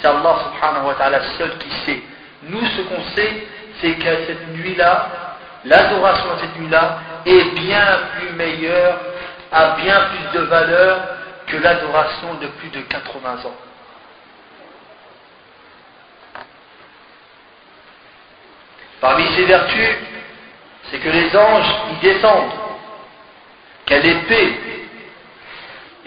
C'est 0.00 0.06
Allah 0.06 0.36
subhanahu 0.44 0.86
wa 0.86 0.94
ta'ala 0.94 1.20
seul 1.36 1.58
qui 1.58 1.68
sait. 1.84 2.00
Nous, 2.44 2.64
ce 2.64 2.82
qu'on 2.82 3.02
sait, 3.16 3.48
c'est 3.80 3.94
que 3.94 4.24
cette 4.26 4.48
nuit-là, 4.54 5.08
l'adoration 5.64 6.34
de 6.36 6.40
cette 6.42 6.56
nuit-là 6.60 6.98
est 7.26 7.44
bien 7.56 7.84
plus 8.16 8.30
meilleure, 8.36 9.00
a 9.50 9.70
bien 9.70 10.00
plus 10.00 10.38
de 10.38 10.44
valeur 10.44 11.00
que 11.48 11.56
l'adoration 11.56 12.34
de 12.34 12.46
plus 12.46 12.68
de 12.68 12.82
80 12.82 13.30
ans. 13.46 13.56
Parmi 19.00 19.26
ses 19.34 19.44
vertus, 19.44 19.96
c'est 20.84 20.98
que 20.98 21.08
les 21.08 21.36
anges 21.36 21.74
y 21.94 22.06
descendent, 22.06 22.52
qu'elle 23.86 24.06
est 24.06 24.22
paix, 24.28 24.77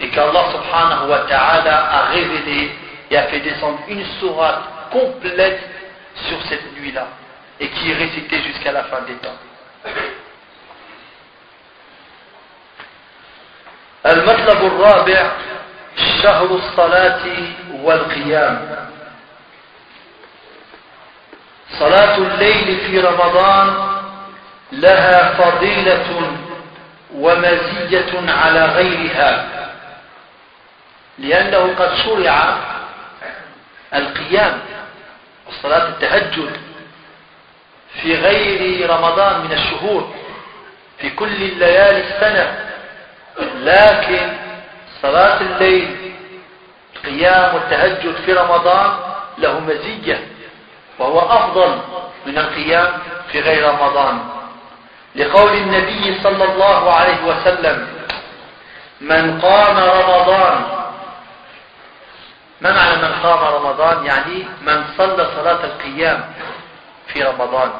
et 0.00 0.08
qu'Allah 0.08 0.44
subhanahu 0.52 1.08
wa 1.08 1.18
ta'ala 1.20 1.76
a 1.90 2.00
révélé 2.06 2.72
et 3.10 3.16
a 3.16 3.24
fait 3.24 3.40
descendre 3.40 3.78
une 3.88 4.04
sourate 4.20 4.62
complète 4.90 5.60
sur 6.28 6.42
cette 6.48 6.76
nuit-là, 6.76 7.06
et 7.60 7.68
qui 7.68 7.90
est 7.90 7.94
récitée 7.94 8.40
jusqu'à 8.42 8.72
la 8.72 8.84
fin 8.84 9.02
des 9.02 9.14
temps. 9.14 9.38
المطلب 14.06 14.64
الرابع 14.66 15.30
شهر 16.22 16.44
الصلاة 16.44 17.22
والقيام 17.82 18.88
صلاة 21.78 22.16
الليل 22.18 22.78
في 22.86 23.00
رمضان 23.00 23.68
لها 24.72 25.34
فضيلة 25.34 26.32
ومزية 27.14 28.32
على 28.32 28.64
غيرها 28.64 29.61
لأنه 31.18 31.74
قد 31.78 31.94
شرع 31.94 32.58
القيام 33.94 34.60
وصلاة 35.48 35.88
التهجد 35.88 36.56
في 38.02 38.14
غير 38.14 38.90
رمضان 38.90 39.40
من 39.40 39.52
الشهور 39.52 40.14
في 40.98 41.10
كل 41.10 41.42
الليالي 41.42 42.00
السنة 42.00 42.68
لكن 43.56 44.36
صلاة 45.02 45.40
الليل 45.40 46.12
القيام 46.96 47.54
والتهجد 47.54 48.14
في 48.26 48.32
رمضان 48.32 48.90
له 49.38 49.60
مزية 49.60 50.26
وهو 50.98 51.20
أفضل 51.20 51.78
من 52.26 52.38
القيام 52.38 52.92
في 53.32 53.40
غير 53.40 53.68
رمضان. 53.68 54.18
لقول 55.14 55.52
النبي 55.52 56.20
صلى 56.22 56.44
الله 56.44 56.92
عليه 56.92 57.24
وسلم 57.24 57.88
من 59.00 59.40
قام 59.40 59.76
رمضان 59.76 60.64
ما 62.62 62.70
معنى 62.70 62.96
من 63.02 63.12
قام 63.22 63.54
رمضان؟ 63.54 64.06
يعني 64.06 64.46
من 64.62 64.84
صلى 64.98 65.26
صلاة 65.36 65.64
القيام 65.64 66.24
في 67.06 67.22
رمضان. 67.22 67.70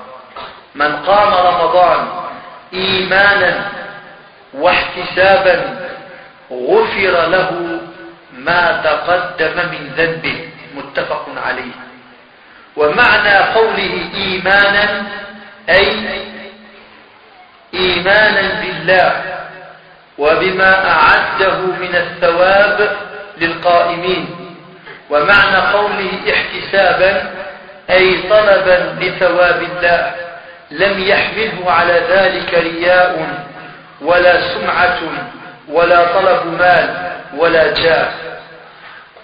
من 0.75 0.97
قام 0.97 1.35
رمضان 1.35 2.09
إيمانا 2.75 3.69
واحتسابا 4.55 5.79
غفر 6.53 7.27
له 7.27 7.81
ما 8.33 8.81
تقدم 8.85 9.57
من 9.57 9.93
ذنبه. 9.97 10.49
متفق 10.75 11.27
عليه. 11.47 11.73
ومعنى 12.77 13.37
قوله 13.37 14.11
إيمانا 14.15 15.03
أي 15.69 16.23
إيمانا 17.75 18.61
بالله 18.61 19.23
وبما 20.19 20.91
أعده 20.91 21.59
من 21.59 21.95
الثواب 21.95 22.97
للقائمين. 23.39 24.42
ومعنى 25.13 25.57
قوله 25.57 26.11
احتسابا 26.33 27.31
أي 27.91 28.23
طلبا 28.31 28.97
لثواب 29.01 29.63
الله 29.63 30.13
لم 30.71 31.03
يحمله 31.03 31.71
على 31.73 32.03
ذلك 32.09 32.55
رياء 32.55 33.29
ولا 34.03 34.41
سمعة 34.41 34.99
ولا 35.69 36.05
طلب 36.05 36.47
مال 36.59 37.13
ولا 37.37 37.75
جاه. 37.75 38.09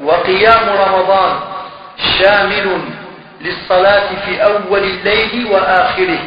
وقيام 0.01 0.69
رمضان 0.69 1.41
شامل 2.19 2.81
للصلاة 3.41 4.09
في 4.27 4.45
أول 4.45 4.83
الليل 4.83 5.47
وآخره. 5.51 6.19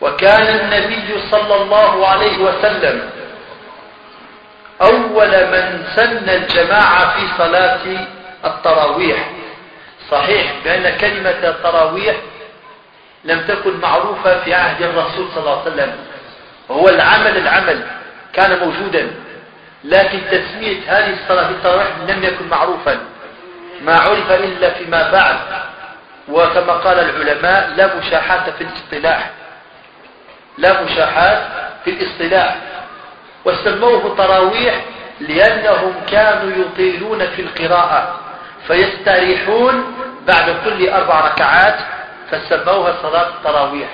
وكان 0.00 0.60
النبي 0.60 1.20
صلى 1.30 1.54
الله 1.54 2.08
عليه 2.08 2.38
وسلم 2.38 3.10
أول 4.82 5.28
من 5.28 5.84
سن 5.96 6.28
الجماعة 6.28 7.18
في 7.18 7.26
صلاة 7.38 7.78
التراويح. 8.46 9.30
صحيح 10.10 10.52
بأن 10.64 10.96
كلمة 10.96 11.30
التراويح 11.30 12.16
لم 13.24 13.40
تكن 13.40 13.80
معروفة 13.80 14.40
في 14.44 14.54
عهد 14.54 14.82
الرسول 14.82 15.28
صلى 15.34 15.40
الله 15.40 15.60
عليه 15.60 15.72
وسلم. 15.72 15.94
هو 16.70 16.88
العمل 16.88 17.36
العمل 17.36 17.86
كان 18.32 18.58
موجودا 18.58 19.10
لكن 19.84 20.20
تسمية 20.30 20.80
هذه 20.86 21.12
الصلاة 21.12 21.48
بالتراويح 21.48 21.86
لم 22.08 22.24
يكن 22.24 22.48
معروفا. 22.48 22.98
ما 23.82 23.94
عرف 23.94 24.32
إلا 24.32 24.70
فيما 24.70 25.10
بعد. 25.10 25.36
وكما 26.28 26.72
قال 26.72 26.98
العلماء 26.98 27.72
لا 27.76 27.96
مشاحات 27.96 28.50
في 28.50 28.64
الاصطلاح. 28.64 29.30
لا 30.58 30.82
مشاحات 30.82 31.42
في 31.84 31.90
الاصطلاح. 31.90 32.56
وسموه 33.44 34.14
تراويح 34.16 34.84
لأنهم 35.20 35.94
كانوا 36.10 36.64
يطيلون 36.64 37.26
في 37.26 37.42
القراءة. 37.42 38.20
فيستريحون 38.66 39.94
بعد 40.26 40.56
كل 40.64 40.88
أربع 40.88 41.20
ركعات 41.20 41.76
فسموها 42.30 42.94
صلاة 43.02 43.28
التراويح. 43.28 43.88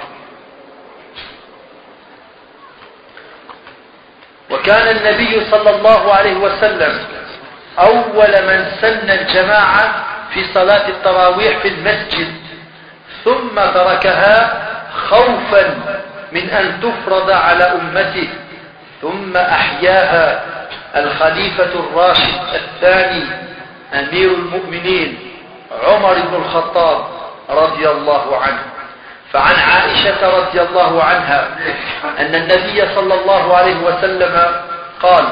وكان 4.50 4.96
النبي 4.96 5.44
صلى 5.50 5.70
الله 5.70 6.14
عليه 6.14 6.34
وسلم 6.36 6.98
أول 7.78 8.32
من 8.46 8.66
سن 8.80 9.10
الجماعة 9.10 10.04
في 10.34 10.44
صلاة 10.54 10.88
التراويح 10.88 11.58
في 11.58 11.68
المسجد 11.68 12.34
ثم 13.24 13.54
تركها 13.74 14.62
خوفا 15.08 15.74
من 16.32 16.50
أن 16.50 16.80
تفرض 16.80 17.30
على 17.30 17.64
أمته 17.64 18.28
ثم 19.02 19.36
أحياها 19.36 20.42
الخليفة 20.96 21.64
الراشد 21.74 22.40
الثاني 22.54 23.24
أمير 23.94 24.30
المؤمنين 24.30 25.18
عمر 25.84 26.14
بن 26.14 26.34
الخطاب 26.34 27.04
رضي 27.50 27.88
الله 27.88 28.36
عنه. 28.36 28.62
فعن 29.32 29.54
عائشة 29.54 30.38
رضي 30.38 30.62
الله 30.62 31.02
عنها 31.02 31.48
أن 32.18 32.34
النبي 32.34 32.94
صلى 32.94 33.14
الله 33.14 33.56
عليه 33.56 33.76
وسلم 33.76 34.62
قال 35.02 35.24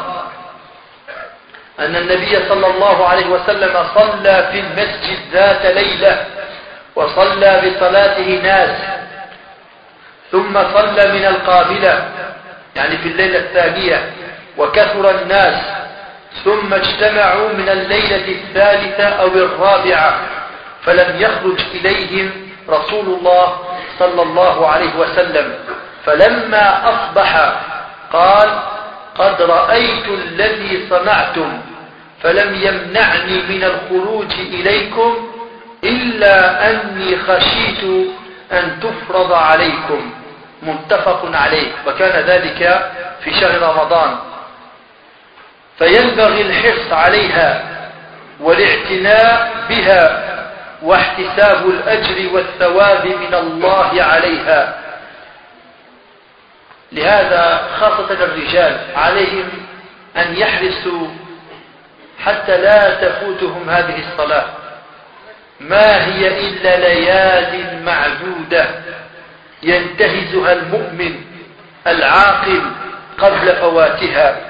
أن 1.81 1.97
النبي 1.97 2.49
صلى 2.49 2.67
الله 2.67 3.09
عليه 3.09 3.27
وسلم 3.27 3.87
صلى 3.95 4.49
في 4.53 4.61
المسجد 4.61 5.19
ذات 5.33 5.67
ليلة 5.67 6.27
وصلى 6.97 7.63
بصلاته 7.65 8.41
ناس 8.43 8.77
ثم 10.33 10.55
صلى 10.55 11.13
من 11.13 11.25
القابلة 11.25 12.09
يعني 12.77 12.99
في 12.99 13.09
الليلة 13.09 13.39
الثانية 13.39 14.13
وكثر 14.59 15.11
الناس 15.11 15.55
ثم 16.45 16.75
اجتمعوا 16.75 17.49
من 17.53 17.69
الليلة 17.69 18.29
الثالثة 18.29 19.05
أو 19.05 19.27
الرابعة 19.27 20.21
فلم 20.83 21.21
يخرج 21.21 21.61
إليهم 21.75 22.31
رسول 22.69 23.07
الله 23.07 23.59
صلى 23.99 24.23
الله 24.23 24.69
عليه 24.69 24.97
وسلم. 24.97 25.55
فلما 26.07 26.89
أصبح 26.89 27.61
قال 28.13 28.49
قد 29.19 29.43
رأيت 29.43 30.09
الذي 30.09 30.87
صنعتم 30.91 31.61
فلم 32.23 32.55
يمنعني 32.55 33.43
من 33.49 33.65
الخروج 33.65 34.33
إليكم 34.33 35.29
إلا 35.85 36.71
أني 36.71 37.19
خشيت 37.19 37.83
أن 38.53 38.81
تفرض 38.81 39.33
عليكم. 39.33 40.11
متفق 40.63 41.31
عليه. 41.35 41.69
وكان 41.87 42.25
ذلك 42.25 42.91
في 43.25 43.35
شهر 43.41 43.63
رمضان. 43.63 44.17
فينبغي 45.81 46.43
الحرص 46.43 46.93
عليها 46.93 47.63
والاعتناء 48.41 49.53
بها 49.69 50.25
واحتساب 50.83 51.71
الأجر 51.71 52.35
والثواب 52.35 53.07
من 53.07 53.35
الله 53.35 54.03
عليها. 54.03 54.79
لهذا 56.93 57.69
خاصة 57.81 58.25
الرجال 58.25 58.79
عليهم 58.97 59.49
أن 60.17 60.37
يحرصوا 60.37 61.09
حتى 62.25 62.57
لا 62.57 62.95
تفوتهم 62.95 63.71
هذه 63.71 64.05
الصلاة. 64.09 64.47
ما 65.61 66.05
هي 66.07 66.49
إلا 66.49 66.77
ليال 66.77 67.83
معدودة 67.85 68.67
ينتهزها 69.63 70.53
المؤمن 70.53 71.25
العاقل 71.87 72.63
قبل 73.19 73.57
فواتها. 73.57 74.50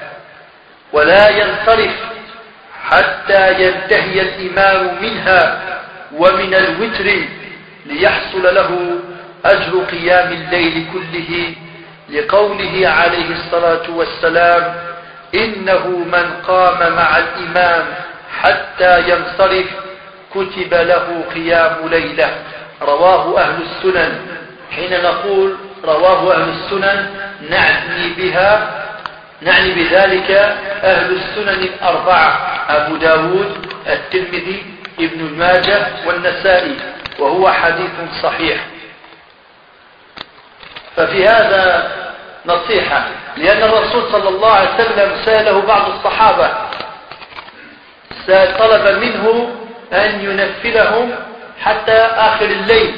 ولا 0.93 1.29
ينصرف 1.29 1.95
حتى 2.89 3.63
ينتهي 3.63 4.21
الإمام 4.21 5.01
منها 5.01 5.61
ومن 6.15 6.53
الوتر 6.53 7.25
ليحصل 7.85 8.55
له 8.55 8.99
أجر 9.45 9.83
قيام 9.91 10.31
الليل 10.31 10.85
كله 10.93 11.55
لقوله 12.09 12.87
عليه 12.87 13.31
الصلاة 13.31 13.89
والسلام 13.89 14.75
إنه 15.35 15.87
من 15.87 16.33
قام 16.47 16.93
مع 16.95 17.17
الإمام 17.17 17.85
حتى 18.41 18.99
ينصرف 19.09 19.65
كتب 20.35 20.73
له 20.73 21.23
قيام 21.35 21.75
ليلة. 21.89 22.29
رواه 22.81 23.39
أهل 23.39 23.61
السنن. 23.61 24.19
حين 24.75 25.03
نقول 25.03 25.55
رواه 25.85 26.33
أهل 26.33 26.49
السنن 26.49 27.09
نعني 27.49 28.13
بها 28.17 28.80
نعني 29.41 29.71
بذلك 29.71 30.31
أهل 30.83 31.11
السنن 31.15 31.63
الأربعة 31.63 32.63
أبو 32.69 32.95
داود 32.95 33.73
الترمذي 33.87 34.65
ابن 34.99 35.19
الماجة 35.19 35.87
والنسائي 36.05 36.75
وهو 37.19 37.51
حديث 37.51 37.91
صحيح. 38.23 38.57
ففي 40.95 41.27
هذا 41.27 41.91
نصيحة 42.45 43.07
لأن 43.37 43.63
الرسول 43.63 44.11
صلى 44.11 44.29
الله 44.29 44.51
عليه 44.51 44.69
وسلم 44.73 45.11
سأله 45.25 45.61
بعض 45.61 45.89
الصحابة 45.89 46.51
طلب 48.59 48.97
منه 48.97 49.55
أن 49.93 50.21
ينفذهم 50.21 51.11
حتى 51.61 51.97
آخر 51.97 52.45
الليل. 52.45 52.95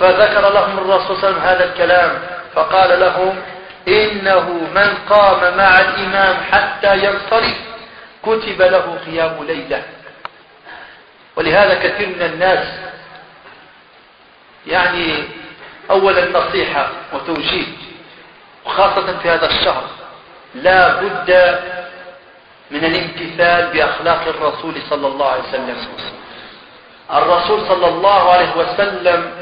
فذكر 0.00 0.52
لهم 0.52 0.78
الرسول 0.78 1.16
صلى 1.16 1.28
الله 1.28 1.28
عليه 1.28 1.28
وسلم 1.28 1.42
هذا 1.42 1.64
الكلام 1.64 2.18
فقال 2.54 3.00
لهم 3.00 3.36
إنه 3.88 4.50
من 4.74 4.94
قام 5.08 5.56
مع 5.56 5.80
الإمام 5.80 6.36
حتى 6.52 6.96
ينصرف 6.96 7.56
كتب 8.22 8.62
له 8.62 8.98
قيام 9.06 9.44
ليلة. 9.44 9.82
ولهذا 11.36 11.74
كثير 11.74 12.08
من 12.08 12.22
الناس 12.22 12.66
يعني 14.66 15.24
أولا 15.90 16.38
نصيحة 16.40 16.90
وتوجيه 17.12 17.66
وخاصة 18.66 19.18
في 19.18 19.30
هذا 19.30 19.46
الشهر 19.46 19.84
لا 20.54 21.00
بد 21.00 21.58
من 22.70 22.84
الامتثال 22.84 23.70
بأخلاق 23.72 24.28
الرسول 24.28 24.74
صلى 24.90 25.06
الله 25.06 25.26
عليه 25.26 25.42
وسلم. 25.42 25.76
الرسول 27.12 27.68
صلى 27.68 27.88
الله 27.88 28.32
عليه 28.32 28.56
وسلم 28.56 29.32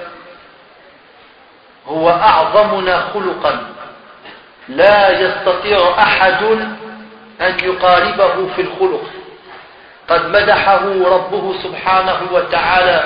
هو 1.86 2.10
أعظمنا 2.10 3.00
خلقا. 3.14 3.75
لا 4.68 5.20
يستطيع 5.20 5.78
أحد 5.98 6.42
أن 7.40 7.54
يقاربه 7.62 8.48
في 8.56 8.62
الخلق. 8.62 9.02
قد 10.08 10.26
مدحه 10.28 10.84
ربه 11.06 11.54
سبحانه 11.62 12.18
وتعالى 12.32 13.04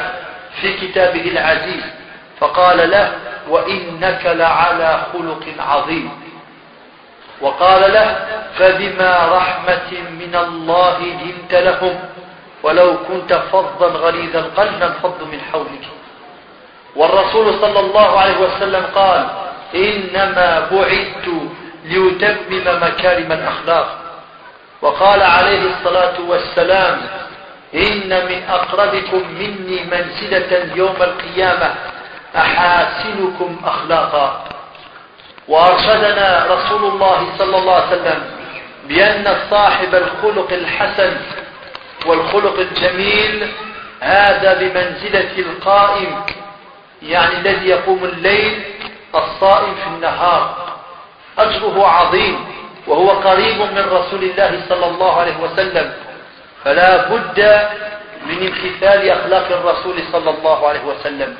في 0.60 0.72
كتابه 0.72 1.20
العزيز 1.20 1.82
فقال 2.40 2.90
له 2.90 3.12
وإنك 3.48 4.20
لعلى 4.26 5.06
خلق 5.12 5.44
عظيم 5.58 6.10
وقال 7.40 7.92
له 7.92 8.26
فبما 8.58 9.28
رحمة 9.36 9.90
من 10.10 10.34
الله 10.36 10.98
لنت 10.98 11.54
لهم 11.54 12.00
ولو 12.62 12.96
كنت 13.08 13.32
فظا 13.34 13.86
غليظ 13.86 14.36
القلب 14.36 14.82
انفضوا 14.82 15.26
من 15.26 15.40
حولك 15.52 15.84
والرسول 16.96 17.54
صلى 17.60 17.80
الله 17.80 18.20
عليه 18.20 18.38
وسلم 18.38 18.86
قال 18.94 19.28
إنما 19.74 20.68
بعثت 20.72 21.26
ليتمم 21.84 22.82
مكارم 22.82 23.32
الأخلاق. 23.32 23.96
وقال 24.82 25.22
عليه 25.22 25.60
الصلاة 25.70 26.20
والسلام 26.28 27.00
إن 27.74 28.08
من 28.08 28.42
أقربكم 28.50 29.22
مني 29.38 29.84
منزلة 29.92 30.70
يوم 30.74 30.96
القيامة 31.00 31.74
أحاسنكم 32.36 33.60
أخلاقا. 33.64 34.44
وأرشدنا 35.48 36.46
رسول 36.50 36.84
الله 36.92 37.26
صلى 37.38 37.58
الله 37.58 37.74
عليه 37.74 37.86
وسلم 37.86 38.22
بأن 38.88 39.36
صاحب 39.50 39.94
الخلق 39.94 40.52
الحسن 40.52 41.16
والخلق 42.06 42.58
الجميل 42.58 43.48
هذا 44.00 44.54
بمنزلة 44.54 45.38
القائم 45.38 46.22
يعني 47.02 47.34
الذي 47.38 47.68
يقوم 47.68 48.04
الليل 48.04 48.62
الصائم 49.14 49.74
في 49.74 49.86
النهار. 49.86 50.72
أجره 51.38 51.86
عظيم 51.86 52.44
وهو 52.86 53.10
قريب 53.10 53.60
من 53.60 53.88
رسول 53.92 54.22
الله 54.22 54.60
صلى 54.68 54.86
الله 54.86 55.20
عليه 55.20 55.36
وسلم. 55.36 55.92
فلا 56.64 56.96
بد 56.96 57.68
من 58.26 58.46
امتثال 58.46 59.10
أخلاق 59.10 59.46
الرسول 59.50 60.02
صلى 60.12 60.30
الله 60.30 60.68
عليه 60.68 60.84
وسلم. 60.84 61.36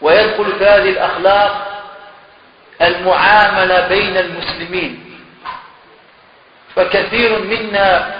ويدخل 0.00 0.52
في 0.58 0.64
هذه 0.64 0.90
الأخلاق 0.90 1.66
المعاملة 2.82 3.88
بين 3.88 4.16
المسلمين. 4.16 5.20
فكثير 6.76 7.38
منا 7.38 8.14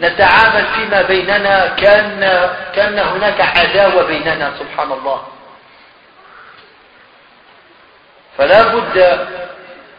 نتعامل 0.00 0.64
فيما 0.66 1.02
بيننا 1.02 1.66
كان, 1.66 2.20
كأن 2.74 2.98
هناك 2.98 3.40
عداوة 3.40 4.02
بيننا 4.02 4.52
سبحان 4.58 4.92
الله. 4.92 5.22
فلا 8.38 8.62
بد 8.62 9.26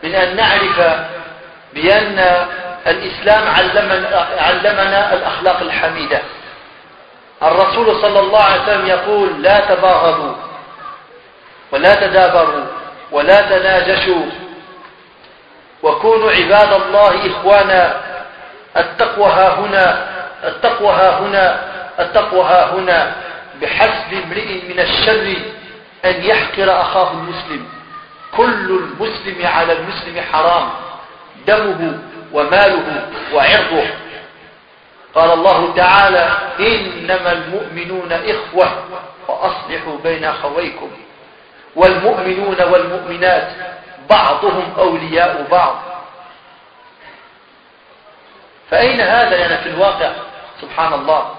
من 0.03 0.15
أن 0.15 0.35
نعرف 0.35 0.79
بأن 1.73 2.47
الإسلام 2.87 3.47
علمنا, 3.47 4.27
علمنا 4.37 5.13
الأخلاق 5.13 5.59
الحميدة. 5.59 6.19
الرسول 7.43 8.01
صلى 8.01 8.19
الله 8.19 8.43
عليه 8.43 8.63
وسلم 8.63 8.87
يقول 8.87 9.43
لا 9.43 9.59
تباغضوا 9.59 10.33
ولا 11.71 11.95
تدابروا 11.95 12.65
ولا 13.11 13.41
تناجشوا 13.41 14.25
وكونوا 15.83 16.31
عباد 16.31 16.73
الله 16.73 17.31
إخوانا. 17.31 18.01
التقوى 18.77 19.25
ها 19.25 19.53
هنا 19.53 20.07
التقوى 20.43 20.89
ها 20.89 21.19
هنا 21.19 21.59
التقوى 21.99 22.43
ها 22.43 22.71
هنا. 22.73 23.15
بحسب 23.61 24.13
امرئ 24.25 24.67
من 24.69 24.79
الشر 24.79 25.35
أن 26.05 26.23
يحقر 26.23 26.81
أخاه 26.81 27.11
المسلم. 27.11 27.78
كل 28.37 28.69
المسلم 28.71 29.47
على 29.47 29.73
المسلم 29.73 30.21
حرام 30.31 30.69
دمه 31.47 31.99
وماله 32.33 33.09
وعرضه. 33.33 33.87
قال 35.15 35.31
الله 35.31 35.73
تعالى 35.75 36.37
إنما 36.59 37.31
المؤمنون 37.31 38.11
إخوة 38.11 38.83
وأصلحوا 39.27 39.97
بين 40.03 40.25
أخويكم. 40.25 40.91
والمؤمنون 41.75 42.61
والمؤمنات 42.61 43.51
بعضهم 44.09 44.73
أولياء 44.77 45.47
بعض. 45.51 45.75
فأين 48.71 49.01
هذا 49.01 49.35
يعني 49.35 49.57
في 49.57 49.69
الواقع؟ 49.69 50.11
سبحان 50.61 50.93
الله. 50.93 51.35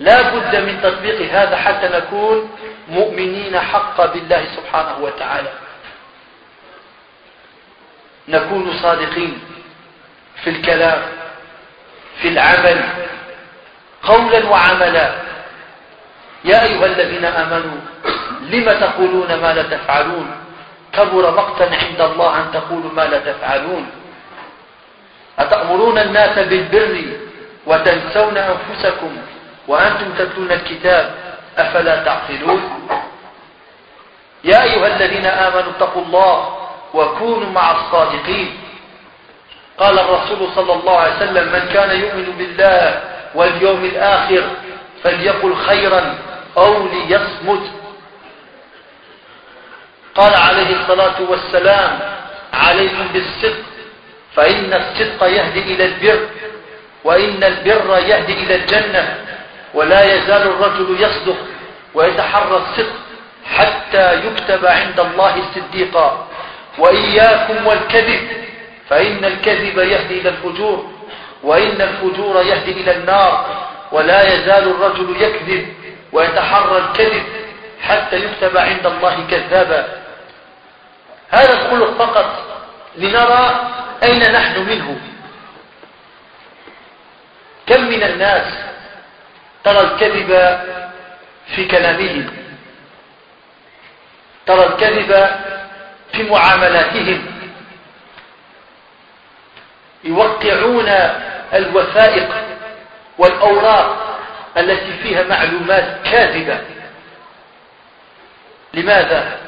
لا 0.00 0.22
بد 0.22 0.56
من 0.56 0.80
تطبيق 0.82 1.32
هذا 1.32 1.56
حتى 1.56 1.88
نكون 1.88 2.50
مؤمنين 2.88 3.60
حقا 3.60 4.06
بالله 4.06 4.44
سبحانه 4.56 4.98
وتعالى. 5.00 5.52
نكون 8.28 8.72
صادقين 8.82 9.38
في 10.44 10.50
الكلام 10.50 11.02
في 12.22 12.28
العمل 12.28 12.84
قولا 14.02 14.48
وعملا. 14.48 15.14
يا 16.44 16.62
أيها 16.62 16.86
الذين 16.86 17.24
آمنوا 17.24 17.80
لم 18.40 18.66
تقولون 18.80 19.34
ما 19.34 19.52
لا 19.52 19.62
تفعلون؟ 19.62 20.30
كبر 20.92 21.30
مقتا 21.30 21.64
عند 21.64 22.00
الله 22.00 22.38
أن 22.40 22.52
تقولوا 22.52 22.92
ما 22.92 23.02
لا 23.02 23.18
تفعلون. 23.32 23.90
أتأمرون 25.38 25.98
الناس 25.98 26.38
بالبر 26.38 27.02
وتنسون 27.66 28.36
أنفسكم؟ 28.36 29.16
وأنتم 29.70 30.12
تتلون 30.18 30.52
الكتاب 30.52 31.14
أفلا 31.58 32.04
تعقلون؟ 32.04 32.88
يا 34.44 34.62
أيها 34.62 34.86
الذين 34.96 35.26
آمنوا 35.26 35.70
اتقوا 35.70 36.02
الله 36.02 36.56
وكونوا 36.94 37.50
مع 37.50 37.70
الصادقين. 37.70 38.58
قال 39.78 39.98
الرسول 39.98 40.48
صلى 40.54 40.72
الله 40.72 40.96
عليه 40.98 41.16
وسلم 41.16 41.52
من 41.52 41.68
كان 41.74 42.00
يؤمن 42.00 42.34
بالله 42.38 43.02
واليوم 43.34 43.84
الآخر 43.84 44.42
فليقل 45.02 45.54
خيرا 45.56 46.14
أو 46.56 46.88
ليصمت. 46.88 47.70
قال 50.14 50.34
عليه 50.34 50.80
الصلاة 50.80 51.22
والسلام 51.28 51.98
عليكم 52.52 53.06
بالصدق 53.12 53.64
فإن 54.36 54.74
الصدق 54.74 55.24
يهدي 55.26 55.62
إلى 55.74 55.84
البر 55.84 56.28
وإن 57.04 57.44
البر 57.44 57.98
يهدي 57.98 58.32
إلى 58.32 58.54
الجنة. 58.54 59.26
ولا 59.74 60.14
يزال 60.14 60.42
الرجل 60.42 60.96
يصدق 61.00 61.36
ويتحرى 61.94 62.56
الصدق 62.56 62.92
حتى 63.44 64.26
يكتب 64.26 64.66
عند 64.66 65.00
الله 65.00 65.42
صديقا. 65.54 66.28
وإياكم 66.78 67.66
والكذب 67.66 68.28
فإن 68.88 69.24
الكذب 69.24 69.78
يهدي 69.78 70.20
إلى 70.20 70.28
الفجور 70.28 70.90
وإن 71.42 71.80
الفجور 71.80 72.42
يهدي 72.42 72.72
إلى 72.72 72.96
النار. 72.96 73.66
ولا 73.92 74.34
يزال 74.34 74.68
الرجل 74.68 75.22
يكذب 75.22 75.74
ويتحرى 76.12 76.78
الكذب 76.78 77.22
حتى 77.82 78.16
يكتب 78.16 78.56
عند 78.56 78.86
الله 78.86 79.26
كذابا. 79.30 79.88
هذا 81.30 81.52
الخلق 81.52 81.98
فقط 81.98 82.44
لنرى 82.96 83.68
أين 84.02 84.32
نحن 84.32 84.60
منه. 84.68 85.00
كم 87.66 87.84
من 87.84 88.02
الناس 88.02 88.69
ترى 89.64 89.80
الكذب 89.80 90.60
في 91.54 91.64
كلامهم. 91.64 92.30
ترى 94.46 94.66
الكذب 94.66 95.28
في 96.12 96.22
معاملاتهم. 96.22 97.26
يوقعون 100.04 100.88
الوثائق 101.52 102.28
والأوراق 103.18 104.18
التي 104.56 104.92
فيها 105.02 105.22
معلومات 105.22 105.96
كاذبة. 106.04 106.60
لماذا؟ 108.74 109.38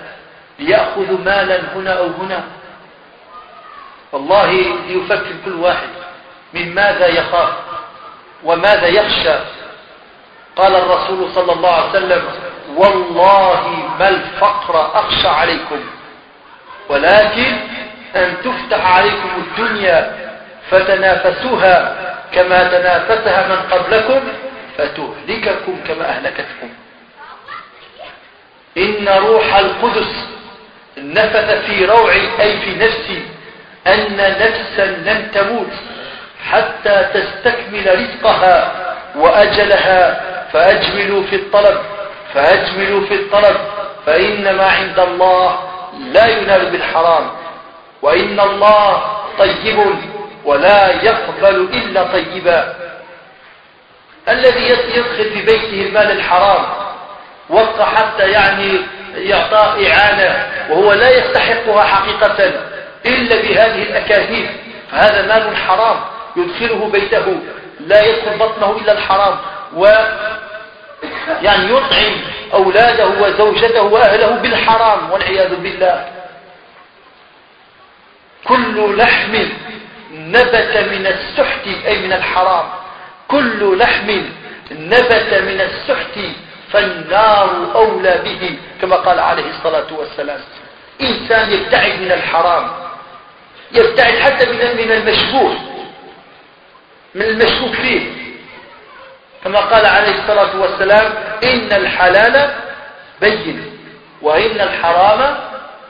ليأخذوا 0.59 1.19
مالا 1.19 1.61
هنا 1.75 1.99
أو 1.99 2.07
هنا. 2.07 2.45
والله 4.13 4.53
ليفكر 4.89 5.33
كل 5.45 5.55
واحد 5.55 5.89
من 6.53 6.75
ماذا 6.75 7.07
يخاف 7.07 7.53
وماذا 8.45 8.87
يخشى. 8.87 9.62
قال 10.57 10.77
الرسول 10.77 11.31
صلى 11.35 11.53
الله 11.53 11.73
عليه 11.75 11.91
وسلم 11.91 12.23
والله 12.77 13.69
ما 13.99 14.09
الفقر 14.09 14.91
أخشى 14.95 15.29
عليكم 15.29 15.81
ولكن 16.89 17.57
أن 18.17 18.37
تفتح 18.45 18.97
عليكم 18.97 19.31
الدنيا 19.37 20.17
فتنافسوها 20.71 21.97
كما 22.35 22.65
تنافسها 22.65 23.49
من 23.49 23.57
قبلكم 23.71 24.21
فتهلككم 24.79 25.81
كما 25.89 26.09
أهلكتكم. 26.09 26.69
إن 28.79 29.09
روح 29.09 29.55
القدس 29.55 30.27
نفث 30.99 31.67
في 31.67 31.85
روعي 31.85 32.29
أي 32.41 32.61
في 32.61 32.75
نفسي 32.75 33.23
أن 33.87 34.17
نفسا 34.17 34.87
لن 34.87 35.31
تموت 35.35 35.73
حتى 36.51 37.09
تستكمل 37.15 37.99
رزقها 38.01 38.73
وأجلها 39.17 40.21
فأجملوا 40.53 41.23
في 41.23 41.37
الطلب 41.37 41.79
فأجملوا 42.35 43.07
في 43.07 43.15
الطلب 43.15 43.57
فإن 44.07 44.57
ما 44.57 44.67
عند 44.67 44.99
الله 44.99 45.59
لا 45.99 46.27
ينال 46.27 46.71
بالحرام 46.71 47.31
وإن 48.03 48.41
الله 48.41 49.03
طيب 49.39 49.79
ولا 50.45 51.05
يقبل 51.05 51.69
إلا 51.73 52.03
طيبا. 52.03 52.75
الذي 54.29 54.63
يدخل 54.69 55.05
في 55.15 55.43
بيته 55.43 55.87
المال 55.89 56.11
الحرام 56.11 56.65
وقع 57.49 57.85
حتى 57.85 58.31
يعني 58.31 58.81
يعطى 59.15 59.87
إعانة 59.89 60.47
وهو 60.71 60.93
لا 60.93 61.11
يستحقها 61.11 61.85
حقيقة 61.85 62.51
إلا 63.07 63.37
بهذه 63.43 63.83
الأكاذيب 63.83 64.47
فهذا 64.91 65.23
مال 65.23 65.57
حرام 65.57 65.97
يدخله 66.37 66.89
بيته 66.93 67.41
لا 67.81 68.03
يدخل 68.03 68.39
بطنه 68.39 68.77
إلا 68.83 68.93
الحرام. 68.93 69.39
و 69.75 69.87
يعني 71.43 71.71
يطعم 71.71 72.21
أولاده 72.55 73.09
وزوجته 73.09 73.83
وأهله 73.83 74.29
بالحرام 74.29 75.11
والعياذ 75.11 75.57
بالله. 75.57 76.09
كل 78.45 78.99
لحم 78.99 79.35
نبت 80.13 80.77
من 80.93 81.07
السحت 81.07 81.67
أي 81.87 81.99
من 81.99 82.13
الحرام. 82.13 82.69
كل 83.29 83.79
لحم 83.79 84.11
نبت 84.71 85.35
من 85.35 85.61
السحت 85.61 86.19
فالنار 86.73 87.73
أولى 87.75 88.21
به 88.25 88.59
كما 88.81 88.97
قال 88.97 89.21
عليه 89.21 89.51
الصلاة 89.51 89.93
والسلام. 89.93 90.41
إنسان 91.01 91.53
يبتعد 91.53 92.01
من 92.01 92.13
الحرام 92.13 92.71
يبتعد 93.73 94.19
حتى 94.19 94.47
من 94.47 94.59
من 94.59 94.93
المشبوه 94.93 95.57
من 97.15 97.23
المشبوه 97.23 97.73
فيه. 97.73 98.22
كما 99.45 99.59
قال 99.59 99.87
عليه 99.87 100.23
الصلاة 100.23 100.57
والسلام 100.57 101.13
إن 101.45 101.73
الحلال 101.73 102.55
بين 103.21 103.79
وإن 104.23 104.61
الحرام 104.61 105.39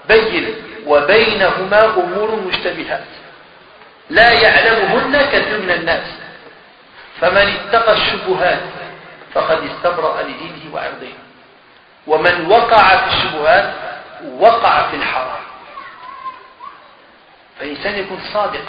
بين 0.08 0.54
وبينهما 0.86 1.84
أمور 1.84 2.36
مشتبهات. 2.36 3.04
لا 4.10 4.30
يعلمهن 4.32 5.22
كثير 5.32 5.58
من 5.58 5.70
الناس. 5.70 6.06
فمن 7.20 7.56
اتقى 7.56 7.92
الشبهات 7.92 8.60
فقد 9.34 9.58
استبرأ 9.64 10.22
لدينه 10.22 10.74
وعرضه. 10.74 11.12
ومن 12.06 12.46
وقع 12.46 12.96
في 12.96 13.16
الشبهات 13.16 13.74
وقع 14.38 14.90
في 14.90 14.96
الحرام. 14.96 15.42
فالإنسان 17.60 17.98
يكون 17.98 18.20
صادق 18.32 18.64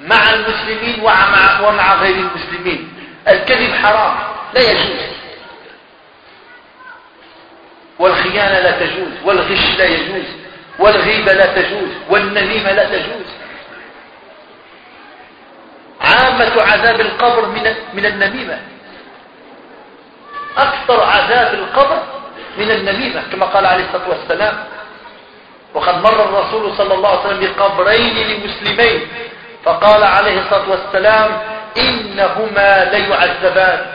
مع 0.00 0.30
المسلمين 0.30 1.00
ومع, 1.00 1.94
غير 1.94 2.14
المسلمين. 2.16 2.99
الكذب 3.28 3.74
حرام 3.74 4.14
لا 4.54 4.60
يجوز. 4.60 5.00
والخيانة 7.98 8.58
لا 8.60 8.70
تجوز 8.70 9.12
والغش 9.24 9.78
لا 9.78 9.84
يجوز 9.84 10.24
والغيبة 10.78 11.32
لا 11.32 11.46
تجوز 11.46 11.88
والنميمة 12.10 12.72
لا 12.72 12.84
تجوز. 12.84 13.26
عامة 16.00 16.62
عذاب 16.62 17.00
القبر 17.00 17.46
من 17.46 17.74
من 17.94 18.06
النميمة. 18.06 18.58
أكثر 20.56 21.02
عذاب 21.04 21.54
القبر 21.54 22.02
من 22.58 22.70
النميمة 22.70 23.22
كما 23.32 23.46
قال 23.46 23.66
عليه 23.66 23.84
الصلاة 23.84 24.08
والسلام 24.08 24.64
وقد 25.74 26.02
مر 26.02 26.24
الرسول 26.24 26.76
صلى 26.76 26.94
الله 26.94 27.08
عليه 27.08 27.20
وسلم 27.20 27.40
بقبرين 27.40 28.16
لمسلمين 28.16 29.08
فقال 29.64 30.04
عليه 30.04 30.40
الصلاة 30.40 30.70
والسلام 30.70 31.40
إنهما 31.76 32.84
ليعذبان. 32.84 33.86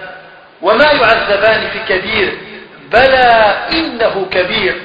وما 0.62 0.92
يعذبان 0.92 1.70
في 1.70 1.80
كبير 1.80 2.38
بلى 2.92 3.58
إنه 3.72 4.28
كبير. 4.32 4.82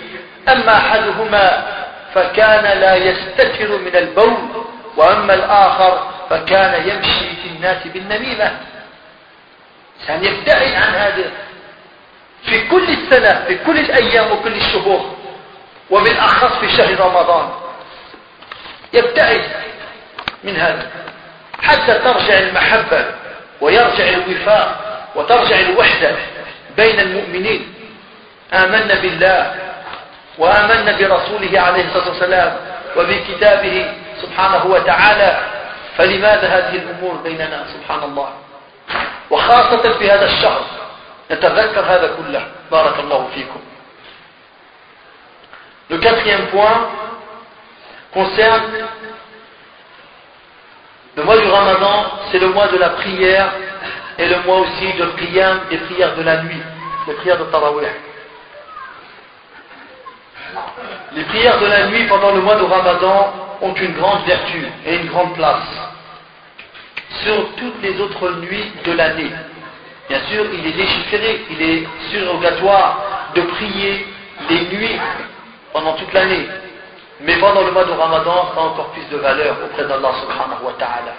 أما 0.48 0.76
أحدهما 0.76 1.66
فكان 2.14 2.78
لا 2.78 2.94
يستتر 2.94 3.78
من 3.78 3.96
البول 3.96 4.64
وأما 4.96 5.34
الآخر 5.34 6.10
فكان 6.30 6.88
يمشي 6.88 7.36
في 7.42 7.48
الناس 7.56 7.86
بالنميمة. 7.86 8.52
كان 10.08 10.24
يبتعد 10.24 10.72
عن 10.72 10.94
هذا 10.94 11.30
في 12.44 12.68
كل 12.68 12.84
السنة 12.88 13.44
في 13.44 13.58
كل 13.58 13.78
الأيام 13.78 14.32
وكل 14.32 14.52
الشهور 14.52 15.16
وبالأخص 15.90 16.58
في 16.58 16.68
شهر 16.76 17.00
رمضان. 17.00 17.48
يبتعد 18.92 19.42
من 20.44 20.56
هذا. 20.56 20.90
حتى 21.62 21.98
ترجع 21.98 22.38
المحبة 22.38 23.04
ويرجع 23.60 24.08
الوفاء 24.08 24.80
وترجع 25.14 25.60
الوحدة 25.60 26.16
بين 26.76 27.00
المؤمنين. 27.00 27.74
آمنا 28.52 28.94
بالله 28.94 29.54
وآمنا 30.38 30.92
برسوله 30.92 31.60
عليه 31.60 31.84
الصلاة 31.84 32.08
والسلام 32.08 32.56
وبكتابه 32.96 33.94
سبحانه 34.22 34.66
وتعالى. 34.66 35.38
فلماذا 35.96 36.48
هذه 36.48 36.74
الأمور 36.76 37.14
بيننا؟ 37.14 37.64
سبحان 37.74 38.02
الله. 38.02 38.32
وخاصة 39.30 39.98
في 39.98 40.10
هذا 40.10 40.26
الشهر 40.26 40.64
نتذكر 41.30 41.80
هذا 41.80 42.10
كله. 42.16 42.46
بارك 42.70 42.98
الله 42.98 43.28
فيكم. 43.34 43.60
Le 45.90 45.98
quatrième 45.98 46.46
point 46.52 46.86
concerne 48.14 48.86
le 51.20 51.26
mois 51.26 51.36
du 51.36 51.48
Ramadan, 51.48 52.06
c'est 52.32 52.38
le 52.38 52.48
mois 52.48 52.68
de 52.68 52.78
la 52.78 52.88
prière 52.90 53.52
et 54.18 54.26
le 54.26 54.40
mois 54.46 54.60
aussi 54.60 54.90
de 54.94 55.04
prière, 55.04 55.60
des 55.68 55.76
prières 55.76 56.16
de 56.16 56.22
la 56.22 56.42
nuit, 56.44 56.62
les 57.06 57.14
prières 57.14 57.38
de 57.38 57.44
Tarawih. 57.44 57.88
Les 61.12 61.24
prières 61.24 61.60
de 61.60 61.66
la 61.66 61.88
nuit 61.88 62.04
pendant 62.06 62.32
le 62.32 62.40
mois 62.40 62.54
de 62.56 62.64
Ramadan 62.64 63.34
ont 63.60 63.74
une 63.74 63.92
grande 63.92 64.24
vertu 64.24 64.66
et 64.86 64.96
une 64.96 65.08
grande 65.08 65.34
place 65.34 65.68
sur 67.22 67.54
toutes 67.56 67.82
les 67.82 68.00
autres 68.00 68.30
nuits 68.40 68.72
de 68.86 68.92
l'année. 68.92 69.30
Bien 70.08 70.20
sûr, 70.30 70.46
il 70.54 70.66
est 70.66 70.76
légiféré, 70.76 71.44
il 71.50 71.62
est 71.62 71.88
surrogatoire 72.10 73.30
de 73.34 73.42
prier 73.42 74.06
les 74.48 74.60
nuits 74.74 74.98
pendant 75.74 75.92
toute 75.92 76.12
l'année. 76.14 76.46
Mais 77.22 77.36
pendant 77.36 77.62
le 77.62 77.70
mois 77.72 77.84
de 77.84 77.92
Ramadan, 77.92 78.50
ça 78.54 78.60
a 78.60 78.64
encore 78.64 78.90
plus 78.92 79.06
de 79.10 79.16
valeur 79.18 79.56
auprès 79.64 79.84
d'Allah 79.84 80.10
subhanahu 80.20 80.64
wa 80.64 80.72
ta'ala. 80.78 81.12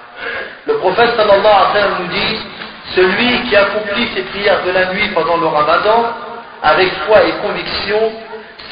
Le 0.65 0.77
prophète 0.77 1.15
sallallahu 1.15 1.45
alayhi 1.45 1.87
nous 1.99 2.07
dit, 2.07 2.41
celui 2.95 3.41
qui 3.43 3.55
accomplit 3.55 4.07
ses 4.15 4.23
prières 4.23 4.63
de 4.65 4.71
la 4.71 4.93
nuit 4.93 5.09
pendant 5.09 5.37
le 5.37 5.47
Ramadan, 5.47 6.05
avec 6.63 6.91
foi 7.05 7.23
et 7.23 7.31
conviction, 7.45 8.11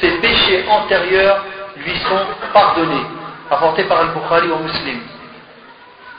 ses 0.02 0.12
péchés 0.20 0.66
antérieurs 0.70 1.44
lui 1.78 1.96
sont 2.00 2.20
pardonnés, 2.52 3.06
apportés 3.52 3.84
par 3.84 4.04
le 4.04 4.10
Bukhari 4.10 4.50
au 4.50 4.64
Muslim. 4.64 5.00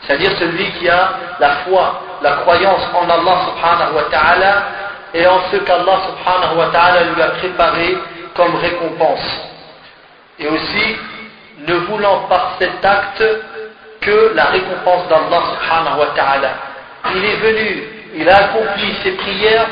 C'est-à-dire 0.02 0.32
celui 0.38 0.70
qui 0.72 0.88
a 0.88 1.10
la 1.38 1.50
foi, 1.66 2.00
la 2.22 2.32
croyance 2.32 2.82
en 2.94 3.04
Allah 3.04 3.36
subhanahu 3.46 3.94
wa 3.96 4.02
ta'ala 4.10 4.62
et 5.12 5.26
en 5.26 5.40
ce 5.50 5.56
qu'Allah 5.56 5.98
subhanahu 6.08 6.56
wa 6.56 6.66
ta'ala 6.66 7.02
lui 7.14 7.20
a 7.20 7.28
préparé 7.30 7.98
comme 8.34 8.56
récompense. 8.56 9.49
Et 10.40 10.48
aussi, 10.48 10.96
ne 11.66 11.74
voulant 11.74 12.26
par 12.28 12.56
cet 12.58 12.84
acte 12.84 13.24
que 14.00 14.32
la 14.34 14.46
récompense 14.46 15.08
d'Allah 15.08 15.42
subhanahu 15.52 15.98
wa 15.98 16.06
ta'ala. 16.16 16.50
Il 17.14 17.24
est 17.24 17.36
venu, 17.36 17.84
il 18.14 18.28
a 18.28 18.36
accompli 18.36 18.94
ses 19.02 19.12
prières, 19.12 19.66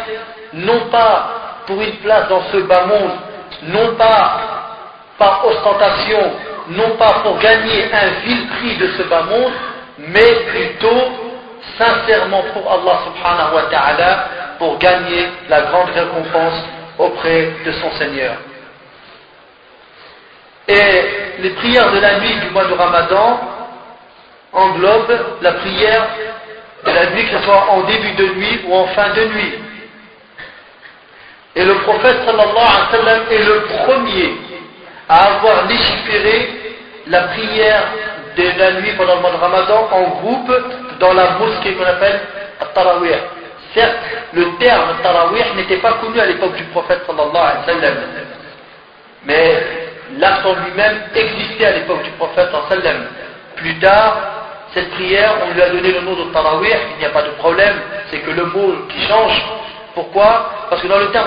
non 0.52 0.80
pas 0.90 1.62
pour 1.66 1.80
une 1.80 1.96
place 1.96 2.28
dans 2.28 2.42
ce 2.52 2.58
bas 2.58 2.84
monde, 2.86 3.12
non 3.64 3.94
pas 3.96 4.40
par 5.18 5.46
ostentation, 5.46 6.32
non 6.68 6.90
pas 6.96 7.20
pour 7.22 7.38
gagner 7.38 7.90
un 7.92 8.08
vil 8.24 8.46
prix 8.48 8.76
de 8.76 8.88
ce 8.98 9.02
bas 9.04 9.22
monde, 9.22 9.52
mais 9.98 10.34
plutôt 10.50 11.12
sincèrement 11.78 12.42
pour 12.52 12.70
Allah 12.70 12.98
subhanahu 13.06 13.54
wa 13.54 13.62
ta'ala, 13.70 14.24
pour 14.58 14.78
gagner 14.78 15.28
la 15.48 15.62
grande 15.62 15.90
récompense 15.90 16.62
auprès 16.98 17.52
de 17.64 17.72
son 17.72 17.90
Seigneur. 17.92 18.34
Et 20.68 21.04
les 21.38 21.50
prières 21.50 21.90
de 21.92 21.98
la 21.98 22.20
nuit 22.20 22.34
du 22.40 22.50
mois 22.50 22.66
de 22.66 22.74
Ramadan 22.74 23.40
englobent 24.52 25.18
la 25.40 25.52
prière 25.52 26.06
de 26.84 26.90
la 26.90 27.10
nuit, 27.10 27.24
que 27.26 27.38
ce 27.38 27.44
soit 27.44 27.70
en 27.70 27.80
début 27.82 28.12
de 28.12 28.26
nuit 28.34 28.60
ou 28.66 28.74
en 28.74 28.86
fin 28.88 29.08
de 29.14 29.24
nuit. 29.24 29.54
Et 31.56 31.64
le 31.64 31.74
prophète 31.76 32.18
sallallahu 32.24 32.48
alayhi 32.48 32.82
wa 32.82 32.90
sallam 32.90 33.20
est 33.30 33.44
le 33.44 33.60
premier 33.84 34.36
à 35.08 35.34
avoir 35.34 35.66
légiféré 35.66 36.50
la 37.06 37.22
prière 37.22 37.84
de 38.36 38.58
la 38.58 38.72
nuit 38.80 38.92
pendant 38.96 39.16
le 39.16 39.20
mois 39.22 39.32
de 39.32 39.36
Ramadan 39.36 39.88
en 39.90 40.02
groupe 40.20 40.52
dans 41.00 41.14
la 41.14 41.30
mosquée 41.30 41.74
qu'on 41.74 41.84
appelle 41.84 42.20
Tarawih. 42.74 43.16
Certes, 43.74 43.96
le 44.34 44.56
terme 44.58 44.96
Tarawih 45.02 45.44
n'était 45.56 45.78
pas 45.78 45.94
connu 45.94 46.20
à 46.20 46.26
l'époque 46.26 46.54
du 46.56 46.64
prophète 46.64 47.00
sallallahu 47.06 47.36
alayhi 47.36 47.58
wa 47.58 47.74
sallam. 47.74 47.94
Mais 49.24 49.87
en 50.44 50.54
lui-même 50.64 51.00
existait 51.14 51.66
à 51.66 51.72
l'époque 51.72 52.02
du 52.02 52.10
prophète 52.12 52.48
sallam. 52.68 53.06
Plus 53.56 53.78
tard, 53.78 54.16
cette 54.74 54.90
prière, 54.90 55.34
on 55.46 55.54
lui 55.54 55.62
a 55.62 55.70
donné 55.70 55.92
le 55.92 56.00
nom 56.00 56.14
de 56.14 56.32
Tarawih, 56.32 56.76
il 56.94 56.98
n'y 56.98 57.06
a 57.06 57.10
pas 57.10 57.22
de 57.22 57.30
problème, 57.30 57.74
c'est 58.10 58.18
que 58.18 58.30
le 58.30 58.44
mot 58.46 58.74
qui 58.88 59.00
change 59.06 59.42
pourquoi? 59.98 60.50
Parce 60.70 60.80
que 60.80 60.86
dans 60.86 60.98
le 60.98 61.10
terme 61.10 61.26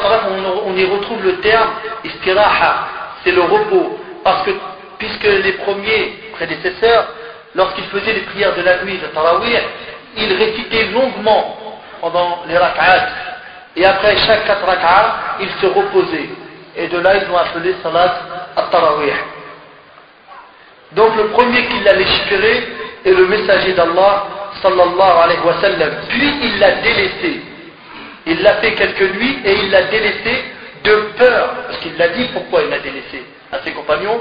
on, 0.66 0.74
y 0.78 0.86
retrouve 0.86 1.22
le 1.26 1.42
terme 1.42 1.72
istiraha, 2.06 2.88
c'est 3.22 3.34
le 3.34 3.42
repos. 3.42 4.00
Parce 4.24 4.44
que, 4.44 4.52
puisque 4.98 5.26
les 5.26 5.52
premiers 5.54 6.14
prédécesseurs, 6.32 7.08
lorsqu'ils 7.54 7.84
faisaient 7.86 8.14
les 8.14 8.22
prières 8.22 8.56
de 8.56 8.62
la 8.62 8.82
nuit 8.86 8.98
de 8.98 9.08
Tarawih, 9.08 9.60
ils 10.16 10.34
récitaient 10.34 10.86
longuement 10.86 11.58
pendant 12.00 12.44
les 12.48 12.58
rak'at. 12.58 13.10
Et 13.76 13.86
après 13.86 14.16
chaque 14.16 14.46
quatre 14.46 14.66
rak'at, 14.66 15.16
ils 15.42 15.52
se 15.60 15.66
reposaient. 15.66 16.30
Et 16.76 16.88
de 16.88 17.00
là, 17.00 17.16
ils 17.16 17.32
ont 17.32 17.38
appelé 17.38 17.76
salat 17.84 18.16
at-Tarawih. 18.56 19.14
Donc 20.94 21.16
le 21.16 21.28
premier 21.28 21.66
qui 21.68 21.80
l'a 21.82 21.94
légiféré 21.94 22.68
est 23.06 23.12
le 23.12 23.28
messager 23.28 23.74
d'Allah 23.74 24.26
sallallahu 24.62 25.18
alayhi 25.24 25.42
wa 25.46 25.54
sallam. 25.62 25.92
Puis 26.10 26.34
il 26.44 26.60
l'a 26.60 26.72
délaissé. 26.72 27.42
Il 28.26 28.42
l'a 28.44 28.56
fait 28.56 28.74
quelques 28.74 29.16
nuits 29.16 29.40
et 29.46 29.54
il 29.54 29.72
l'a 29.72 29.84
délaissé 29.84 30.44
de 30.84 30.94
peur, 31.18 31.54
parce 31.68 31.80
qu'il 31.80 31.98
l'a 31.98 32.10
dit 32.10 32.26
pourquoi 32.34 32.62
il 32.64 32.70
l'a 32.70 32.80
délaissé 32.80 33.24
à 33.52 33.60
ses 33.60 33.72
compagnons? 33.72 34.20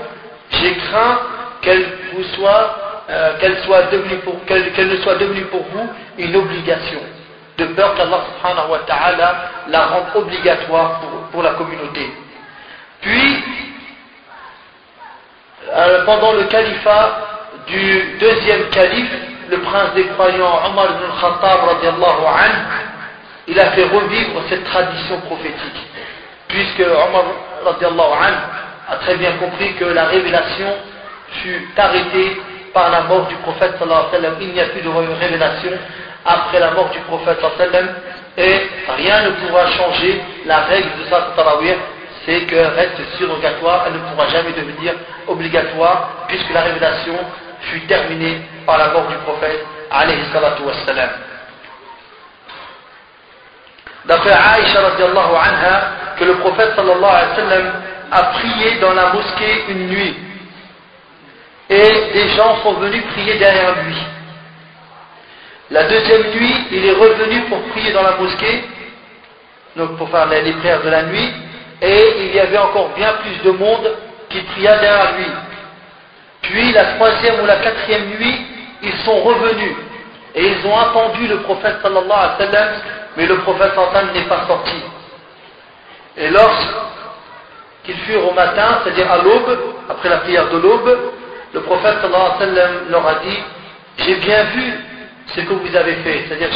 J'ai 0.51 0.75
craint 0.75 1.21
qu'elle 1.63 1.85
vous 2.13 2.25
soit, 2.35 2.77
euh, 3.11 3.33
devenue 3.93 4.21
qu'elle, 4.47 4.89
ne 4.89 4.97
soit 4.97 5.15
devenue 5.17 5.45
pour 5.45 5.63
vous 5.73 5.89
une 6.19 6.37
obligation, 6.37 7.01
de 7.59 7.65
peur 7.67 7.95
qu'Allah 7.95 8.21
subhanahu 8.35 8.71
wa 8.71 8.79
ta'ala 8.81 9.35
la 9.69 9.87
rende 9.87 10.07
obligatoire 10.15 11.01
pour 11.33 11.43
la 11.43 11.51
communauté. 11.55 12.11
Puis, 13.01 13.45
euh, 15.73 16.05
pendant 16.05 16.33
le 16.33 16.45
califat 16.45 17.19
du 17.67 18.17
deuxième 18.19 18.69
calife, 18.71 19.13
le 19.51 19.59
prince 19.61 19.95
des 19.95 20.07
croyants 20.09 20.61
Omar 20.67 20.87
ibn 20.91 21.05
al-Khattab 21.05 21.61
il 23.49 23.59
a 23.59 23.71
fait 23.73 23.85
revivre 23.85 24.43
cette 24.49 24.65
tradition 24.65 25.19
prophétique. 25.23 25.87
Puisque 26.49 26.81
Omar 26.81 27.25
a 28.89 28.97
très 28.97 29.17
bien 29.17 29.33
compris 29.33 29.75
que 29.75 29.85
la 29.85 30.05
révélation 30.05 30.69
fut 31.43 31.69
arrêtée 31.77 32.41
par 32.73 32.91
la 32.91 33.03
mort 33.03 33.27
du 33.27 33.35
prophète. 33.37 33.75
Il 34.41 34.53
n'y 34.53 34.61
a 34.61 34.67
plus 34.67 34.83
de 34.83 34.89
révélation 34.89 35.73
après 36.25 36.61
la 36.61 36.71
mort 36.73 36.91
du 36.91 36.99
prophète. 37.01 37.39
Et 38.37 38.61
rien 38.97 39.23
ne 39.23 39.31
pourra 39.31 39.67
changer 39.67 40.23
la 40.47 40.59
règle 40.61 40.91
de 41.03 41.11
sa 41.11 41.21
tarawih, 41.37 41.75
qu'elle 42.47 42.67
reste 42.67 43.01
surrogatoire, 43.19 43.85
elle 43.87 43.95
ne 43.95 43.99
pourra 43.99 44.29
jamais 44.29 44.53
devenir 44.53 44.95
obligatoire, 45.27 46.27
puisque 46.29 46.53
la 46.53 46.63
révélation 46.63 47.15
fut 47.63 47.81
terminée 47.81 48.41
par 48.67 48.79
la 48.79 48.89
mort 48.89 49.07
du 49.09 49.17
prophète 49.17 49.65
alayhi. 49.91 50.21
D'après 54.07 54.31
Aïcha 54.31 54.81
anha, 54.81 55.93
que 56.19 56.25
le 56.25 56.35
prophète 56.37 56.73
sallallahu 56.75 57.73
a 58.13 58.23
prié 58.25 58.79
dans 58.81 58.93
la 58.93 59.13
mosquée 59.13 59.65
une 59.69 59.89
nuit. 59.89 60.17
Et 61.69 62.13
des 62.13 62.29
gens 62.31 62.57
sont 62.63 62.75
venus 62.75 63.05
prier 63.13 63.39
derrière 63.39 63.75
lui. 63.85 63.97
La 65.71 65.85
deuxième 65.85 66.23
nuit, 66.33 66.67
il 66.73 66.85
est 66.85 66.93
revenu 66.93 67.43
pour 67.43 67.63
prier 67.69 67.93
dans 67.93 68.03
la 68.03 68.17
mosquée, 68.17 68.65
donc 69.77 69.97
pour 69.97 70.09
faire 70.11 70.27
les 70.27 70.53
prières 70.55 70.83
de 70.83 70.89
la 70.89 71.05
nuit, 71.05 71.33
et 71.83 72.15
il 72.21 72.35
y 72.35 72.41
avait 72.41 72.59
encore 72.59 72.91
bien 72.91 73.13
plus 73.15 73.51
de 73.51 73.57
monde 73.57 73.91
qui 74.29 74.41
pria 74.41 74.77
derrière 74.77 75.17
lui. 75.17 75.27
Puis 76.43 76.73
la 76.73 76.85
troisième 76.95 77.41
ou 77.41 77.47
la 77.47 77.57
quatrième 77.57 78.07
nuit, 78.11 78.47
ils 78.83 78.97
sont 79.05 79.21
revenus 79.21 79.77
et 80.35 80.47
ils 80.47 80.67
ont 80.67 80.79
attendu 80.79 81.27
le 81.27 81.39
prophète 81.39 81.77
sallallahu 81.83 82.11
alayhi 82.11 82.39
wa 82.39 82.47
sallam, 82.47 82.69
mais 83.17 83.27
le 83.27 83.37
prophète 83.39 83.73
sallallahu 83.75 84.15
n'est 84.15 84.29
pas 84.29 84.47
sorti. 84.47 84.77
Et 86.17 86.29
lorsqu'ils 86.29 87.99
furent 88.07 88.29
au 88.29 88.33
matin, 88.35 88.81
c'est-à-dire 88.83 89.11
à, 89.11 89.19
l'aube, 89.19 89.59
après 89.89 90.09
la 90.09 90.19
prière 90.19 90.49
de 90.51 90.59
l'aube, 90.59 90.99
le 91.53 91.61
prophète 91.63 91.97
sallallahu 92.01 92.21
alayhi 92.21 92.35
wa 92.35 92.47
sallam 92.47 92.71
leur 92.91 93.07
a 93.07 93.15
dit 93.15 93.39
J'ai 93.99 94.15
bien 94.17 94.45
vu 94.45 94.75
ce 95.35 95.41
que 95.41 95.53
vous 95.53 95.77
avez 95.77 95.95
fait, 95.97 96.25
c'est-à-dire 96.29 96.49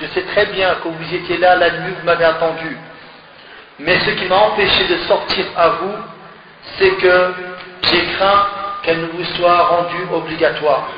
je 0.00 0.06
sais 0.14 0.22
très 0.22 0.46
bien 0.46 0.76
que 0.82 0.88
vous 0.88 1.14
étiez 1.14 1.38
là 1.38 1.56
la 1.56 1.70
nuit, 1.70 1.94
vous 1.98 2.06
m'avez 2.06 2.24
attendu. 2.24 2.76
Mais 3.78 3.98
ce 4.00 4.10
qui 4.10 4.24
m'a 4.26 4.36
empêché 4.36 4.86
de 4.88 4.96
sortir 5.04 5.46
à 5.56 5.68
vous, 5.68 5.94
c'est 6.78 6.90
que 6.96 7.34
j'ai 7.82 8.04
craint 8.16 8.46
qu'elle 8.82 9.00
ne 9.00 9.06
vous 9.06 9.24
soit 9.36 9.58
rendue 9.64 10.06
obligatoire, 10.12 10.88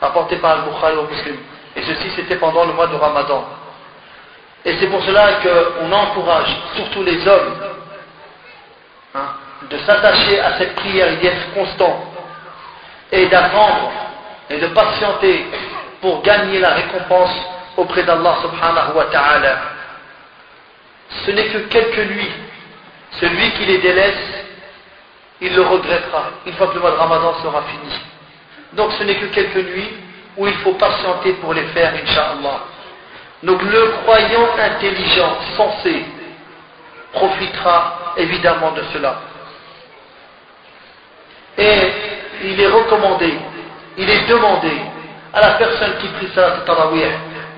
apportée 0.00 0.36
par 0.36 0.56
le 0.56 0.70
Bukhari 0.70 0.96
au 0.96 1.06
Muslim. 1.06 1.36
Et 1.74 1.82
ceci, 1.82 2.10
c'était 2.14 2.36
pendant 2.36 2.64
le 2.64 2.72
mois 2.74 2.86
de 2.86 2.94
Ramadan. 2.94 3.44
Et 4.64 4.76
c'est 4.78 4.86
pour 4.86 5.02
cela 5.02 5.40
qu'on 5.42 5.90
encourage, 5.90 6.56
surtout 6.76 7.02
les 7.02 7.26
hommes, 7.26 7.54
hein, 9.14 9.34
de 9.68 9.78
s'attacher 9.78 10.40
à 10.40 10.58
cette 10.58 10.76
prière 10.76 11.08
et 11.08 11.16
d'y 11.16 11.26
être 11.26 11.54
constant, 11.54 12.04
et 13.10 13.26
d'attendre 13.26 13.90
et 14.48 14.58
de 14.58 14.66
patienter 14.68 15.46
pour 16.00 16.22
gagner 16.22 16.60
la 16.60 16.70
récompense 16.70 17.34
auprès 17.76 18.02
d'Allah 18.04 18.36
subhanahu 18.42 18.96
wa 18.96 19.04
ta'ala. 19.06 19.56
Ce 21.24 21.30
n'est 21.30 21.48
que 21.48 21.58
quelques 21.58 22.10
nuits. 22.10 22.32
Celui 23.20 23.50
qui 23.52 23.66
les 23.66 23.78
délaisse 23.78 24.42
il 25.42 25.52
le 25.56 25.62
regrettera 25.62 26.30
une 26.46 26.52
fois 26.52 26.68
que 26.68 26.74
le 26.74 26.80
mois 26.80 26.92
de 26.92 26.96
Ramadan 26.96 27.34
sera 27.42 27.62
fini. 27.62 27.92
Donc 28.74 28.92
ce 28.92 29.02
n'est 29.02 29.16
que 29.16 29.26
quelques 29.26 29.56
nuits 29.56 29.90
où 30.36 30.46
il 30.46 30.54
faut 30.58 30.74
patienter 30.74 31.32
pour 31.34 31.52
les 31.52 31.64
faire, 31.74 31.92
Inch'Allah. 31.94 32.60
Donc 33.42 33.60
le 33.60 33.88
croyant 34.02 34.48
intelligent, 34.56 35.36
sensé, 35.56 36.04
profitera 37.12 38.14
évidemment 38.16 38.70
de 38.70 38.82
cela. 38.92 39.20
Et 41.58 41.92
il 42.44 42.60
est 42.60 42.68
recommandé, 42.68 43.34
il 43.98 44.08
est 44.08 44.26
demandé 44.28 44.72
à 45.34 45.40
la 45.40 45.50
personne 45.54 45.96
qui 46.00 46.06
prie 46.06 46.28
ça 46.36 46.50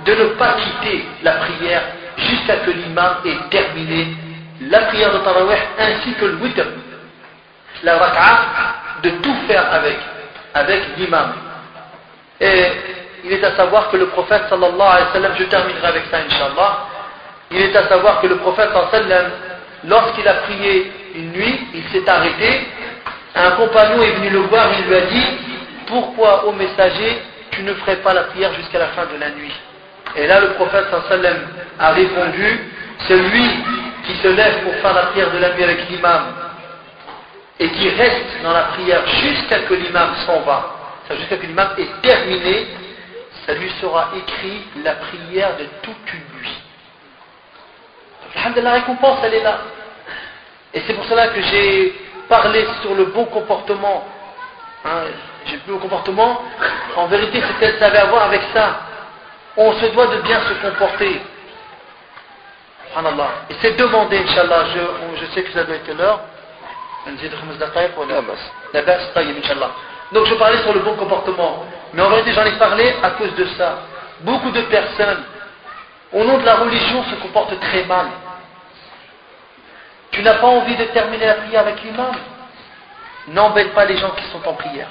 de 0.07 0.15
ne 0.15 0.25
pas 0.37 0.55
quitter 0.55 1.05
la 1.23 1.33
prière 1.33 1.83
jusqu'à 2.17 2.61
ce 2.61 2.67
que 2.67 2.71
l'imam 2.71 3.17
ait 3.25 3.49
terminé 3.51 4.09
la 4.63 4.81
prière 4.83 5.13
de 5.13 5.19
tarawih 5.19 5.59
ainsi 5.79 6.15
que 6.15 6.25
le 6.25 6.35
witr. 6.37 6.65
La 7.83 7.99
raka'a, 7.99 8.39
de 9.03 9.11
tout 9.11 9.35
faire 9.47 9.73
avec, 9.73 9.99
avec 10.55 10.83
l'imam. 10.97 11.33
Et 12.41 12.71
il 13.25 13.33
est 13.33 13.45
à 13.45 13.57
savoir 13.57 13.91
que 13.91 13.97
le 13.97 14.07
prophète 14.07 14.43
sallallahu 14.49 14.81
alayhi 14.81 15.07
wa 15.07 15.13
sallam, 15.13 15.33
je 15.39 15.45
terminerai 15.45 15.87
avec 15.87 16.05
ça 16.11 16.19
inshallah, 16.19 16.79
il 17.51 17.61
est 17.61 17.77
à 17.77 17.89
savoir 17.89 18.21
que 18.21 18.27
le 18.27 18.37
prophète 18.37 18.71
sallallahu 18.71 18.89
alayhi 18.95 19.09
wa 19.09 19.17
sallam, 19.17 19.33
lorsqu'il 19.85 20.29
a 20.29 20.35
prié 20.35 20.93
une 21.15 21.33
nuit, 21.33 21.67
il 21.75 21.83
s'est 21.89 22.09
arrêté, 22.09 22.69
un 23.35 23.51
compagnon 23.53 24.03
est 24.03 24.13
venu 24.13 24.31
le 24.31 24.41
voir, 24.41 24.69
il 24.79 24.87
lui 24.87 24.97
a 24.97 25.01
dit, 25.03 25.27
pourquoi, 25.87 26.47
ô 26.47 26.53
messager, 26.53 27.23
tu 27.51 27.63
ne 27.63 27.75
ferais 27.75 27.97
pas 27.97 28.15
la 28.15 28.25
prière 28.25 28.53
jusqu'à 28.55 28.79
la 28.79 28.89
fin 28.89 29.07
de 29.07 29.19
la 29.19 29.31
nuit? 29.31 29.53
Et 30.17 30.27
là, 30.27 30.41
le 30.41 30.51
prophète 30.55 30.87
sallam 31.09 31.39
a 31.79 31.91
répondu, 31.91 32.71
celui 33.09 33.51
qui 34.07 34.15
se 34.17 34.29
lève 34.29 34.63
pour 34.63 34.75
faire 34.77 34.95
la 34.95 35.07
prière 35.07 35.31
de 35.33 35.39
la 35.39 35.55
nuit 35.55 35.65
avec 35.65 35.89
l'imam, 35.89 36.35
et 37.59 37.69
qui 37.69 37.89
reste 37.89 38.43
dans 38.43 38.53
la 38.53 38.65
prière 38.65 39.07
jusqu'à 39.07 39.61
que 39.61 39.75
l'imam 39.75 40.15
s'en 40.27 40.41
va, 40.41 40.71
jusqu'à 41.11 41.37
que 41.37 41.47
l'imam 41.47 41.71
est 41.79 42.01
terminé, 42.03 42.67
ça 43.47 43.55
lui 43.55 43.71
sera 43.81 44.11
écrit 44.17 44.63
la 44.83 44.95
prière 44.95 45.57
de 45.57 45.67
toute 45.83 46.13
une 46.13 46.39
nuit. 46.41 46.63
la 48.63 48.73
récompense, 48.73 49.19
elle 49.25 49.35
est 49.35 49.43
là. 49.43 49.59
Et 50.73 50.83
c'est 50.87 50.95
pour 50.95 51.05
cela 51.05 51.29
que 51.29 51.41
j'ai 51.41 51.95
parlé 52.29 52.67
sur 52.83 52.95
le 52.95 53.07
bon 53.07 53.27
comportement. 53.27 54.07
Hein, 54.85 55.05
j'ai 55.47 55.61
le 55.67 55.75
bon 55.75 55.79
comportement, 55.79 56.43
en 56.97 57.07
vérité, 57.07 57.43
ça 57.79 57.87
avait 57.87 57.99
à 57.99 58.07
voir 58.07 58.25
avec 58.25 58.43
ça. 58.53 58.81
On 59.57 59.73
se 59.75 59.87
doit 59.87 60.07
de 60.09 60.21
bien 60.23 60.41
se 60.41 60.55
comporter. 60.55 61.21
Et 63.51 63.55
c'est 63.61 63.77
demandé, 63.77 64.19
Inch'Allah, 64.19 64.65
je, 64.75 65.21
je 65.21 65.27
sais 65.33 65.43
que 65.43 65.53
ça 65.53 65.65
doit 65.65 65.77
être 65.77 65.93
l'heure. 65.97 66.21
Donc 70.13 70.27
je 70.27 70.35
parlais 70.35 70.59
sur 70.59 70.73
le 70.73 70.81
bon 70.81 70.95
comportement. 70.95 71.65
Mais 71.93 72.03
en 72.03 72.09
vérité, 72.11 72.33
j'en 72.33 72.45
ai 72.45 72.53
parlé 72.53 72.95
à 73.03 73.11
cause 73.11 73.35
de 73.35 73.45
ça. 73.57 73.79
Beaucoup 74.21 74.51
de 74.51 74.61
personnes, 74.63 75.25
au 76.13 76.25
nom 76.25 76.39
de 76.39 76.45
la 76.45 76.55
religion, 76.57 77.03
se 77.05 77.15
comportent 77.17 77.59
très 77.61 77.85
mal. 77.85 78.07
Tu 80.13 80.23
n'as 80.23 80.35
pas 80.35 80.47
envie 80.47 80.77
de 80.77 80.85
terminer 80.85 81.27
la 81.27 81.35
prière 81.35 81.63
avec 81.63 81.83
l'imam? 81.83 82.15
N'embête 83.29 83.75
pas 83.75 83.85
les 83.87 83.97
gens 83.97 84.11
qui 84.11 84.25
sont 84.27 84.47
en 84.47 84.55
prière. 84.55 84.89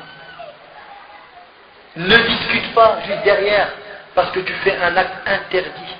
Ne 1.96 2.18
discute 2.18 2.74
pas 2.74 2.98
juste 3.06 3.24
derrière 3.24 3.70
parce 4.16 4.32
que 4.32 4.40
tu 4.40 4.54
fais 4.54 4.78
un 4.78 4.96
acte 4.96 5.28
interdit. 5.28 5.96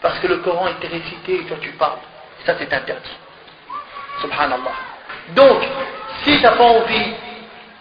Parce 0.00 0.18
que 0.18 0.26
le 0.26 0.38
Coran 0.38 0.68
est 0.68 0.86
récité 0.86 1.40
et 1.40 1.44
toi 1.44 1.56
tu 1.60 1.70
parles. 1.70 1.98
Ça 2.44 2.54
c'est 2.58 2.72
interdit. 2.72 3.16
Subhanallah. 4.20 4.72
Donc, 5.30 5.62
si 6.24 6.36
tu 6.36 6.42
n'as 6.42 6.52
pas 6.52 6.64
envie 6.64 7.14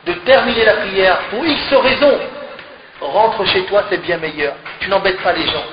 de 0.05 0.13
terminer 0.13 0.65
la 0.65 0.73
prière 0.73 1.17
pour 1.29 1.45
X 1.45 1.73
raison, 1.73 2.19
rentre 3.01 3.45
chez 3.45 3.65
toi, 3.65 3.83
c'est 3.89 4.01
bien 4.01 4.17
meilleur. 4.17 4.55
Tu 4.79 4.89
n'embêtes 4.89 5.21
pas 5.21 5.33
les 5.33 5.47
gens. 5.47 5.65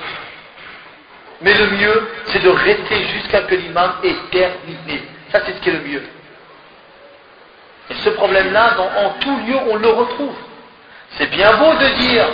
Mais 1.41 1.53
le 1.53 1.67
mieux, 1.67 2.11
c'est 2.25 2.43
de 2.43 2.49
rester 2.49 3.03
jusqu'à 3.07 3.41
que 3.41 3.55
l'imam 3.55 3.93
ait 4.03 4.15
terminé. 4.31 5.03
Ça, 5.31 5.41
c'est 5.45 5.53
ce 5.53 5.61
qui 5.61 5.69
est 5.69 5.73
le 5.73 5.81
mieux. 5.81 6.03
Et 7.89 7.93
ce 7.93 8.09
problème-là, 8.09 8.75
en 9.05 9.09
tout 9.19 9.37
lieu, 9.47 9.57
on 9.69 9.77
le 9.77 9.89
retrouve. 9.89 10.35
C'est 11.17 11.29
bien 11.31 11.53
beau 11.53 11.73
de 11.73 11.87
dire, 12.01 12.27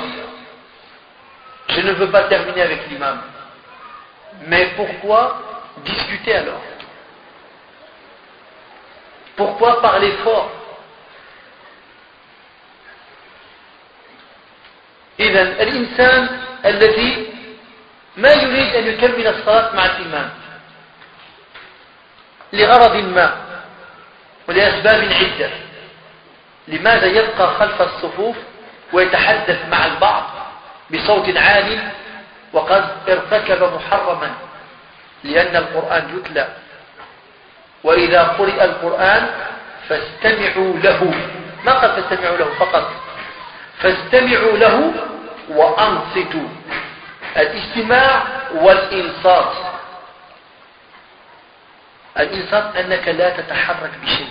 je 1.70 1.82
ne 1.82 1.92
veux 1.94 2.12
pas 2.12 2.24
terminer 2.24 2.62
avec 2.62 2.88
l'imam. 2.90 3.22
Mais 4.48 4.68
pourquoi 4.76 5.42
discuter 5.86 6.36
alors? 6.36 6.62
Pourquoi 9.36 9.82
parler 9.82 10.12
fort? 10.24 10.52
إذا 15.20 15.42
الإنسان 15.42 16.40
الذي 16.66 17.34
ما 18.18 18.32
يريد 18.34 18.76
أن 18.76 18.88
يكمل 18.88 19.28
الصلاة 19.28 19.76
مع 19.76 19.86
الإمام 19.86 20.30
لغرض 22.54 22.96
ما 22.96 23.36
ولأسباب 24.48 25.02
عدة. 25.14 25.50
لماذا 26.68 27.06
يبقى 27.06 27.56
خلف 27.56 27.82
الصفوف 27.82 28.36
ويتحدث 28.94 29.66
مع 29.70 29.86
البعض؟ 29.86 30.35
بصوت 30.92 31.38
عال 31.38 31.80
وقد 32.54 32.86
ارتكب 33.10 33.74
محرما 33.74 34.32
لأن 35.24 35.56
القرآن 35.56 36.18
يتلى. 36.18 36.48
وإذا 37.84 38.24
قرئ 38.24 38.64
القرآن 38.64 39.30
فاستمعوا 39.90 40.74
له. 40.80 41.14
ما 41.66 41.74
قد 41.74 42.02
فاستمعوا 42.02 42.38
له؟ 42.38 42.50
فقط. 42.60 42.92
فاستمعوا 43.80 44.58
له 44.58 44.94
وأنصتوا. 45.50 46.48
الاستماع 47.38 48.24
والإنصات. 48.54 49.54
الإنصات 52.20 52.76
أنك 52.76 53.08
لا 53.08 53.30
تتحرك 53.30 53.92
بشيء 54.04 54.30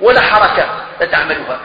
ولا 0.00 0.20
حركة 0.20 0.66
لا 1.00 1.06
تعملها. 1.06 1.60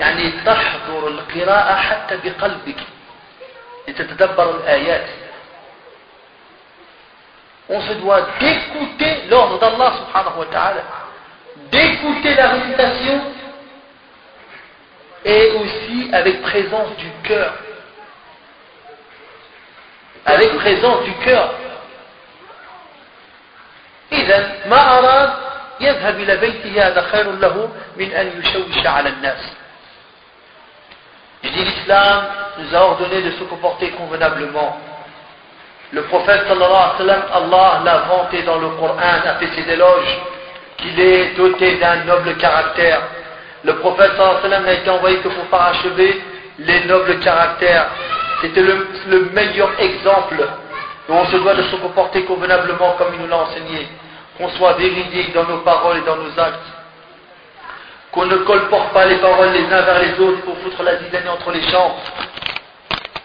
يعني 0.00 0.30
تحضر 0.30 1.08
القراءة 1.08 1.74
حتى 1.74 2.16
بقلبك 2.16 2.80
لتتدبر 3.88 4.56
الآيات 4.56 5.06
on 7.70 7.80
se 7.82 7.92
doit 7.94 8.26
d'écouter 8.40 9.28
l'ordre 9.28 9.58
d'Allah 9.58 9.92
subhanahu 9.98 10.38
wa 10.38 10.46
ta'ala, 10.46 10.82
d'écouter 11.70 12.34
la 12.34 12.48
récitation 12.48 13.20
et 15.24 15.50
aussi 15.50 16.08
avec 16.12 16.40
présence 16.42 16.96
du 16.96 17.10
cœur, 17.24 17.52
avec 20.24 20.56
présence 20.56 21.04
du 21.04 21.12
cœur. 21.24 21.54
إذا 24.12 24.64
ما 24.66 24.98
أراد 24.98 25.32
يذهب 25.80 26.20
إلى 26.20 26.36
بيته 26.36 26.86
هذا 26.86 27.02
خير 27.02 27.32
له 27.32 27.70
من 27.96 28.12
أن 28.12 28.40
يشوش 28.40 28.86
على 28.86 29.08
الناس. 29.08 29.57
Je 31.42 31.48
dis 31.50 31.64
l'islam 31.64 32.24
nous 32.58 32.74
a 32.74 32.80
ordonné 32.80 33.22
de 33.22 33.30
se 33.32 33.44
comporter 33.44 33.90
convenablement. 33.90 34.76
Le 35.92 36.02
prophète 36.02 36.42
sallallahu 36.48 37.00
alayhi 37.00 37.20
wa 37.20 37.36
Allah 37.36 37.80
l'a 37.84 37.98
vanté 38.08 38.42
dans 38.42 38.58
le 38.58 38.68
Coran, 38.70 38.98
a 38.98 39.34
fait 39.34 39.48
ses 39.54 39.72
éloges, 39.72 40.18
qu'il 40.76 41.00
est 41.00 41.36
doté 41.36 41.76
d'un 41.76 42.04
noble 42.04 42.36
caractère. 42.36 43.02
Le 43.64 43.74
prophète 43.76 44.12
sallallahu 44.16 44.44
alayhi 44.44 44.62
wa 44.62 44.66
n'a 44.66 44.72
été 44.72 44.90
envoyé 44.90 45.16
que 45.18 45.28
pour 45.28 45.44
parachever 45.44 46.22
les 46.58 46.84
nobles 46.84 47.18
caractères. 47.20 47.86
C'était 48.40 48.62
le, 48.62 49.30
meilleur 49.32 49.70
exemple 49.80 50.46
où 51.08 51.12
on 51.12 51.24
se 51.26 51.36
doit 51.36 51.54
de 51.54 51.62
se 51.62 51.76
comporter 51.76 52.24
convenablement 52.24 52.92
comme 52.98 53.14
il 53.14 53.20
nous 53.20 53.28
l'a 53.28 53.38
enseigné. 53.38 53.88
Qu'on 54.36 54.48
soit 54.50 54.74
véridique 54.74 55.32
dans 55.32 55.44
nos 55.44 55.58
paroles 55.58 55.98
et 55.98 56.02
dans 56.02 56.16
nos 56.16 56.38
actes. 56.38 56.77
Qu'on 58.18 58.26
ne 58.26 58.38
colporte 58.38 58.92
pas 58.92 59.04
les 59.04 59.18
paroles 59.18 59.52
les 59.52 59.72
uns 59.72 59.82
vers 59.82 60.00
les 60.00 60.18
autres 60.18 60.40
pour 60.40 60.58
foutre 60.58 60.82
la 60.82 60.96
zizanie 60.96 61.28
entre 61.28 61.52
les 61.52 61.62
champs. 61.70 61.94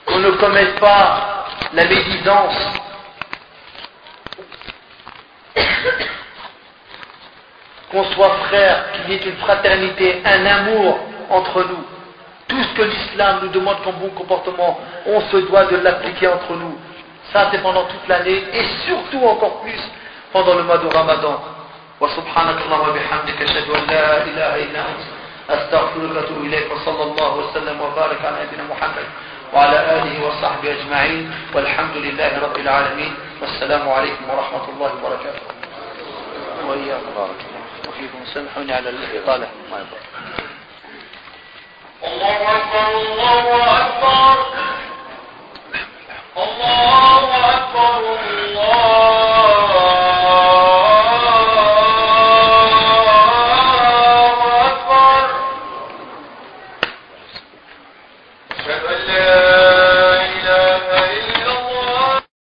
Qu'on 0.06 0.20
ne 0.20 0.30
commette 0.34 0.80
pas 0.80 1.48
la 1.74 1.86
médisance. 1.86 2.56
Qu'on 7.92 8.04
soit 8.04 8.36
frère, 8.48 8.92
qu'il 8.92 9.10
y 9.10 9.16
ait 9.16 9.26
une 9.26 9.38
fraternité, 9.38 10.22
un 10.26 10.46
amour 10.46 11.00
entre 11.32 11.64
nous. 11.64 11.84
Tout 12.48 12.62
ce 12.62 12.76
que 12.76 12.84
l'islam 12.84 13.40
nous 13.42 13.50
demande 13.50 13.82
comme 13.84 13.96
bon 13.96 14.10
comportement, 14.10 14.80
on 15.08 15.22
se 15.22 15.38
doit 15.38 15.66
de 15.66 15.78
l'appliquer 15.78 16.28
entre 16.28 16.54
nous. 16.54 16.78
Ça, 17.32 17.50
c'est 17.52 17.64
pendant 17.64 17.86
toute 17.86 18.08
l'année 18.08 18.44
et 18.54 18.64
surtout 18.86 19.26
encore 19.26 19.62
plus 19.62 19.82
pendant 20.32 20.54
le 20.54 20.62
mois 20.62 20.78
de 20.78 20.86
Ramadan. 20.86 21.42
وسبحانك 22.04 22.58
اللهم 22.62 22.90
وبحمدك 22.90 23.42
أشهد 23.42 23.70
أن 23.70 23.84
لا 23.88 24.24
إله 24.24 24.52
إلا 24.64 24.80
أنت 24.92 25.04
أستغفرك 25.50 26.16
وأتوب 26.16 26.40
إليك 26.46 26.68
وصلى 26.72 27.04
الله 27.04 27.32
وسلم 27.36 27.82
وبارك 27.82 28.20
على 28.26 28.44
نبينا 28.44 28.64
محمد 28.64 29.08
وعلى 29.54 29.78
آله 29.96 30.28
وصحبه 30.28 30.72
أجمعين 30.72 31.32
والحمد 31.54 31.96
لله 31.96 32.32
رب 32.44 32.58
العالمين 32.58 33.14
والسلام 33.42 33.90
عليكم 33.90 34.24
ورحمة 34.30 34.66
الله 34.70 34.92
وبركاته. 34.96 35.46
وإياكم. 36.68 37.12
بارك 37.16 37.40
الله 37.48 37.64
وفيكم 37.88 38.20
سامحوني 38.34 38.74
على 38.74 38.90
الإطالة. 38.90 39.48
ما 39.72 39.78
يضر 39.80 40.02
الله 42.04 42.40
أكبر 42.58 42.88
الله 43.02 43.46
أكبر. 43.80 44.38
الله 46.38 47.24
أكبر 47.56 48.00
الله 48.28 49.33